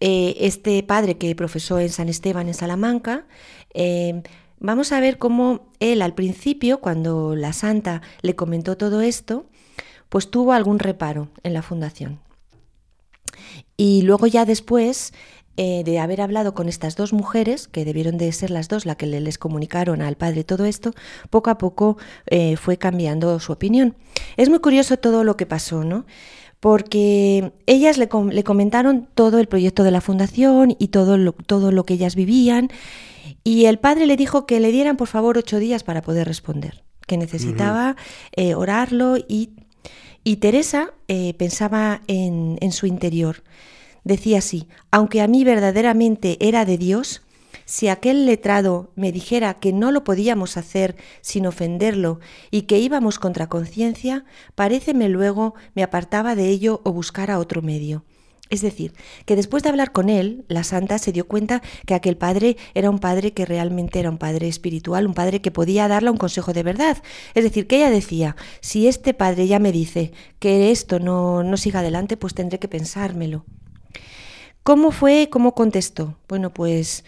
Eh, 0.00 0.36
este 0.40 0.82
padre 0.82 1.18
que 1.18 1.34
profesó 1.34 1.80
en 1.80 1.90
San 1.90 2.08
Esteban, 2.08 2.48
en 2.48 2.54
Salamanca, 2.54 3.26
eh, 3.74 4.22
vamos 4.60 4.92
a 4.92 5.00
ver 5.00 5.18
cómo 5.18 5.72
él 5.80 6.02
al 6.02 6.14
principio, 6.14 6.80
cuando 6.80 7.34
la 7.34 7.52
santa 7.52 8.02
le 8.22 8.36
comentó 8.36 8.76
todo 8.76 9.00
esto, 9.00 9.46
pues 10.08 10.30
tuvo 10.30 10.52
algún 10.52 10.78
reparo 10.78 11.28
en 11.42 11.52
la 11.52 11.62
fundación. 11.62 12.20
Y 13.76 14.02
luego 14.02 14.26
ya 14.26 14.44
después 14.44 15.12
eh, 15.60 15.82
de 15.84 15.98
haber 15.98 16.20
hablado 16.20 16.54
con 16.54 16.68
estas 16.68 16.94
dos 16.94 17.12
mujeres, 17.12 17.66
que 17.66 17.84
debieron 17.84 18.16
de 18.16 18.30
ser 18.30 18.48
las 18.52 18.68
dos 18.68 18.86
las 18.86 18.94
que 18.94 19.06
les 19.06 19.38
comunicaron 19.38 20.02
al 20.02 20.14
padre 20.14 20.44
todo 20.44 20.64
esto, 20.64 20.94
poco 21.30 21.50
a 21.50 21.58
poco 21.58 21.98
eh, 22.26 22.54
fue 22.56 22.76
cambiando 22.76 23.40
su 23.40 23.50
opinión. 23.50 23.96
Es 24.36 24.50
muy 24.50 24.60
curioso 24.60 24.98
todo 24.98 25.24
lo 25.24 25.36
que 25.36 25.46
pasó, 25.46 25.82
¿no? 25.82 26.06
Porque 26.60 27.50
ellas 27.66 27.98
le, 27.98 28.08
comentaron 28.08 29.08
todo 29.16 29.40
el 29.40 29.48
proyecto 29.48 29.82
de 29.82 29.90
la 29.90 30.00
fundación 30.00 30.76
y 30.78 30.88
todo 30.88 31.18
lo, 31.18 31.32
todo 31.32 31.72
lo 31.72 31.82
que 31.82 31.94
ellas 31.94 32.14
vivían, 32.14 32.70
y 33.42 33.64
el 33.64 33.80
padre 33.80 34.06
le 34.06 34.16
dijo 34.16 34.46
que 34.46 34.60
le 34.60 34.70
dieran 34.70 34.96
por 34.96 35.08
favor 35.08 35.38
ocho 35.38 35.58
días 35.58 35.82
para 35.82 36.02
poder 36.02 36.28
responder, 36.28 36.84
que 37.08 37.16
necesitaba 37.16 37.96
eh, 38.36 38.54
orarlo 38.54 39.16
y 39.16 39.50
y 40.22 40.36
Teresa 40.36 40.92
pensaba 41.38 42.02
en, 42.06 42.58
en 42.60 42.70
su 42.70 42.86
interior. 42.86 43.42
Decía 44.08 44.38
así, 44.38 44.68
aunque 44.90 45.20
a 45.20 45.26
mí 45.26 45.44
verdaderamente 45.44 46.38
era 46.40 46.64
de 46.64 46.78
Dios, 46.78 47.20
si 47.66 47.88
aquel 47.88 48.24
letrado 48.24 48.90
me 48.96 49.12
dijera 49.12 49.52
que 49.60 49.70
no 49.74 49.92
lo 49.92 50.02
podíamos 50.02 50.56
hacer 50.56 50.96
sin 51.20 51.44
ofenderlo 51.44 52.18
y 52.50 52.62
que 52.62 52.78
íbamos 52.78 53.18
contra 53.18 53.50
conciencia, 53.50 54.24
paréceme 54.54 55.10
luego 55.10 55.52
me 55.74 55.82
apartaba 55.82 56.34
de 56.36 56.48
ello 56.48 56.80
o 56.84 56.92
buscara 56.94 57.38
otro 57.38 57.60
medio. 57.60 58.02
Es 58.48 58.62
decir, 58.62 58.94
que 59.26 59.36
después 59.36 59.62
de 59.62 59.68
hablar 59.68 59.92
con 59.92 60.08
él, 60.08 60.46
la 60.48 60.64
santa 60.64 60.96
se 60.96 61.12
dio 61.12 61.28
cuenta 61.28 61.60
que 61.84 61.92
aquel 61.92 62.16
padre 62.16 62.56
era 62.72 62.88
un 62.88 63.00
padre 63.00 63.34
que 63.34 63.44
realmente 63.44 64.00
era 64.00 64.08
un 64.08 64.16
padre 64.16 64.48
espiritual, 64.48 65.06
un 65.06 65.12
padre 65.12 65.42
que 65.42 65.50
podía 65.50 65.86
darle 65.86 66.08
un 66.08 66.16
consejo 66.16 66.54
de 66.54 66.62
verdad. 66.62 66.96
Es 67.34 67.44
decir, 67.44 67.66
que 67.66 67.76
ella 67.76 67.90
decía, 67.90 68.36
si 68.62 68.88
este 68.88 69.12
padre 69.12 69.46
ya 69.46 69.58
me 69.58 69.70
dice 69.70 70.12
que 70.38 70.70
esto 70.70 70.98
no, 70.98 71.42
no 71.42 71.58
siga 71.58 71.80
adelante, 71.80 72.16
pues 72.16 72.32
tendré 72.32 72.58
que 72.58 72.68
pensármelo. 72.68 73.44
¿Cómo 74.62 74.90
fue? 74.90 75.28
¿Cómo 75.30 75.54
contestó? 75.54 76.16
Bueno, 76.28 76.52
pues, 76.52 77.04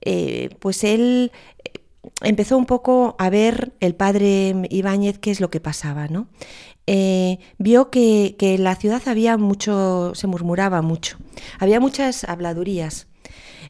eh, 0.00 0.50
pues 0.60 0.84
él 0.84 1.32
eh, 1.64 1.70
empezó 2.22 2.56
un 2.56 2.66
poco 2.66 3.16
a 3.18 3.30
ver 3.30 3.72
el 3.80 3.94
padre 3.94 4.54
Ibáñez 4.70 5.18
qué 5.18 5.30
es 5.30 5.40
lo 5.40 5.50
que 5.50 5.60
pasaba, 5.60 6.08
¿no? 6.08 6.28
Eh, 6.86 7.38
vio 7.58 7.90
que, 7.90 8.36
en 8.40 8.64
la 8.64 8.76
ciudad 8.76 9.02
había 9.06 9.36
mucho, 9.36 10.12
se 10.14 10.26
murmuraba 10.26 10.82
mucho, 10.82 11.18
había 11.58 11.80
muchas 11.80 12.24
habladurías. 12.24 13.06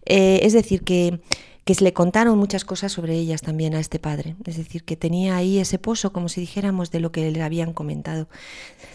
Es 0.05 0.53
decir, 0.53 0.83
que, 0.83 1.21
que 1.65 1.75
se 1.75 1.85
le 1.85 1.93
contaron 1.93 2.39
muchas 2.39 2.65
cosas 2.65 2.93
sobre 2.93 3.15
ellas 3.15 3.41
también 3.41 3.75
a 3.75 3.81
este 3.81 3.99
padre. 3.99 4.35
Es 4.45 4.57
decir, 4.57 4.83
que 4.85 4.97
tenía 4.97 5.37
ahí 5.37 5.59
ese 5.59 5.79
pozo, 5.79 6.13
como 6.13 6.29
si 6.29 6.41
dijéramos, 6.41 6.91
de 6.91 7.01
lo 7.01 7.13
que 7.13 7.31
le 7.31 7.43
habían 7.43 7.73
comentado. 7.73 8.29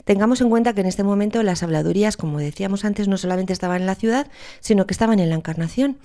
Tengamos 0.03 0.41
en 0.41 0.49
cuenta 0.49 0.73
que 0.73 0.81
en 0.81 0.87
este 0.87 1.03
momento 1.03 1.41
las 1.43 1.63
habladurías, 1.63 2.17
como 2.17 2.39
decíamos 2.39 2.83
antes, 2.83 3.07
no 3.07 3.17
solamente 3.17 3.53
estaban 3.53 3.81
en 3.81 3.87
la 3.87 3.95
ciudad, 3.95 4.27
sino 4.59 4.85
que 4.85 4.93
estaban 4.93 5.19
en 5.19 5.29
la 5.29 5.35
Encarnación. 5.35 5.97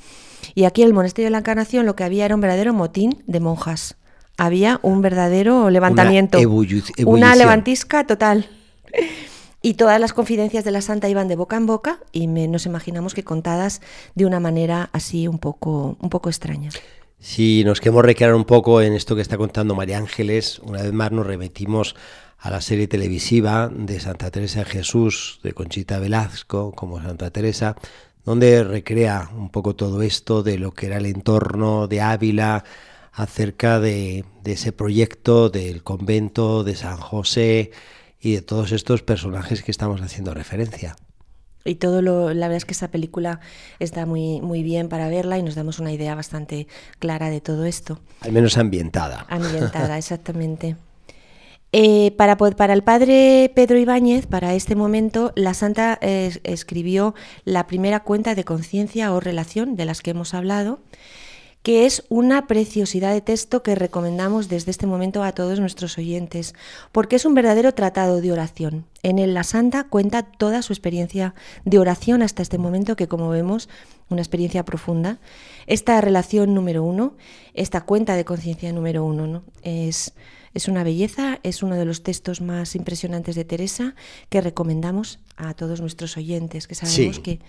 Y 0.54 0.64
aquí 0.64 0.82
en 0.82 0.88
el 0.88 0.94
monasterio 0.94 1.26
de 1.26 1.32
la 1.32 1.38
Encarnación 1.38 1.86
lo 1.86 1.96
que 1.96 2.04
había 2.04 2.24
era 2.24 2.34
un 2.34 2.40
verdadero 2.40 2.72
motín 2.72 3.22
de 3.26 3.40
monjas 3.40 3.96
había 4.38 4.80
un 4.82 5.02
verdadero 5.02 5.70
levantamiento. 5.70 6.38
Una, 7.06 7.36
levantisca 7.36 8.06
total. 8.06 8.48
Y 9.62 9.74
todas 9.74 10.00
las 10.00 10.12
confidencias 10.12 10.64
de 10.64 10.72
la 10.72 10.82
santa 10.82 11.08
iban 11.08 11.28
de 11.28 11.36
boca 11.36 11.56
en 11.56 11.66
boca 11.66 12.00
y 12.10 12.26
nos 12.26 12.66
imaginamos 12.66 13.14
que 13.14 13.22
contadas 13.22 13.80
de 14.16 14.26
una 14.26 14.40
manera 14.40 14.90
así 14.92 15.28
un 15.28 15.38
poco, 15.38 15.96
un 16.00 16.10
poco 16.10 16.28
extraña. 16.28 16.70
Si 17.20 17.62
nos 17.64 17.80
queremos 17.80 18.04
recrear 18.04 18.34
un 18.34 18.44
poco 18.44 18.82
en 18.82 18.94
esto 18.94 19.14
que 19.14 19.22
está 19.22 19.38
contando 19.38 19.76
María 19.76 19.98
Ángeles, 19.98 20.58
una 20.58 20.82
vez 20.82 20.92
más 20.92 21.12
nos 21.12 21.24
remitimos 21.24 21.94
a 22.38 22.50
la 22.50 22.60
serie 22.60 22.88
televisiva 22.88 23.70
de 23.72 24.00
Santa 24.00 24.32
Teresa 24.32 24.60
de 24.60 24.64
Jesús, 24.64 25.38
de 25.44 25.52
Conchita 25.52 26.00
Velasco, 26.00 26.72
como 26.72 27.00
Santa 27.00 27.30
Teresa, 27.30 27.76
donde 28.24 28.64
recrea 28.64 29.30
un 29.36 29.50
poco 29.50 29.76
todo 29.76 30.02
esto 30.02 30.42
de 30.42 30.58
lo 30.58 30.72
que 30.72 30.86
era 30.86 30.96
el 30.96 31.06
entorno 31.06 31.86
de 31.86 32.00
Ávila, 32.00 32.64
acerca 33.12 33.78
de, 33.78 34.24
ese 34.44 34.72
proyecto 34.72 35.50
del 35.50 35.82
convento 35.82 36.64
de 36.64 36.74
San 36.74 36.96
José 36.96 37.70
y 38.22 38.34
de 38.34 38.42
todos 38.42 38.72
estos 38.72 39.02
personajes 39.02 39.62
que 39.62 39.72
estamos 39.72 40.00
haciendo 40.00 40.32
referencia. 40.32 40.96
Y 41.64 41.76
todo 41.76 42.02
lo, 42.02 42.32
la 42.32 42.46
verdad 42.48 42.56
es 42.56 42.64
que 42.64 42.72
esta 42.72 42.90
película 42.90 43.40
está 43.78 44.06
muy, 44.06 44.40
muy 44.40 44.62
bien 44.62 44.88
para 44.88 45.08
verla 45.08 45.38
y 45.38 45.42
nos 45.42 45.54
damos 45.54 45.78
una 45.78 45.92
idea 45.92 46.14
bastante 46.14 46.66
clara 46.98 47.30
de 47.30 47.40
todo 47.40 47.64
esto. 47.66 48.00
Al 48.20 48.32
menos 48.32 48.56
ambientada. 48.56 49.26
Ambientada, 49.28 49.98
exactamente. 49.98 50.76
Eh, 51.72 52.12
para, 52.18 52.36
para, 52.36 52.74
el 52.74 52.82
padre 52.82 53.50
Pedro 53.54 53.78
Ibáñez, 53.78 54.26
para 54.26 54.54
este 54.54 54.76
momento, 54.76 55.32
la 55.36 55.54
santa 55.54 55.98
eh, 56.02 56.38
escribió 56.44 57.14
la 57.44 57.66
primera 57.66 58.00
cuenta 58.00 58.34
de 58.34 58.44
conciencia 58.44 59.12
o 59.12 59.20
relación 59.20 59.74
de 59.76 59.84
las 59.86 60.02
que 60.02 60.10
hemos 60.10 60.34
hablado 60.34 60.80
que 61.62 61.86
es 61.86 62.04
una 62.08 62.46
preciosidad 62.46 63.12
de 63.12 63.20
texto 63.20 63.62
que 63.62 63.74
recomendamos 63.74 64.48
desde 64.48 64.70
este 64.70 64.86
momento 64.86 65.22
a 65.22 65.32
todos 65.32 65.60
nuestros 65.60 65.96
oyentes, 65.96 66.54
porque 66.90 67.16
es 67.16 67.24
un 67.24 67.34
verdadero 67.34 67.72
tratado 67.72 68.20
de 68.20 68.32
oración. 68.32 68.84
En 69.02 69.18
él 69.18 69.32
la 69.34 69.44
Santa 69.44 69.84
cuenta 69.84 70.24
toda 70.24 70.62
su 70.62 70.72
experiencia 70.72 71.34
de 71.64 71.78
oración 71.78 72.22
hasta 72.22 72.42
este 72.42 72.58
momento, 72.58 72.96
que 72.96 73.08
como 73.08 73.28
vemos, 73.28 73.68
una 74.08 74.22
experiencia 74.22 74.64
profunda. 74.64 75.18
Esta 75.66 76.00
relación 76.00 76.54
número 76.54 76.82
uno, 76.82 77.14
esta 77.54 77.82
cuenta 77.82 78.16
de 78.16 78.24
conciencia 78.24 78.72
número 78.72 79.04
uno, 79.04 79.26
¿no? 79.26 79.42
es, 79.62 80.14
es 80.54 80.68
una 80.68 80.84
belleza, 80.84 81.40
es 81.42 81.62
uno 81.62 81.76
de 81.76 81.84
los 81.84 82.02
textos 82.02 82.40
más 82.40 82.74
impresionantes 82.74 83.34
de 83.34 83.44
Teresa 83.44 83.94
que 84.28 84.40
recomendamos 84.40 85.18
a 85.36 85.54
todos 85.54 85.80
nuestros 85.80 86.16
oyentes, 86.16 86.66
que 86.66 86.74
sabemos 86.74 87.20
que, 87.20 87.40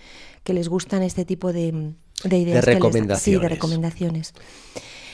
que 0.42 0.54
les 0.54 0.68
gustan 0.68 1.02
este 1.02 1.24
tipo 1.24 1.52
de 1.52 1.94
de 2.22 2.38
ideas. 2.38 2.64
recomendaciones. 2.64 3.22
sí, 3.22 3.32
de 3.32 3.48
recomendaciones. 3.48 4.34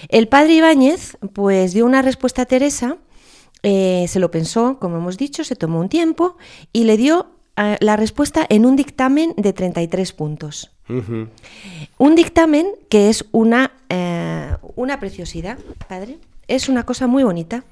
El 0.08 0.28
padre 0.28 0.54
Ibáñez, 0.54 1.16
pues 1.32 1.72
dio 1.72 1.86
una 1.86 2.02
respuesta 2.02 2.42
a 2.42 2.46
Teresa, 2.46 2.98
eh, 3.62 4.06
se 4.08 4.20
lo 4.20 4.30
pensó, 4.30 4.78
como 4.78 4.96
hemos 4.96 5.18
dicho, 5.18 5.44
se 5.44 5.56
tomó 5.56 5.80
un 5.80 5.88
tiempo 5.88 6.36
y 6.72 6.84
le 6.84 6.96
dio 6.96 7.30
eh, 7.56 7.76
la 7.80 7.96
respuesta 7.96 8.46
en 8.48 8.64
un 8.64 8.76
dictamen 8.76 9.34
de 9.36 9.52
33 9.52 10.12
puntos. 10.12 10.70
Un 11.98 12.16
dictamen 12.16 12.66
que 12.88 13.10
es 13.10 13.24
una, 13.30 13.70
eh, 13.88 14.56
una 14.74 14.98
preciosidad, 14.98 15.56
padre 15.86 16.18
es 16.50 16.68
una 16.68 16.84
cosa 16.84 17.06
muy 17.06 17.22
bonita. 17.22 17.64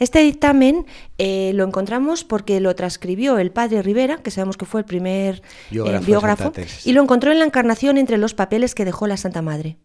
Este 0.00 0.18
dictamen 0.18 0.86
eh, 1.18 1.52
lo 1.54 1.64
encontramos 1.64 2.24
porque 2.24 2.60
lo 2.60 2.74
transcribió 2.74 3.38
el 3.38 3.52
padre 3.52 3.80
Rivera, 3.80 4.18
que 4.18 4.30
sabemos 4.30 4.56
que 4.56 4.66
fue 4.66 4.80
el 4.80 4.84
primer 4.84 5.40
eh, 5.70 6.00
biógrafo, 6.04 6.52
y 6.84 6.92
lo 6.92 7.00
encontró 7.00 7.30
en 7.30 7.38
la 7.38 7.44
encarnación 7.44 7.96
entre 7.96 8.18
los 8.18 8.34
papeles 8.34 8.74
que 8.74 8.84
dejó 8.84 9.06
la 9.06 9.16
Santa 9.16 9.40
Madre. 9.40 9.76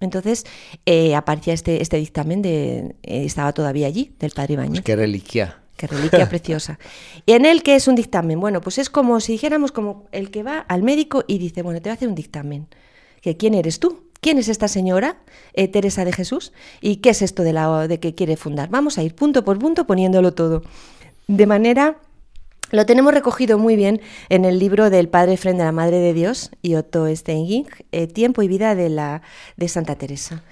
Entonces 0.00 0.44
eh, 0.84 1.14
aparecía 1.14 1.54
este, 1.54 1.80
este 1.80 1.96
dictamen, 1.96 2.42
de, 2.42 2.96
estaba 3.02 3.52
todavía 3.52 3.86
allí, 3.86 4.14
del 4.18 4.32
padre 4.32 4.54
Ibañez. 4.54 4.72
Pues 4.72 4.82
qué 4.82 4.96
reliquia. 4.96 5.56
Qué 5.76 5.86
reliquia 5.86 6.28
preciosa. 6.28 6.78
¿Y 7.24 7.32
en 7.32 7.46
él 7.46 7.62
qué 7.62 7.76
es 7.76 7.88
un 7.88 7.94
dictamen? 7.94 8.38
Bueno, 8.38 8.60
pues 8.60 8.76
es 8.76 8.90
como 8.90 9.18
si 9.20 9.32
dijéramos 9.32 9.72
como 9.72 10.06
el 10.12 10.30
que 10.30 10.42
va 10.42 10.58
al 10.58 10.82
médico 10.82 11.24
y 11.26 11.38
dice, 11.38 11.62
bueno, 11.62 11.80
te 11.80 11.88
voy 11.88 11.92
a 11.92 11.94
hacer 11.94 12.08
un 12.08 12.14
dictamen. 12.14 12.68
¿Que 13.22 13.38
¿Quién 13.38 13.54
eres 13.54 13.80
tú? 13.80 14.09
¿Quién 14.20 14.38
es 14.38 14.48
esta 14.48 14.68
señora, 14.68 15.16
eh, 15.54 15.68
Teresa 15.68 16.04
de 16.04 16.12
Jesús? 16.12 16.52
¿Y 16.80 16.96
qué 16.96 17.10
es 17.10 17.22
esto 17.22 17.42
de, 17.42 17.52
la, 17.52 17.88
de 17.88 17.98
que 17.98 18.14
quiere 18.14 18.36
fundar? 18.36 18.68
Vamos 18.68 18.98
a 18.98 19.02
ir 19.02 19.14
punto 19.14 19.44
por 19.44 19.58
punto 19.58 19.86
poniéndolo 19.86 20.34
todo. 20.34 20.62
De 21.26 21.46
manera 21.46 21.96
lo 22.70 22.86
tenemos 22.86 23.12
recogido 23.12 23.58
muy 23.58 23.76
bien 23.76 24.00
en 24.28 24.44
el 24.44 24.58
libro 24.58 24.90
del 24.90 25.08
Padre 25.08 25.32
Efren 25.32 25.58
de 25.58 25.64
la 25.64 25.72
Madre 25.72 25.98
de 25.98 26.12
Dios 26.12 26.50
y 26.62 26.76
Otto 26.76 27.06
Stenging, 27.14 27.66
eh, 27.92 28.06
Tiempo 28.06 28.42
y 28.42 28.48
vida 28.48 28.74
de, 28.74 28.90
la, 28.90 29.22
de 29.56 29.68
Santa 29.68 29.96
Teresa. 29.96 30.42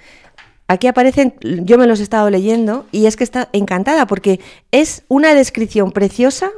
Aquí 0.67 0.87
aparecen, 0.87 1.33
yo 1.41 1.77
me 1.77 1.87
los 1.87 1.99
he 1.99 2.03
estado 2.03 2.29
leyendo 2.29 2.85
y 2.91 3.05
es 3.05 3.15
que 3.15 3.23
está 3.23 3.49
encantada 3.53 4.05
porque 4.05 4.39
es 4.71 5.03
una 5.07 5.33
descripción 5.33 5.91
preciosa 5.91 6.51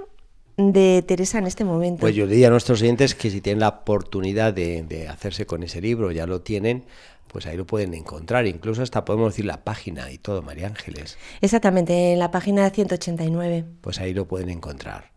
de 0.57 1.03
Teresa 1.07 1.39
en 1.39 1.47
este 1.47 1.63
momento. 1.63 2.01
Pues 2.01 2.15
yo 2.15 2.25
le 2.25 2.33
diría 2.33 2.47
a 2.47 2.51
nuestros 2.51 2.81
oyentes 2.81 3.15
que 3.15 3.29
si 3.29 3.41
tienen 3.41 3.59
la 3.59 3.69
oportunidad 3.69 4.53
de, 4.53 4.83
de 4.83 5.07
hacerse 5.07 5.45
con 5.45 5.63
ese 5.63 5.81
libro, 5.81 6.11
ya 6.11 6.27
lo 6.27 6.41
tienen, 6.41 6.85
pues 7.27 7.45
ahí 7.45 7.57
lo 7.57 7.65
pueden 7.65 7.93
encontrar. 7.93 8.45
Incluso 8.45 8.81
hasta 8.83 9.05
podemos 9.05 9.33
decir 9.33 9.45
la 9.45 9.63
página 9.63 10.11
y 10.11 10.17
todo, 10.17 10.41
María 10.41 10.67
Ángeles. 10.67 11.17
Exactamente, 11.41 12.13
en 12.13 12.19
la 12.19 12.31
página 12.31 12.69
189. 12.69 13.65
Pues 13.81 13.99
ahí 13.99 14.13
lo 14.13 14.27
pueden 14.27 14.49
encontrar. 14.49 15.11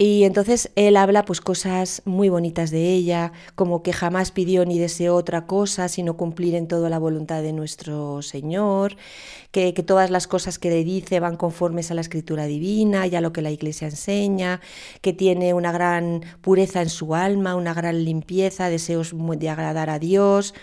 Y 0.00 0.22
entonces 0.22 0.70
él 0.76 0.96
habla 0.96 1.24
pues 1.24 1.40
cosas 1.40 2.02
muy 2.04 2.28
bonitas 2.28 2.70
de 2.70 2.92
ella, 2.92 3.32
como 3.56 3.82
que 3.82 3.92
jamás 3.92 4.30
pidió 4.30 4.64
ni 4.64 4.78
deseó 4.78 5.16
otra 5.16 5.46
cosa 5.46 5.88
sino 5.88 6.16
cumplir 6.16 6.54
en 6.54 6.68
todo 6.68 6.88
la 6.88 7.00
voluntad 7.00 7.42
de 7.42 7.52
nuestro 7.52 8.22
Señor, 8.22 8.96
que, 9.50 9.74
que, 9.74 9.82
todas 9.82 10.10
las 10.10 10.28
cosas 10.28 10.60
que 10.60 10.70
le 10.70 10.84
dice 10.84 11.18
van 11.18 11.36
conformes 11.36 11.90
a 11.90 11.94
la 11.94 12.00
escritura 12.00 12.46
divina 12.46 13.08
y 13.08 13.16
a 13.16 13.20
lo 13.20 13.32
que 13.32 13.42
la 13.42 13.50
Iglesia 13.50 13.88
enseña, 13.88 14.60
que 15.00 15.12
tiene 15.12 15.52
una 15.52 15.72
gran 15.72 16.22
pureza 16.42 16.80
en 16.80 16.90
su 16.90 17.16
alma, 17.16 17.56
una 17.56 17.74
gran 17.74 18.04
limpieza, 18.04 18.68
deseos 18.68 19.12
de 19.12 19.48
agradar 19.48 19.90
a 19.90 19.98
Dios. 19.98 20.54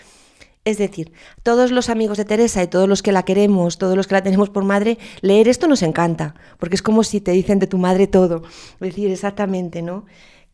Es 0.66 0.78
decir, 0.78 1.12
todos 1.44 1.70
los 1.70 1.88
amigos 1.88 2.18
de 2.18 2.24
Teresa 2.24 2.60
y 2.60 2.66
todos 2.66 2.88
los 2.88 3.00
que 3.00 3.12
la 3.12 3.22
queremos, 3.22 3.78
todos 3.78 3.96
los 3.96 4.08
que 4.08 4.14
la 4.14 4.22
tenemos 4.24 4.50
por 4.50 4.64
madre, 4.64 4.98
leer 5.20 5.46
esto 5.46 5.68
nos 5.68 5.80
encanta, 5.80 6.34
porque 6.58 6.74
es 6.74 6.82
como 6.82 7.04
si 7.04 7.20
te 7.20 7.30
dicen 7.30 7.60
de 7.60 7.68
tu 7.68 7.78
madre 7.78 8.08
todo. 8.08 8.42
Es 8.80 8.88
decir, 8.88 9.12
exactamente, 9.12 9.80
¿no? 9.80 10.06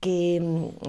Que, 0.03 0.43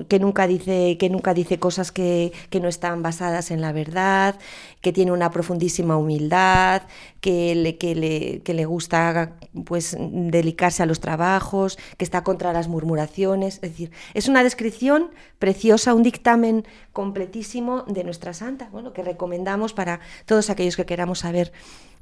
que, 0.09 0.17
nunca 0.17 0.47
dice, 0.47 0.97
que 0.97 1.07
nunca 1.07 1.35
dice 1.35 1.59
cosas 1.59 1.91
que, 1.91 2.33
que, 2.49 2.59
no 2.59 2.67
están 2.67 3.03
basadas 3.03 3.51
en 3.51 3.61
la 3.61 3.71
verdad, 3.71 4.39
que 4.81 4.91
tiene 4.91 5.11
una 5.11 5.29
profundísima 5.29 5.97
humildad, 5.97 6.81
que 7.21 7.53
le, 7.53 7.77
que 7.77 7.93
le, 7.93 8.41
que 8.41 8.55
le 8.55 8.65
gusta 8.65 9.33
pues, 9.65 9.95
dedicarse 9.99 10.81
a 10.81 10.87
los 10.87 10.99
trabajos, 10.99 11.77
que 11.97 12.03
está 12.03 12.23
contra 12.23 12.53
las 12.53 12.67
murmuraciones. 12.67 13.59
Es 13.61 13.69
decir, 13.69 13.91
es 14.15 14.27
una 14.27 14.41
descripción 14.41 15.11
preciosa, 15.37 15.93
un 15.93 16.01
dictamen 16.01 16.65
completísimo 16.91 17.83
de 17.83 18.03
nuestra 18.03 18.33
santa, 18.33 18.69
bueno, 18.71 18.93
que 18.93 19.03
recomendamos 19.03 19.73
para 19.73 19.99
todos 20.25 20.49
aquellos 20.49 20.75
que 20.75 20.87
queramos 20.87 21.19
saber. 21.19 21.51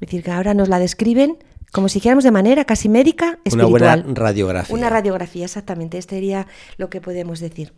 decir, 0.00 0.22
que 0.22 0.30
ahora 0.30 0.54
nos 0.54 0.70
la 0.70 0.78
describen 0.78 1.36
como 1.72 1.88
si 1.88 1.94
dijéramos 1.94 2.22
de 2.22 2.30
manera 2.30 2.64
casi 2.66 2.88
médica, 2.88 3.38
espiritual. 3.44 4.00
Una 4.00 4.02
buena 4.02 4.14
radiografía. 4.14 4.74
Una 4.74 4.90
radiografía, 4.90 5.46
exactamente. 5.46 5.96
Este 5.96 6.16
sería 6.16 6.46
lo 6.76 6.90
que 6.90 7.00
podemos 7.00 7.40
decir. 7.40 7.72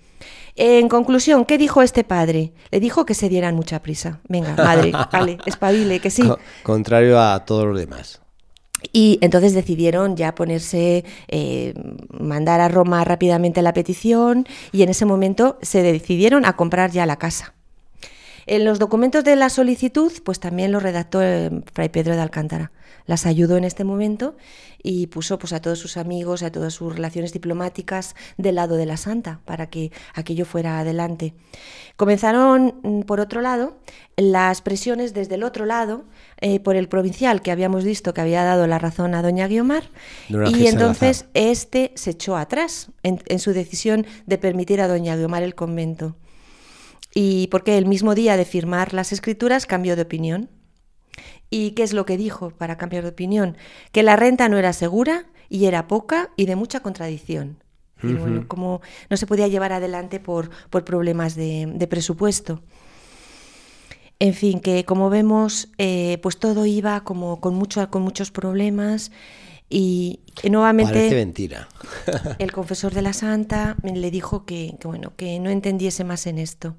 En 0.57 0.89
conclusión, 0.89 1.45
¿qué 1.45 1.59
dijo 1.59 1.81
este 1.81 2.03
padre? 2.03 2.53
Le 2.73 2.81
dijo 2.81 3.07
que 3.07 3.15
se 3.15 3.29
dieran 3.29 3.55
mucha 3.55 3.81
prisa. 3.83 4.21
Venga, 4.29 4.57
madre, 4.57 4.91
vale, 5.13 5.39
espabile, 5.47 6.01
que 6.01 6.11
sí. 6.11 6.23
Co 6.23 6.39
contrario 6.65 7.21
a 7.21 7.45
todos 7.45 7.67
los 7.67 7.79
demás. 7.79 8.21
Y 8.93 9.19
entonces 9.23 9.55
decidieron 9.55 10.17
ya 10.17 10.35
ponerse, 10.35 11.05
eh, 11.29 11.73
mandar 12.11 12.61
a 12.61 12.69
Roma 12.69 13.05
rápidamente 13.05 13.63
la 13.63 13.73
petición 13.73 14.47
y 14.73 14.83
en 14.83 14.91
ese 14.91 15.07
momento 15.07 15.59
se 15.63 15.83
decidieron 15.83 16.45
a 16.45 16.55
comprar 16.57 16.91
ya 16.91 17.07
la 17.07 17.17
casa. 17.17 17.55
En 18.47 18.65
los 18.65 18.79
documentos 18.79 19.25
de 19.25 19.37
la 19.37 19.49
solicitud, 19.49 20.13
pues 20.25 20.41
también 20.41 20.73
lo 20.73 20.81
redactó 20.81 21.23
el 21.23 21.65
Fray 21.73 21.89
Pedro 21.89 22.15
de 22.15 22.21
Alcántara. 22.23 22.73
Las 23.07 23.27
ayudó 23.27 23.57
en 23.57 23.65
este 23.65 23.85
momento 23.85 24.37
y 24.83 25.07
puso 25.09 25.39
pues, 25.39 25.53
a 25.53 25.61
todos 25.61 25.79
sus 25.79 25.97
amigos, 25.97 26.43
a 26.43 26.53
todas 26.53 26.75
sus 26.75 26.95
relaciones 26.95 27.33
diplomáticas 27.33 28.15
del 28.37 28.57
lado 28.57 28.77
de 28.77 28.87
la 28.87 28.97
santa 28.97 29.41
para 29.45 29.69
que 29.69 29.93
aquello 30.15 30.45
fuera 30.45 30.79
adelante. 30.79 31.35
Comenzaron, 31.97 33.05
por 33.07 33.21
otro 33.21 33.41
lado, 33.41 33.79
las 34.17 34.61
presiones 34.61 35.15
desde 35.15 35.37
el 35.37 35.43
otro 35.43 35.65
lado 35.65 36.05
eh, 36.41 36.61
por 36.61 36.77
el 36.77 36.89
provincial 36.89 37.41
que 37.41 37.51
habíamos 37.51 37.85
visto 37.85 38.13
que 38.15 38.21
había 38.21 38.45
dado 38.45 38.67
la 38.67 38.79
razón 38.79 39.15
a 39.15 39.23
doña 39.23 39.49
Guiomar 39.49 39.85
y 40.29 40.67
entonces 40.67 41.27
este 41.35 41.93
se 41.95 42.11
echó 42.11 42.37
atrás 42.37 42.91
en, 43.03 43.23
en 43.27 43.39
su 43.39 43.53
decisión 43.53 44.07
de 44.27 44.39
permitir 44.39 44.81
a 44.81 44.89
doña 44.89 45.17
Guiomar 45.17 45.43
el 45.43 45.55
convento 45.55 46.17
y 47.15 47.47
porque 47.47 47.79
el 47.79 47.87
mismo 47.87 48.15
día 48.15 48.37
de 48.37 48.45
firmar 48.45 48.93
las 48.93 49.13
escrituras 49.13 49.67
cambió 49.67 49.95
de 49.97 50.03
opinión. 50.03 50.51
¿Y 51.49 51.71
qué 51.71 51.85
es 51.85 51.93
lo 51.93 52.05
que 52.05 52.17
dijo 52.17 52.51
para 52.51 52.77
cambiar 52.77 53.05
de 53.05 53.11
opinión? 53.11 53.57
Que 53.93 54.03
la 54.03 54.17
renta 54.17 54.49
no 54.49 54.59
era 54.59 54.73
segura 54.73 55.27
y 55.49 55.67
era 55.67 55.87
poca 55.87 56.31
y 56.37 56.47
de 56.47 56.57
mucha 56.57 56.81
contradicción. 56.81 57.63
Uh 58.03 58.07
-huh. 58.07 58.11
y 58.11 58.15
bueno, 58.15 58.49
como 58.49 58.81
no 59.09 59.17
se 59.17 59.27
podía 59.27 59.47
llevar 59.47 59.73
adelante 59.73 60.19
por, 60.19 60.51
por 60.71 60.85
problemas 60.85 61.37
de, 61.37 61.71
de, 61.73 61.87
presupuesto. 61.87 62.63
En 64.19 64.35
fin, 64.35 64.59
que 64.59 64.85
como 64.85 65.11
vemos, 65.11 65.69
eh, 65.79 66.19
pues 66.23 66.39
todo 66.39 66.67
iba 66.67 67.05
como 67.05 67.41
con, 67.41 67.55
mucho, 67.55 67.89
con 67.91 68.03
muchos 68.03 68.33
problemas 68.33 69.13
y, 69.69 70.21
y 70.43 70.51
nuevamente 70.51 70.93
Parece 70.93 71.15
mentira. 71.15 71.69
el 72.39 72.53
confesor 72.53 72.93
de 72.95 73.03
la 73.03 73.13
santa 73.13 73.77
le 73.83 74.11
dijo 74.11 74.45
que, 74.45 74.77
que, 74.79 74.89
bueno, 74.89 75.15
que 75.17 75.39
no 75.41 75.51
entendiese 75.51 76.05
más 76.05 76.27
en 76.27 76.39
esto 76.39 76.77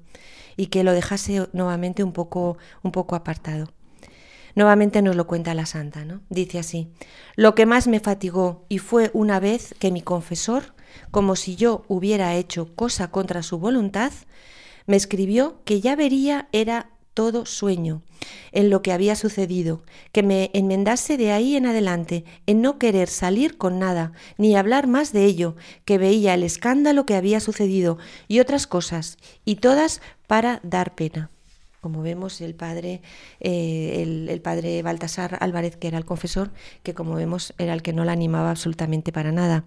y 0.56 0.66
que 0.66 0.84
lo 0.84 0.92
dejase 0.92 1.48
nuevamente 1.52 2.02
un 2.02 2.12
poco, 2.12 2.56
un 2.82 2.92
poco 2.92 3.16
apartado. 3.16 3.72
Nuevamente 4.54 5.02
nos 5.02 5.16
lo 5.16 5.26
cuenta 5.26 5.52
la 5.52 5.66
santa, 5.66 6.06
¿no? 6.06 6.22
Dice 6.30 6.58
así, 6.58 6.88
lo 7.34 7.54
que 7.54 7.66
más 7.66 7.88
me 7.88 8.00
fatigó 8.00 8.64
y 8.70 8.78
fue 8.78 9.10
una 9.12 9.38
vez 9.38 9.74
que 9.78 9.90
mi 9.90 10.00
confesor, 10.00 10.74
como 11.10 11.36
si 11.36 11.56
yo 11.56 11.84
hubiera 11.88 12.34
hecho 12.34 12.74
cosa 12.74 13.10
contra 13.10 13.42
su 13.42 13.58
voluntad, 13.58 14.12
me 14.86 14.96
escribió 14.96 15.60
que 15.64 15.82
ya 15.82 15.94
vería 15.94 16.48
era 16.52 16.90
todo 17.16 17.46
sueño 17.46 18.02
en 18.52 18.68
lo 18.68 18.82
que 18.82 18.92
había 18.92 19.16
sucedido, 19.16 19.82
que 20.12 20.22
me 20.22 20.50
enmendase 20.52 21.16
de 21.16 21.32
ahí 21.32 21.56
en 21.56 21.64
adelante 21.64 22.26
en 22.44 22.60
no 22.60 22.78
querer 22.78 23.08
salir 23.08 23.56
con 23.56 23.78
nada, 23.78 24.12
ni 24.36 24.54
hablar 24.54 24.86
más 24.86 25.14
de 25.14 25.24
ello, 25.24 25.56
que 25.86 25.96
veía 25.96 26.34
el 26.34 26.42
escándalo 26.42 27.06
que 27.06 27.14
había 27.14 27.40
sucedido 27.40 27.96
y 28.28 28.40
otras 28.40 28.66
cosas, 28.66 29.16
y 29.46 29.56
todas 29.56 30.02
para 30.26 30.60
dar 30.62 30.94
pena 30.94 31.30
como 31.80 32.02
vemos, 32.02 32.40
el 32.40 32.56
padre, 32.56 33.00
eh, 33.38 34.02
el, 34.02 34.28
el, 34.28 34.40
padre 34.40 34.82
Baltasar 34.82 35.38
Álvarez, 35.40 35.76
que 35.76 35.86
era 35.86 35.98
el 35.98 36.04
confesor, 36.04 36.50
que 36.82 36.94
como 36.94 37.14
vemos 37.14 37.54
era 37.58 37.74
el 37.74 37.82
que 37.82 37.92
no 37.92 38.04
la 38.04 38.10
animaba 38.10 38.50
absolutamente 38.50 39.12
para 39.12 39.30
nada. 39.30 39.62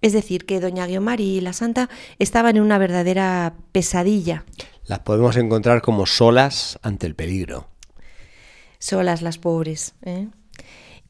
Es 0.00 0.12
decir, 0.12 0.46
que 0.46 0.60
doña 0.60 0.86
Guiomar 0.86 1.20
y 1.20 1.40
la 1.40 1.52
santa 1.52 1.88
estaban 2.18 2.56
en 2.56 2.62
una 2.62 2.78
verdadera 2.78 3.54
pesadilla. 3.72 4.44
Las 4.86 5.00
podemos 5.00 5.36
encontrar 5.36 5.82
como 5.82 6.06
solas 6.06 6.78
ante 6.82 7.06
el 7.06 7.14
peligro. 7.14 7.68
Solas 8.78 9.22
las 9.22 9.38
pobres. 9.38 9.94
¿eh? 10.02 10.28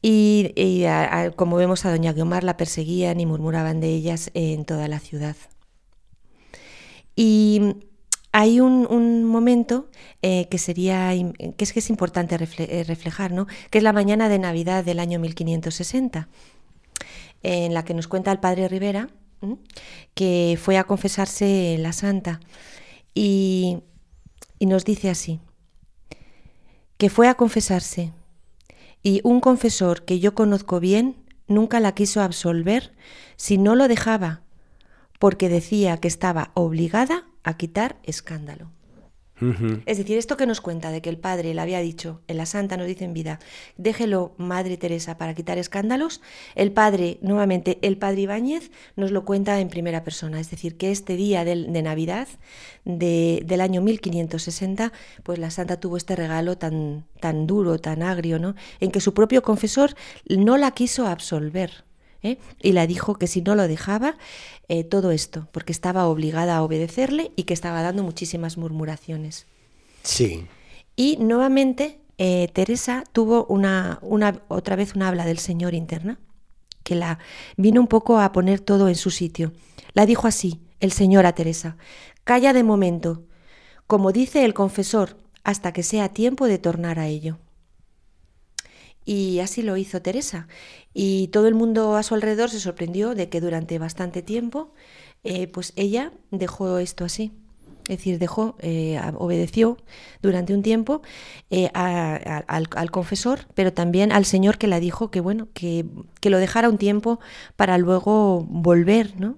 Y, 0.01 0.53
y 0.55 0.85
a, 0.85 1.21
a, 1.21 1.31
como 1.31 1.57
vemos 1.57 1.85
a 1.85 1.91
doña 1.91 2.13
Guiomar 2.13 2.43
la 2.43 2.57
perseguían 2.57 3.19
y 3.19 3.25
murmuraban 3.25 3.81
de 3.81 3.89
ellas 3.89 4.31
en 4.33 4.65
toda 4.65 4.87
la 4.87 4.99
ciudad. 4.99 5.35
Y 7.15 7.75
hay 8.35 8.59
un, 8.59 8.85
un 8.89 9.23
momento 9.23 9.89
eh, 10.21 10.47
que 10.49 10.57
sería 10.57 11.11
que 11.11 11.63
es 11.63 11.71
que 11.71 11.79
es 11.79 11.89
importante 11.89 12.37
refle 12.37 12.83
reflejar, 12.83 13.31
¿no? 13.31 13.47
Que 13.69 13.77
es 13.77 13.83
la 13.83 13.93
mañana 13.93 14.27
de 14.27 14.39
Navidad 14.39 14.83
del 14.83 14.99
año 14.99 15.19
1560, 15.19 16.27
en 17.43 17.73
la 17.73 17.85
que 17.85 17.93
nos 17.93 18.07
cuenta 18.07 18.31
el 18.31 18.39
padre 18.39 18.67
Rivera 18.67 19.09
que 20.13 20.57
fue 20.61 20.77
a 20.77 20.85
confesarse 20.85 21.77
la 21.79 21.93
Santa. 21.93 22.39
Y, 23.13 23.79
y 24.59 24.65
nos 24.65 24.85
dice 24.85 25.09
así 25.09 25.39
que 26.97 27.09
fue 27.09 27.27
a 27.27 27.35
confesarse. 27.35 28.13
Y 29.03 29.21
un 29.23 29.39
confesor 29.39 30.05
que 30.05 30.19
yo 30.19 30.33
conozco 30.33 30.79
bien 30.79 31.17
nunca 31.47 31.79
la 31.79 31.93
quiso 31.93 32.21
absolver 32.21 32.93
si 33.35 33.57
no 33.57 33.75
lo 33.75 33.87
dejaba 33.87 34.41
porque 35.19 35.49
decía 35.49 35.97
que 35.97 36.07
estaba 36.07 36.51
obligada 36.53 37.27
a 37.43 37.57
quitar 37.57 37.97
escándalo. 38.03 38.71
Es 39.85 39.97
decir, 39.97 40.17
esto 40.17 40.37
que 40.37 40.45
nos 40.45 40.61
cuenta 40.61 40.91
de 40.91 41.01
que 41.01 41.09
el 41.09 41.17
padre 41.17 41.53
le 41.53 41.59
había 41.59 41.79
dicho, 41.79 42.21
en 42.27 42.37
la 42.37 42.45
santa 42.45 42.77
nos 42.77 42.87
dice 42.87 43.03
en 43.03 43.13
vida, 43.13 43.39
déjelo, 43.77 44.33
Madre 44.37 44.77
Teresa, 44.77 45.17
para 45.17 45.33
quitar 45.33 45.57
escándalos, 45.57 46.21
el 46.55 46.71
padre, 46.71 47.17
nuevamente, 47.21 47.77
el 47.81 47.97
padre 47.97 48.21
Ibáñez 48.21 48.71
nos 48.95 49.11
lo 49.11 49.25
cuenta 49.25 49.59
en 49.59 49.67
primera 49.67 50.05
persona, 50.05 50.39
es 50.39 50.49
decir, 50.49 50.77
que 50.77 50.91
este 50.91 51.17
día 51.17 51.43
de, 51.43 51.65
de 51.67 51.81
Navidad 51.81 52.29
de, 52.85 53.43
del 53.45 53.59
año 53.59 53.81
1560, 53.81 54.93
pues 55.23 55.37
la 55.37 55.51
santa 55.51 55.79
tuvo 55.79 55.97
este 55.97 56.15
regalo 56.15 56.57
tan, 56.57 57.05
tan 57.19 57.45
duro, 57.45 57.77
tan 57.79 58.03
agrio, 58.03 58.39
¿no? 58.39 58.55
En 58.79 58.91
que 58.91 59.01
su 59.01 59.13
propio 59.13 59.41
confesor 59.41 59.95
no 60.29 60.57
la 60.57 60.71
quiso 60.71 61.07
absolver. 61.07 61.83
¿Eh? 62.23 62.37
y 62.61 62.71
la 62.71 62.87
dijo 62.87 63.15
que 63.15 63.27
si 63.27 63.41
no 63.41 63.55
lo 63.55 63.67
dejaba, 63.67 64.17
eh, 64.67 64.83
todo 64.83 65.11
esto, 65.11 65.47
porque 65.51 65.71
estaba 65.71 66.07
obligada 66.07 66.57
a 66.57 66.63
obedecerle 66.63 67.31
y 67.35 67.43
que 67.43 67.53
estaba 67.53 67.81
dando 67.81 68.03
muchísimas 68.03 68.57
murmuraciones. 68.57 69.45
Sí. 70.03 70.45
Y 70.95 71.17
nuevamente 71.17 71.99
eh, 72.17 72.49
Teresa 72.53 73.03
tuvo 73.11 73.45
una, 73.45 73.99
una, 74.01 74.41
otra 74.47 74.75
vez 74.75 74.95
una 74.95 75.09
habla 75.09 75.25
del 75.25 75.39
Señor 75.39 75.73
interna, 75.73 76.19
que 76.83 76.95
la 76.95 77.19
vino 77.57 77.81
un 77.81 77.87
poco 77.87 78.19
a 78.19 78.31
poner 78.31 78.59
todo 78.59 78.87
en 78.87 78.95
su 78.95 79.11
sitio. 79.11 79.51
La 79.93 80.05
dijo 80.05 80.27
así, 80.27 80.61
el 80.79 80.91
Señor 80.91 81.25
a 81.25 81.33
Teresa, 81.33 81.77
calla 82.23 82.53
de 82.53 82.63
momento, 82.63 83.23
como 83.87 84.11
dice 84.11 84.45
el 84.45 84.53
confesor, 84.53 85.17
hasta 85.43 85.73
que 85.73 85.83
sea 85.83 86.09
tiempo 86.09 86.47
de 86.47 86.57
tornar 86.57 86.99
a 86.99 87.07
ello. 87.07 87.37
Y 89.05 89.39
así 89.39 89.61
lo 89.61 89.77
hizo 89.77 90.01
Teresa. 90.01 90.47
Y 90.93 91.27
todo 91.29 91.47
el 91.47 91.53
mundo 91.53 91.95
a 91.95 92.03
su 92.03 92.15
alrededor 92.15 92.49
se 92.49 92.59
sorprendió 92.59 93.15
de 93.15 93.29
que 93.29 93.41
durante 93.41 93.77
bastante 93.79 94.21
tiempo, 94.21 94.73
eh, 95.23 95.47
pues 95.47 95.73
ella 95.75 96.11
dejó 96.31 96.79
esto 96.79 97.05
así. 97.05 97.31
Es 97.87 97.97
decir, 97.97 98.17
dejó, 98.17 98.55
eh, 98.61 98.99
obedeció 99.17 99.77
durante 100.23 100.55
un 100.55 100.63
tiempo 100.63 101.03
eh, 101.51 101.69
al, 101.73 102.89
confesor, 102.89 103.41
pero 103.53 103.73
también 103.73 104.11
al 104.11 104.25
Señor 104.25 104.57
que 104.57 104.65
la 104.67 104.79
dijo 104.79 105.11
que 105.11 105.19
bueno, 105.19 105.49
que, 105.53 105.85
que 106.19 106.31
lo 106.31 106.39
dejara 106.39 106.67
un 106.67 106.79
tiempo 106.79 107.19
para 107.55 107.77
luego 107.77 108.43
volver, 108.49 109.19
¿no? 109.19 109.37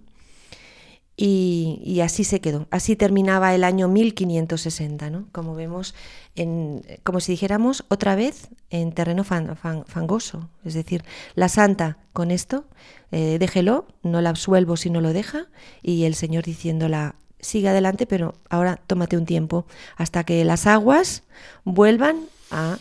Y, 1.20 1.99
así 2.03 2.24
se 2.24 2.39
quedó. 2.41 2.68
Así 2.70 2.95
terminaba 2.95 3.55
el 3.55 3.63
año 3.63 3.88
1560, 3.88 5.09
¿no? 5.09 5.28
Como 5.32 5.55
vemos, 5.55 5.95
en, 6.36 6.84
como 7.03 7.22
si 7.22 7.32
dijéramos 7.32 7.86
otra 7.88 8.15
vez 8.15 8.49
en 8.70 8.91
terreno 8.91 9.24
fangoso. 9.24 10.47
Es 10.63 10.76
decir, 10.76 11.03
la 11.34 11.49
santa 11.49 11.97
con 12.13 12.30
esto, 12.30 12.65
eh, 13.11 13.38
déjelo, 13.39 13.88
no 14.03 14.22
la 14.22 14.30
absuelvo 14.30 14.78
si 14.78 14.91
no 14.91 15.01
lo 15.01 15.11
deja, 15.11 15.47
y 15.82 16.03
el 16.03 16.13
Señor 16.13 16.43
diciéndola, 16.43 17.15
sigue 17.39 17.70
adelante, 17.70 18.05
pero 18.05 18.36
ahora 18.47 18.80
tómate 18.86 19.18
un 19.18 19.26
tiempo 19.26 19.65
hasta 19.95 20.24
que 20.24 20.45
las 20.45 20.68
aguas 20.68 21.24
vuelvan 21.63 22.26
a... 22.51 22.78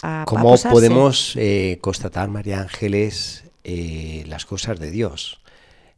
a 0.00 0.24
¿Cómo 0.26 0.56
podemos 0.56 1.34
eh, 1.36 1.76
constatar, 1.82 2.30
María 2.30 2.62
Ángeles, 2.62 3.44
eh, 3.64 4.24
las 4.26 4.46
cosas 4.46 4.80
de 4.80 4.90
Dios? 4.90 5.40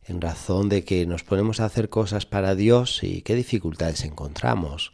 En 0.07 0.21
razón 0.21 0.69
de 0.69 0.85
que 0.85 1.07
nos 1.07 1.23
ponemos 1.25 1.61
a 1.61 1.67
hacer 1.67 1.89
cosas 1.89 2.27
para 2.27 2.55
Dios 2.55 3.03
y 3.03 3.23
qué 3.23 3.35
dificultades 3.35 4.05
encontramos. 4.05 4.93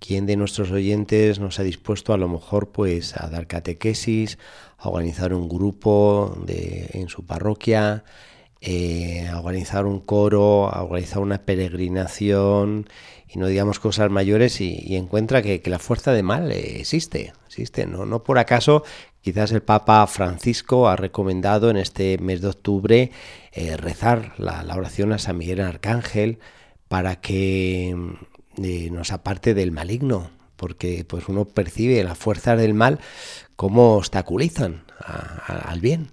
¿Quién 0.00 0.26
de 0.26 0.36
nuestros 0.36 0.70
oyentes 0.70 1.40
nos 1.40 1.58
ha 1.58 1.64
dispuesto 1.64 2.12
a 2.12 2.18
lo 2.18 2.28
mejor 2.28 2.70
pues 2.70 3.16
a 3.16 3.28
dar 3.28 3.46
catequesis, 3.46 4.38
a 4.78 4.88
organizar 4.88 5.34
un 5.34 5.48
grupo 5.48 6.36
de, 6.46 6.90
en 6.92 7.08
su 7.08 7.26
parroquia, 7.26 8.04
eh, 8.60 9.28
a 9.28 9.38
organizar 9.38 9.86
un 9.86 10.00
coro, 10.00 10.68
a 10.72 10.82
organizar 10.82 11.20
una 11.20 11.38
peregrinación 11.38 12.88
y 13.28 13.38
no 13.38 13.46
digamos 13.46 13.78
cosas 13.78 14.10
mayores 14.10 14.60
y, 14.60 14.96
encuentra 14.96 15.42
que, 15.42 15.62
la 15.66 15.78
fuerza 15.78 16.12
de 16.12 16.22
mal 16.22 16.50
existe, 16.50 17.32
existe, 17.46 17.86
¿no? 17.86 18.06
no 18.06 18.24
por 18.24 18.38
acaso 18.38 18.82
Quizás 19.20 19.52
el 19.52 19.62
Papa 19.62 20.06
Francisco 20.06 20.88
ha 20.88 20.96
recomendado 20.96 21.70
en 21.70 21.76
este 21.76 22.18
mes 22.18 22.40
de 22.40 22.48
octubre 22.48 23.10
eh, 23.52 23.76
rezar 23.76 24.32
la, 24.38 24.64
oración 24.74 25.12
a 25.12 25.18
San 25.18 25.38
Miguel 25.38 25.60
Arcángel 25.60 26.38
para 26.88 27.20
que 27.20 27.96
eh, 28.62 28.90
nos 28.90 29.12
aparte 29.12 29.54
del 29.54 29.72
maligno, 29.72 30.30
porque 30.56 31.04
pues 31.06 31.28
uno 31.28 31.44
percibe 31.44 32.02
las 32.04 32.16
fuerzas 32.16 32.58
del 32.58 32.74
mal 32.74 33.00
como 33.56 33.96
obstaculizan 33.96 34.84
al 35.46 35.80
bien. 35.80 36.08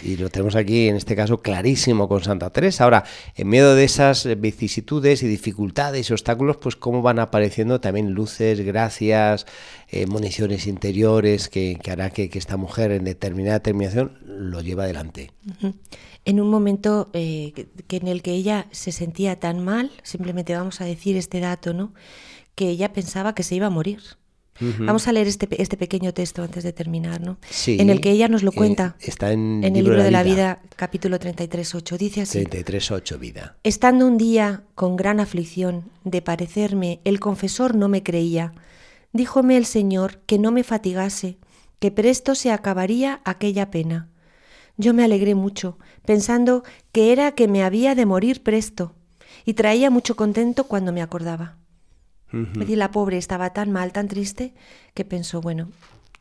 Y 0.00 0.16
lo 0.16 0.30
tenemos 0.30 0.56
aquí, 0.56 0.88
en 0.88 0.96
este 0.96 1.14
caso, 1.14 1.42
clarísimo 1.42 2.08
con 2.08 2.22
Santa 2.22 2.50
Teresa. 2.50 2.84
Ahora, 2.84 3.04
en 3.36 3.48
medio 3.48 3.74
de 3.74 3.84
esas 3.84 4.26
vicisitudes 4.40 5.22
y 5.22 5.26
dificultades 5.26 6.08
y 6.08 6.12
obstáculos, 6.12 6.56
pues 6.56 6.76
cómo 6.76 7.02
van 7.02 7.18
apareciendo 7.18 7.80
también 7.80 8.12
luces, 8.12 8.60
gracias, 8.60 9.46
eh, 9.88 10.06
municiones 10.06 10.66
interiores, 10.66 11.48
que, 11.48 11.78
hará 11.90 12.10
que, 12.10 12.30
esta 12.32 12.56
mujer 12.56 12.90
en 12.92 13.04
determinada 13.04 13.60
terminación 13.60 14.18
lo 14.24 14.60
lleve 14.60 14.84
adelante. 14.84 15.30
En 16.24 16.40
un 16.40 16.48
momento 16.48 17.10
eh, 17.12 17.52
que 17.86 17.96
en 17.96 18.08
el 18.08 18.22
que 18.22 18.32
ella 18.32 18.66
se 18.70 18.92
sentía 18.92 19.38
tan 19.38 19.62
mal, 19.62 19.90
simplemente 20.02 20.54
vamos 20.54 20.80
a 20.80 20.84
decir 20.84 21.16
este 21.16 21.40
dato, 21.40 21.74
¿no? 21.74 21.92
Que 22.54 22.70
ella 22.70 22.92
pensaba 22.92 23.34
que 23.34 23.42
se 23.42 23.54
iba 23.56 23.66
a 23.66 23.70
morir. 23.70 24.00
Vamos 24.60 25.08
a 25.08 25.12
leer 25.12 25.26
este, 25.26 25.48
este 25.60 25.76
pequeño 25.76 26.12
texto 26.12 26.42
antes 26.42 26.62
de 26.62 26.72
terminar, 26.72 27.20
¿no? 27.20 27.38
en 27.66 27.90
el 27.90 28.00
que 28.00 28.10
ella 28.10 28.28
nos 28.28 28.42
lo 28.42 28.52
eh, 28.52 28.54
cuenta. 28.54 28.96
está 29.00 29.32
en, 29.32 29.64
el 29.64 29.72
libro 29.72 30.02
de 30.02 30.10
la, 30.10 30.22
vida. 30.22 30.60
capítulo 30.76 31.18
33.8. 31.18 31.96
Dice 31.96 32.22
así. 32.22 32.44
33.8, 32.44 33.18
vida. 33.18 33.56
Estando 33.64 34.06
un 34.06 34.18
día 34.18 34.62
con 34.74 34.96
gran 34.96 35.20
aflicción 35.20 35.90
de 36.04 36.22
parecerme, 36.22 37.00
el 37.04 37.18
confesor 37.18 37.74
no 37.74 37.88
me 37.88 38.02
creía. 38.02 38.52
Díjome 39.12 39.56
el 39.56 39.66
Señor 39.66 40.18
que 40.26 40.38
no 40.38 40.52
me 40.52 40.64
fatigase, 40.64 41.38
que 41.78 41.90
presto 41.90 42.34
se 42.34 42.50
acabaría 42.50 43.20
aquella 43.24 43.70
pena. 43.70 44.08
Yo 44.76 44.94
me 44.94 45.04
alegré 45.04 45.34
mucho, 45.34 45.78
pensando 46.04 46.62
que 46.92 47.12
era 47.12 47.32
que 47.32 47.48
me 47.48 47.62
había 47.62 47.94
de 47.94 48.06
morir 48.06 48.42
presto, 48.42 48.94
y 49.44 49.54
traía 49.54 49.90
mucho 49.90 50.16
contento 50.16 50.64
cuando 50.64 50.92
me 50.92 51.02
acordaba. 51.02 51.56
Es 52.32 52.58
decir, 52.58 52.78
la 52.78 52.90
pobre 52.90 53.18
estaba 53.18 53.52
tan 53.52 53.70
mal, 53.72 53.92
tan 53.92 54.08
triste, 54.08 54.54
que 54.94 55.04
pensó, 55.04 55.40
bueno, 55.40 55.68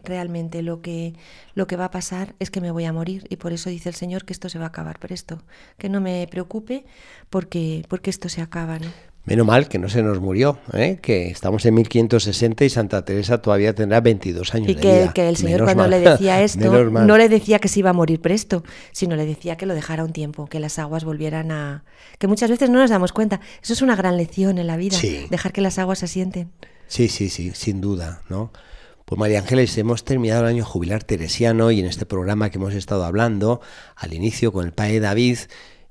realmente 0.03 0.61
lo 0.61 0.81
que, 0.81 1.13
lo 1.53 1.67
que 1.67 1.75
va 1.75 1.85
a 1.85 1.91
pasar 1.91 2.35
es 2.39 2.49
que 2.51 2.61
me 2.61 2.71
voy 2.71 2.85
a 2.85 2.93
morir 2.93 3.25
y 3.29 3.37
por 3.37 3.53
eso 3.53 3.69
dice 3.69 3.89
el 3.89 3.95
Señor 3.95 4.25
que 4.25 4.33
esto 4.33 4.49
se 4.49 4.59
va 4.59 4.65
a 4.65 4.67
acabar 4.69 4.99
esto 5.09 5.41
que 5.77 5.89
no 5.89 6.01
me 6.01 6.27
preocupe 6.29 6.85
porque, 7.29 7.85
porque 7.87 8.09
esto 8.09 8.29
se 8.29 8.41
acaba. 8.41 8.79
¿no? 8.79 8.87
Menos 9.23 9.45
mal 9.45 9.67
que 9.67 9.77
no 9.77 9.87
se 9.87 10.01
nos 10.01 10.19
murió, 10.19 10.57
¿eh? 10.73 10.97
que 10.99 11.27
estamos 11.27 11.63
en 11.67 11.75
1560 11.75 12.65
y 12.65 12.69
Santa 12.69 13.05
Teresa 13.05 13.39
todavía 13.39 13.75
tendrá 13.75 14.01
22 14.01 14.55
años. 14.55 14.69
Y 14.69 14.75
que, 14.75 15.11
que 15.13 15.29
el 15.29 15.37
Señor 15.37 15.63
cuando 15.63 15.87
le 15.87 15.99
decía 15.99 16.41
esto, 16.43 16.89
no 16.89 17.17
le 17.17 17.29
decía 17.29 17.59
que 17.59 17.67
se 17.67 17.79
iba 17.81 17.91
a 17.91 17.93
morir 17.93 18.19
presto, 18.19 18.63
sino 18.91 19.15
le 19.15 19.27
decía 19.27 19.57
que 19.57 19.67
lo 19.67 19.75
dejara 19.75 20.03
un 20.03 20.11
tiempo, 20.11 20.47
que 20.47 20.59
las 20.59 20.79
aguas 20.79 21.03
volvieran 21.03 21.51
a... 21.51 21.83
que 22.17 22.25
muchas 22.25 22.49
veces 22.49 22.71
no 22.71 22.79
nos 22.79 22.89
damos 22.89 23.11
cuenta. 23.13 23.41
Eso 23.61 23.73
es 23.73 23.83
una 23.83 23.95
gran 23.95 24.17
lección 24.17 24.57
en 24.57 24.65
la 24.65 24.75
vida, 24.75 24.97
dejar 25.29 25.53
que 25.53 25.61
las 25.61 25.77
aguas 25.77 25.99
se 25.99 26.05
asienten. 26.05 26.49
Sí, 26.87 27.07
sí, 27.07 27.29
sí, 27.29 27.51
sin 27.53 27.79
duda, 27.79 28.23
¿no? 28.27 28.51
Pues 29.05 29.19
María 29.19 29.39
Ángeles, 29.39 29.77
hemos 29.77 30.03
terminado 30.03 30.41
el 30.41 30.47
año 30.47 30.65
jubilar 30.65 31.03
teresiano 31.03 31.69
y 31.69 31.79
en 31.79 31.85
este 31.85 32.05
programa 32.05 32.49
que 32.49 32.57
hemos 32.57 32.73
estado 32.73 33.03
hablando 33.03 33.61
al 33.95 34.13
inicio 34.13 34.51
con 34.51 34.65
el 34.65 34.71
padre 34.71 34.99
David, 34.99 35.37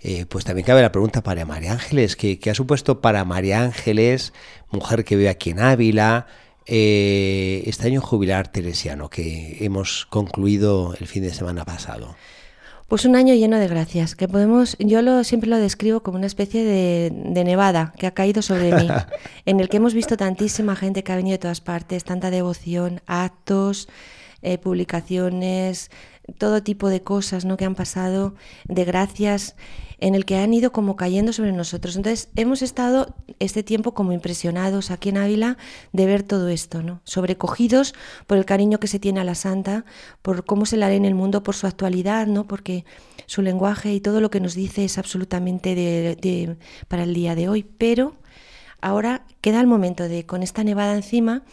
eh, 0.03 0.25
pues 0.27 0.45
también 0.45 0.67
cabe 0.67 0.81
la 0.81 0.93
pregunta 0.93 1.23
para 1.23 1.45
María 1.45 1.73
Ángeles, 1.73 2.17
¿qué, 2.17 2.39
ha 2.51 2.55
supuesto 2.55 3.01
para 3.01 3.25
María 3.25 3.63
Ángeles, 3.63 4.33
mujer 4.71 5.05
que 5.05 5.17
vive 5.17 5.29
aquí 5.29 5.51
en 5.51 5.61
Ávila, 5.61 6.27
eh, 6.67 7.63
este 7.67 7.89
año 7.89 8.01
jubilar 8.01 8.49
teresiano 8.49 9.11
que 9.11 9.59
hemos 9.61 10.07
concluido 10.07 10.95
el 10.99 11.07
fin 11.07 11.23
de 11.23 11.35
semana 11.35 11.67
pasado? 11.67 12.17
Pues 12.89 13.05
un 13.05 13.15
año 13.15 13.35
lleno 13.35 13.59
de 13.59 13.69
gracias, 13.69 14.17
que 14.17 14.27
podemos, 14.27 14.77
yo 14.81 15.03
lo, 15.03 15.23
siempre 15.23 15.51
lo 15.51 15.59
describo 15.59 16.03
como 16.03 16.17
una 16.17 16.27
especie 16.27 16.65
de, 16.65 17.45
nevada 17.45 17.93
que 17.99 18.07
ha 18.07 18.15
caído 18.15 18.41
sobre 18.43 18.75
mí, 18.75 18.89
en 19.45 19.61
el 19.61 19.69
que 19.69 19.77
hemos 19.77 19.95
visto 19.95 20.17
tantísima 20.17 20.75
gente 20.75 21.05
que 21.05 21.13
ha 21.13 21.17
venido 21.17 21.35
de 21.35 21.39
todas 21.39 21.61
partes, 21.61 22.05
tanta 22.05 22.31
devoción, 22.31 23.03
actos, 23.07 23.89
eh, 24.43 24.59
publicaciones, 24.59 25.91
todo 26.39 26.63
tipo 26.63 26.89
de 26.89 27.03
cosas 27.03 27.45
¿no? 27.45 27.57
que 27.57 27.65
han 27.65 27.75
pasado, 27.75 28.35
de 28.65 28.85
gracias 28.85 29.55
en 30.01 30.15
el 30.15 30.25
que 30.25 30.39
han 30.39 30.53
ido 30.53 30.73
como 30.73 30.97
cayendo 30.97 31.33
sobre 31.33 31.53
nosotros. 31.53 31.95
Entonces 31.95 32.31
hemos 32.35 32.63
estado 32.63 33.15
este 33.39 33.63
tiempo 33.63 33.93
como 33.93 34.13
impresionados 34.13 34.91
aquí 34.91 35.11
en 35.11 35.19
Ávila 35.19 35.59
de 35.93 36.07
ver 36.07 36.23
todo 36.23 36.49
esto, 36.49 36.83
¿no? 36.83 37.03
sobrecogidos 37.05 37.95
por 38.27 38.39
el 38.39 38.47
cariño 38.47 38.81
que 38.81 38.89
se 38.89 38.99
tiene 38.99 39.21
a 39.21 39.25
la 39.25 39.35
santa, 39.35 39.85
por 40.23 40.45
cómo 40.45 40.67
se 40.67 40.79
la 40.79 40.89
lee 40.89 40.97
en 40.97 41.05
el 41.05 41.15
mundo, 41.15 41.43
por 41.43 41.55
su 41.55 41.67
actualidad, 41.67 42.27
¿no? 42.27 42.47
porque 42.47 42.85
su 43.27 43.43
lenguaje 43.43 43.93
y 43.93 44.01
todo 44.01 44.21
lo 44.21 44.31
que 44.31 44.41
nos 44.41 44.55
dice 44.55 44.85
es 44.85 44.97
absolutamente 44.99 45.75
de, 45.75 46.57
para 46.89 47.05
el 47.05 47.13
día 47.13 47.35
de 47.35 47.49
hoy. 47.49 47.63
Pero 47.63 48.17
ahora 48.81 49.27
queda 49.43 49.61
el 49.61 49.67
momento 49.67 50.09
de, 50.09 50.25
con 50.25 50.43
esta 50.43 50.65
nevada 50.65 50.97
encima, 50.97 51.45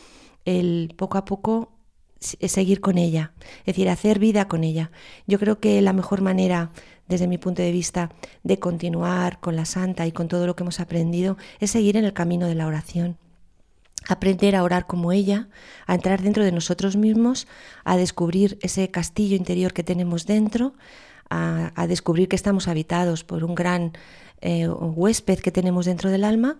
el 0.45 0.93
poco 0.95 1.17
a 1.17 1.25
poco 1.25 1.73
seguir 2.19 2.81
con 2.81 2.97
ella, 2.97 3.33
es 3.59 3.75
decir, 3.75 3.89
hacer 3.89 4.17
vida 4.17 4.47
con 4.47 4.63
ella. 4.63 4.89
Yo 5.27 5.37
creo 5.37 5.59
que 5.59 5.81
la 5.81 5.93
mejor 5.93 6.21
manera 6.21 6.71
desde 7.07 7.27
mi 7.27 7.37
punto 7.37 7.61
de 7.61 7.71
vista, 7.71 8.11
de 8.43 8.59
continuar 8.59 9.39
con 9.39 9.55
la 9.55 9.65
santa 9.65 10.05
y 10.05 10.11
con 10.11 10.27
todo 10.27 10.45
lo 10.45 10.55
que 10.55 10.63
hemos 10.63 10.79
aprendido, 10.79 11.37
es 11.59 11.71
seguir 11.71 11.97
en 11.97 12.05
el 12.05 12.13
camino 12.13 12.47
de 12.47 12.55
la 12.55 12.67
oración. 12.67 13.17
Aprender 14.07 14.55
a 14.55 14.63
orar 14.63 14.87
como 14.87 15.11
ella, 15.11 15.49
a 15.85 15.95
entrar 15.95 16.21
dentro 16.21 16.43
de 16.43 16.51
nosotros 16.51 16.95
mismos, 16.95 17.47
a 17.83 17.97
descubrir 17.97 18.57
ese 18.61 18.89
castillo 18.89 19.35
interior 19.35 19.73
que 19.73 19.83
tenemos 19.83 20.25
dentro, 20.25 20.73
a, 21.29 21.87
descubrir 21.87 22.29
que 22.29 22.37
estamos 22.37 22.67
habitados 22.67 23.23
por 23.23 23.43
un 23.43 23.53
gran 23.53 23.93
eh, 24.39 24.67
huésped 24.69 25.39
que 25.39 25.51
tenemos 25.51 25.85
dentro 25.85 26.09
del 26.09 26.23
alma, 26.23 26.57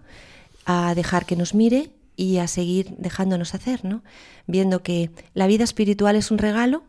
a 0.65 0.93
dejar 0.95 1.25
que 1.25 1.37
nos 1.37 1.55
mire 1.55 1.91
y 2.17 2.39
a 2.39 2.47
seguir 2.47 2.95
dejándonos 2.97 3.53
hacer, 3.53 3.85
¿no? 3.85 4.03
Viendo 4.47 4.83
que 4.83 5.11
la 5.33 5.47
vida 5.47 5.63
espiritual 5.63 6.17
es 6.17 6.31
un 6.31 6.39
regalo 6.39 6.83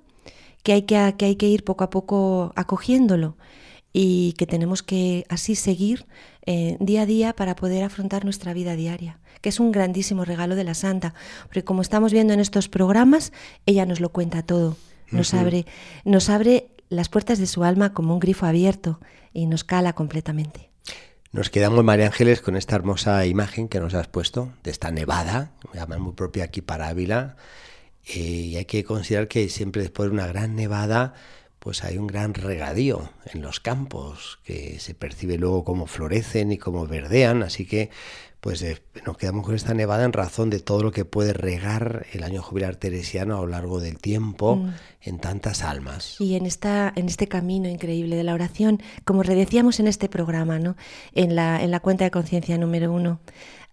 que 0.69 0.75
hay 0.75 0.83
que, 0.83 1.15
que 1.17 1.25
hay 1.25 1.37
que 1.37 1.49
ir 1.49 1.65
poco 1.65 1.83
a 1.83 1.89
poco 1.89 2.53
acogiéndolo 2.55 3.39
y 3.91 4.35
que 4.35 4.47
tenemos 4.47 4.83
que 4.83 5.25
así 5.31 5.55
seguir 5.55 6.05
eh, 6.45 6.77
día 6.79 7.03
a 7.03 7.07
día 7.07 7.33
para 7.35 7.57
poder 7.57 7.85
afrontar 7.85 8.25
nuestra 8.25 8.53
vida 8.53 8.77
diaria, 8.77 9.19
que 9.41 9.49
es 9.49 9.61
un 9.61 9.73
grandísimo 9.73 10.27
regalo 10.27 10.57
de 10.57 10.65
la 10.65 10.75
Santa, 10.75 11.15
porque 11.45 11.65
como 11.65 11.81
estamos 11.81 12.13
viendo 12.13 12.35
en 12.35 12.41
estos 12.41 12.69
programas, 12.69 13.33
ella 13.65 13.87
nos 13.87 14.01
lo 14.01 14.11
cuenta 14.11 14.43
todo, 14.43 14.77
nos, 15.11 15.33
abre, 15.33 15.65
nos 16.05 16.29
abre 16.29 16.69
las 16.91 17.09
puertas 17.09 17.39
de 17.39 17.47
su 17.47 17.65
alma 17.65 17.95
como 17.95 18.13
un 18.13 18.21
grifo 18.21 18.45
abierto 18.45 19.01
y 19.33 19.47
nos 19.47 19.65
cala 19.65 19.95
completamente. 19.95 20.69
Nos 21.33 21.49
quedamos, 21.49 21.83
María 21.83 22.05
Ángeles, 22.05 22.43
con 22.43 22.57
esta 22.57 22.77
hermosa 22.77 23.25
imagen 23.25 23.69
que 23.69 23.81
nos 23.81 23.95
has 23.95 24.09
puesto 24.09 24.53
de 24.65 24.71
esta 24.71 24.91
nevada, 24.91 25.53
muy 25.99 26.13
propia 26.13 26.45
aquí 26.45 26.61
para 26.61 26.89
Ávila, 26.89 27.37
Eh, 28.09 28.19
y 28.19 28.57
hay 28.57 28.65
que 28.65 28.85
considerar 28.85 29.29
que 29.29 29.49
siempre 29.49 29.83
después 29.83 30.09
de 30.09 30.15
una 30.15 30.27
gran 30.27 30.57
nevada, 30.57 31.15
pues 31.59 31.85
hay 31.85 31.99
un 31.99 32.07
gran 32.07 32.35
regadío 32.35 33.11
en 33.33 33.43
los 33.43 33.61
campos, 33.61 34.39
que 34.45 34.79
se 34.79 34.95
percibe 34.95 35.37
luego 35.37 35.65
cómo 35.65 35.87
florecen 35.87 36.53
y 36.53 36.59
cómo 36.59 36.87
verdean, 36.87 37.43
así 37.43 37.67
que 37.67 37.91
pues 38.41 38.63
eh, 38.63 38.81
nos 39.05 39.19
quedamos 39.19 39.45
con 39.45 39.57
esta 39.57 39.75
nevada 39.75 40.05
en 40.05 40.13
razón 40.13 40.49
de 40.49 40.61
todo 40.61 40.83
lo 40.83 40.93
que 40.93 41.05
puede 41.05 41.33
regar 41.33 42.07
el 42.13 42.23
año 42.23 42.41
jubilar 42.41 42.77
teresiano 42.77 43.37
a 43.37 43.41
lo 43.41 43.49
largo 43.49 43.81
del 43.81 43.99
tiempo 43.99 44.57
mm. 44.57 44.75
en 45.03 45.19
tantas 45.19 45.63
almas. 45.63 46.21
Y 46.21 46.37
en 46.37 46.47
esta 46.47 46.93
en 46.95 47.07
este 47.07 47.27
camino 47.27 47.69
increíble 47.69 48.15
de 48.15 48.23
la 48.23 48.35
oración, 48.35 48.81
como 49.05 49.25
decíamos 49.25 49.81
en 49.81 49.89
este 49.89 50.09
programa, 50.09 50.61
¿no? 50.61 50.77
En 51.15 51.35
la 51.35 51.63
en 51.63 51.73
la 51.73 51.81
cuenta 51.81 52.05
de 52.05 52.13
conciencia 52.13 52.57
número 52.59 52.93
uno, 52.93 53.19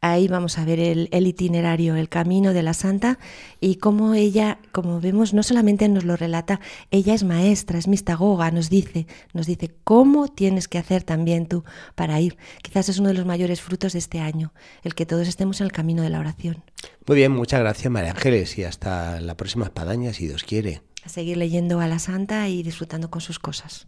Ahí 0.02 0.28
vamos 0.28 0.60
a 0.60 0.66
ver 0.66 0.80
el, 0.80 1.28
itinerario, 1.28 1.96
el 1.96 2.10
camino 2.10 2.54
de 2.54 2.62
la 2.62 2.74
santa 2.76 3.18
y 3.60 3.78
cómo 3.78 4.14
ella, 4.14 4.60
como 4.72 5.02
vemos, 5.02 5.34
no 5.34 5.42
solamente 5.42 5.90
nos 5.90 6.04
lo 6.04 6.16
relata, 6.16 6.60
ella 6.92 7.16
es 7.16 7.24
maestra, 7.24 7.80
es 7.80 7.88
mistagoga, 7.88 8.52
nos 8.52 8.70
dice, 8.70 9.08
nos 9.34 9.48
dice 9.48 9.72
cómo 9.84 10.28
tienes 10.28 10.68
que 10.68 10.78
hacer 10.78 11.04
también 11.04 11.48
tú 11.48 11.64
para 11.96 12.22
ir. 12.22 12.38
Quizás 12.62 12.90
es 12.90 13.00
uno 13.00 13.10
de 13.10 13.16
los 13.16 13.26
mayores 13.26 13.62
frutos 13.62 13.94
de 13.94 14.00
este 14.00 14.20
año, 14.20 14.54
el 14.84 14.94
que 14.94 15.08
todos 15.08 15.28
estemos 15.28 15.60
en 15.60 15.66
el 15.66 15.72
camino 15.72 16.04
de 16.04 16.10
la 16.12 16.20
oración. 16.20 16.64
Muy 17.08 17.18
bien, 17.18 17.32
muchas 17.32 17.60
gracias 17.62 17.92
María 17.92 18.12
Ángeles 18.12 18.58
y 18.60 18.64
hasta 18.64 19.20
la 19.22 19.36
próxima 19.36 19.66
espadaña 19.66 20.14
si 20.14 20.28
Dios 20.28 20.44
quiere. 20.44 20.82
A 21.04 21.10
seguir 21.10 21.38
leyendo 21.38 21.80
a 21.80 21.88
la 21.88 22.00
santa 22.00 22.48
y 22.48 22.64
disfrutando 22.64 23.10
con 23.10 23.22
sus 23.22 23.40
cosas. 23.40 23.88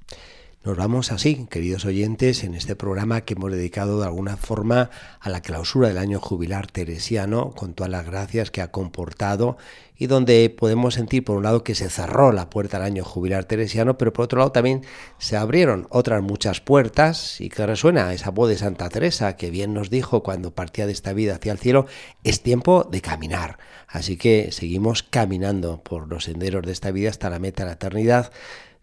Nos 0.67 0.75
vamos 0.75 1.13
así, 1.13 1.47
queridos 1.49 1.85
oyentes, 1.85 2.43
en 2.43 2.53
este 2.53 2.75
programa 2.75 3.21
que 3.21 3.35
hemos 3.35 3.53
dedicado 3.53 4.01
de 4.01 4.05
alguna 4.05 4.35
forma 4.35 4.89
a 5.21 5.29
la 5.29 5.39
clausura 5.39 5.87
del 5.87 5.97
año 5.97 6.19
jubilar 6.19 6.67
teresiano, 6.67 7.51
con 7.51 7.73
todas 7.73 7.89
las 7.89 8.05
gracias 8.05 8.51
que 8.51 8.61
ha 8.61 8.69
comportado 8.69 9.55
y 9.95 10.07
donde 10.07 10.49
podemos 10.49 10.95
sentir 10.95 11.23
por 11.23 11.37
un 11.37 11.43
lado 11.43 11.63
que 11.63 11.73
se 11.73 11.89
cerró 11.89 12.33
la 12.33 12.49
puerta 12.49 12.75
al 12.75 12.83
año 12.83 13.05
jubilar 13.05 13.45
teresiano, 13.45 13.97
pero 13.97 14.11
por 14.11 14.25
otro 14.25 14.39
lado 14.39 14.51
también 14.51 14.81
se 15.19 15.37
abrieron 15.37 15.87
otras 15.89 16.21
muchas 16.21 16.59
puertas 16.59 17.39
y 17.39 17.47
que 17.47 17.65
resuena 17.65 18.13
esa 18.13 18.31
voz 18.31 18.49
de 18.49 18.57
Santa 18.57 18.89
Teresa 18.89 19.37
que 19.37 19.49
bien 19.49 19.73
nos 19.73 19.89
dijo 19.89 20.21
cuando 20.21 20.53
partía 20.53 20.85
de 20.85 20.91
esta 20.91 21.13
vida 21.13 21.35
hacia 21.35 21.53
el 21.53 21.59
cielo, 21.59 21.85
es 22.25 22.43
tiempo 22.43 22.83
de 22.83 22.99
caminar. 22.99 23.57
Así 23.87 24.17
que 24.17 24.51
seguimos 24.51 25.01
caminando 25.01 25.81
por 25.81 26.09
los 26.09 26.25
senderos 26.25 26.65
de 26.65 26.73
esta 26.73 26.91
vida 26.91 27.09
hasta 27.09 27.29
la 27.29 27.39
meta 27.39 27.63
de 27.63 27.67
la 27.67 27.75
eternidad 27.75 28.33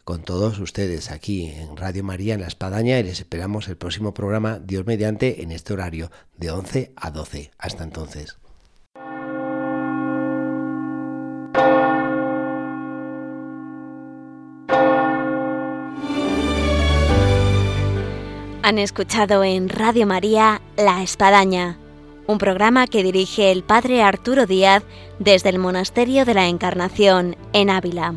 con 0.05 0.23
todos 0.23 0.59
ustedes 0.59 1.11
aquí 1.11 1.47
en 1.47 1.77
Radio 1.77 2.05
María 2.05 2.35
en 2.35 2.43
La 2.43 2.47
Espadaña 2.47 2.99
y 2.99 3.03
les 3.03 3.21
esperamos 3.21 3.69
el 3.69 3.77
próximo 3.77 4.13
programa 4.13 4.59
Dios 4.59 4.85
mediante 4.87 5.43
en 5.43 5.51
este 5.51 5.73
horario 5.73 6.11
de 6.37 6.51
11 6.51 6.93
a 6.95 7.11
12. 7.11 7.51
Hasta 7.59 7.85
entonces. 7.85 8.37
Han 18.63 18.79
escuchado 18.79 19.45
en 19.45 19.69
Radio 19.69 20.07
María 20.07 20.63
La 20.77 21.03
Espadaña, 21.03 21.79
un 22.27 22.39
programa 22.39 22.87
que 22.87 23.03
dirige 23.03 23.53
el 23.53 23.63
Padre 23.63 24.03
Arturo 24.03 24.47
Díaz 24.47 24.85
desde 25.19 25.51
el 25.51 25.59
Monasterio 25.59 26.25
de 26.25 26.33
la 26.33 26.49
Encarnación 26.49 27.37
en 27.53 27.69
Ávila. 27.69 28.15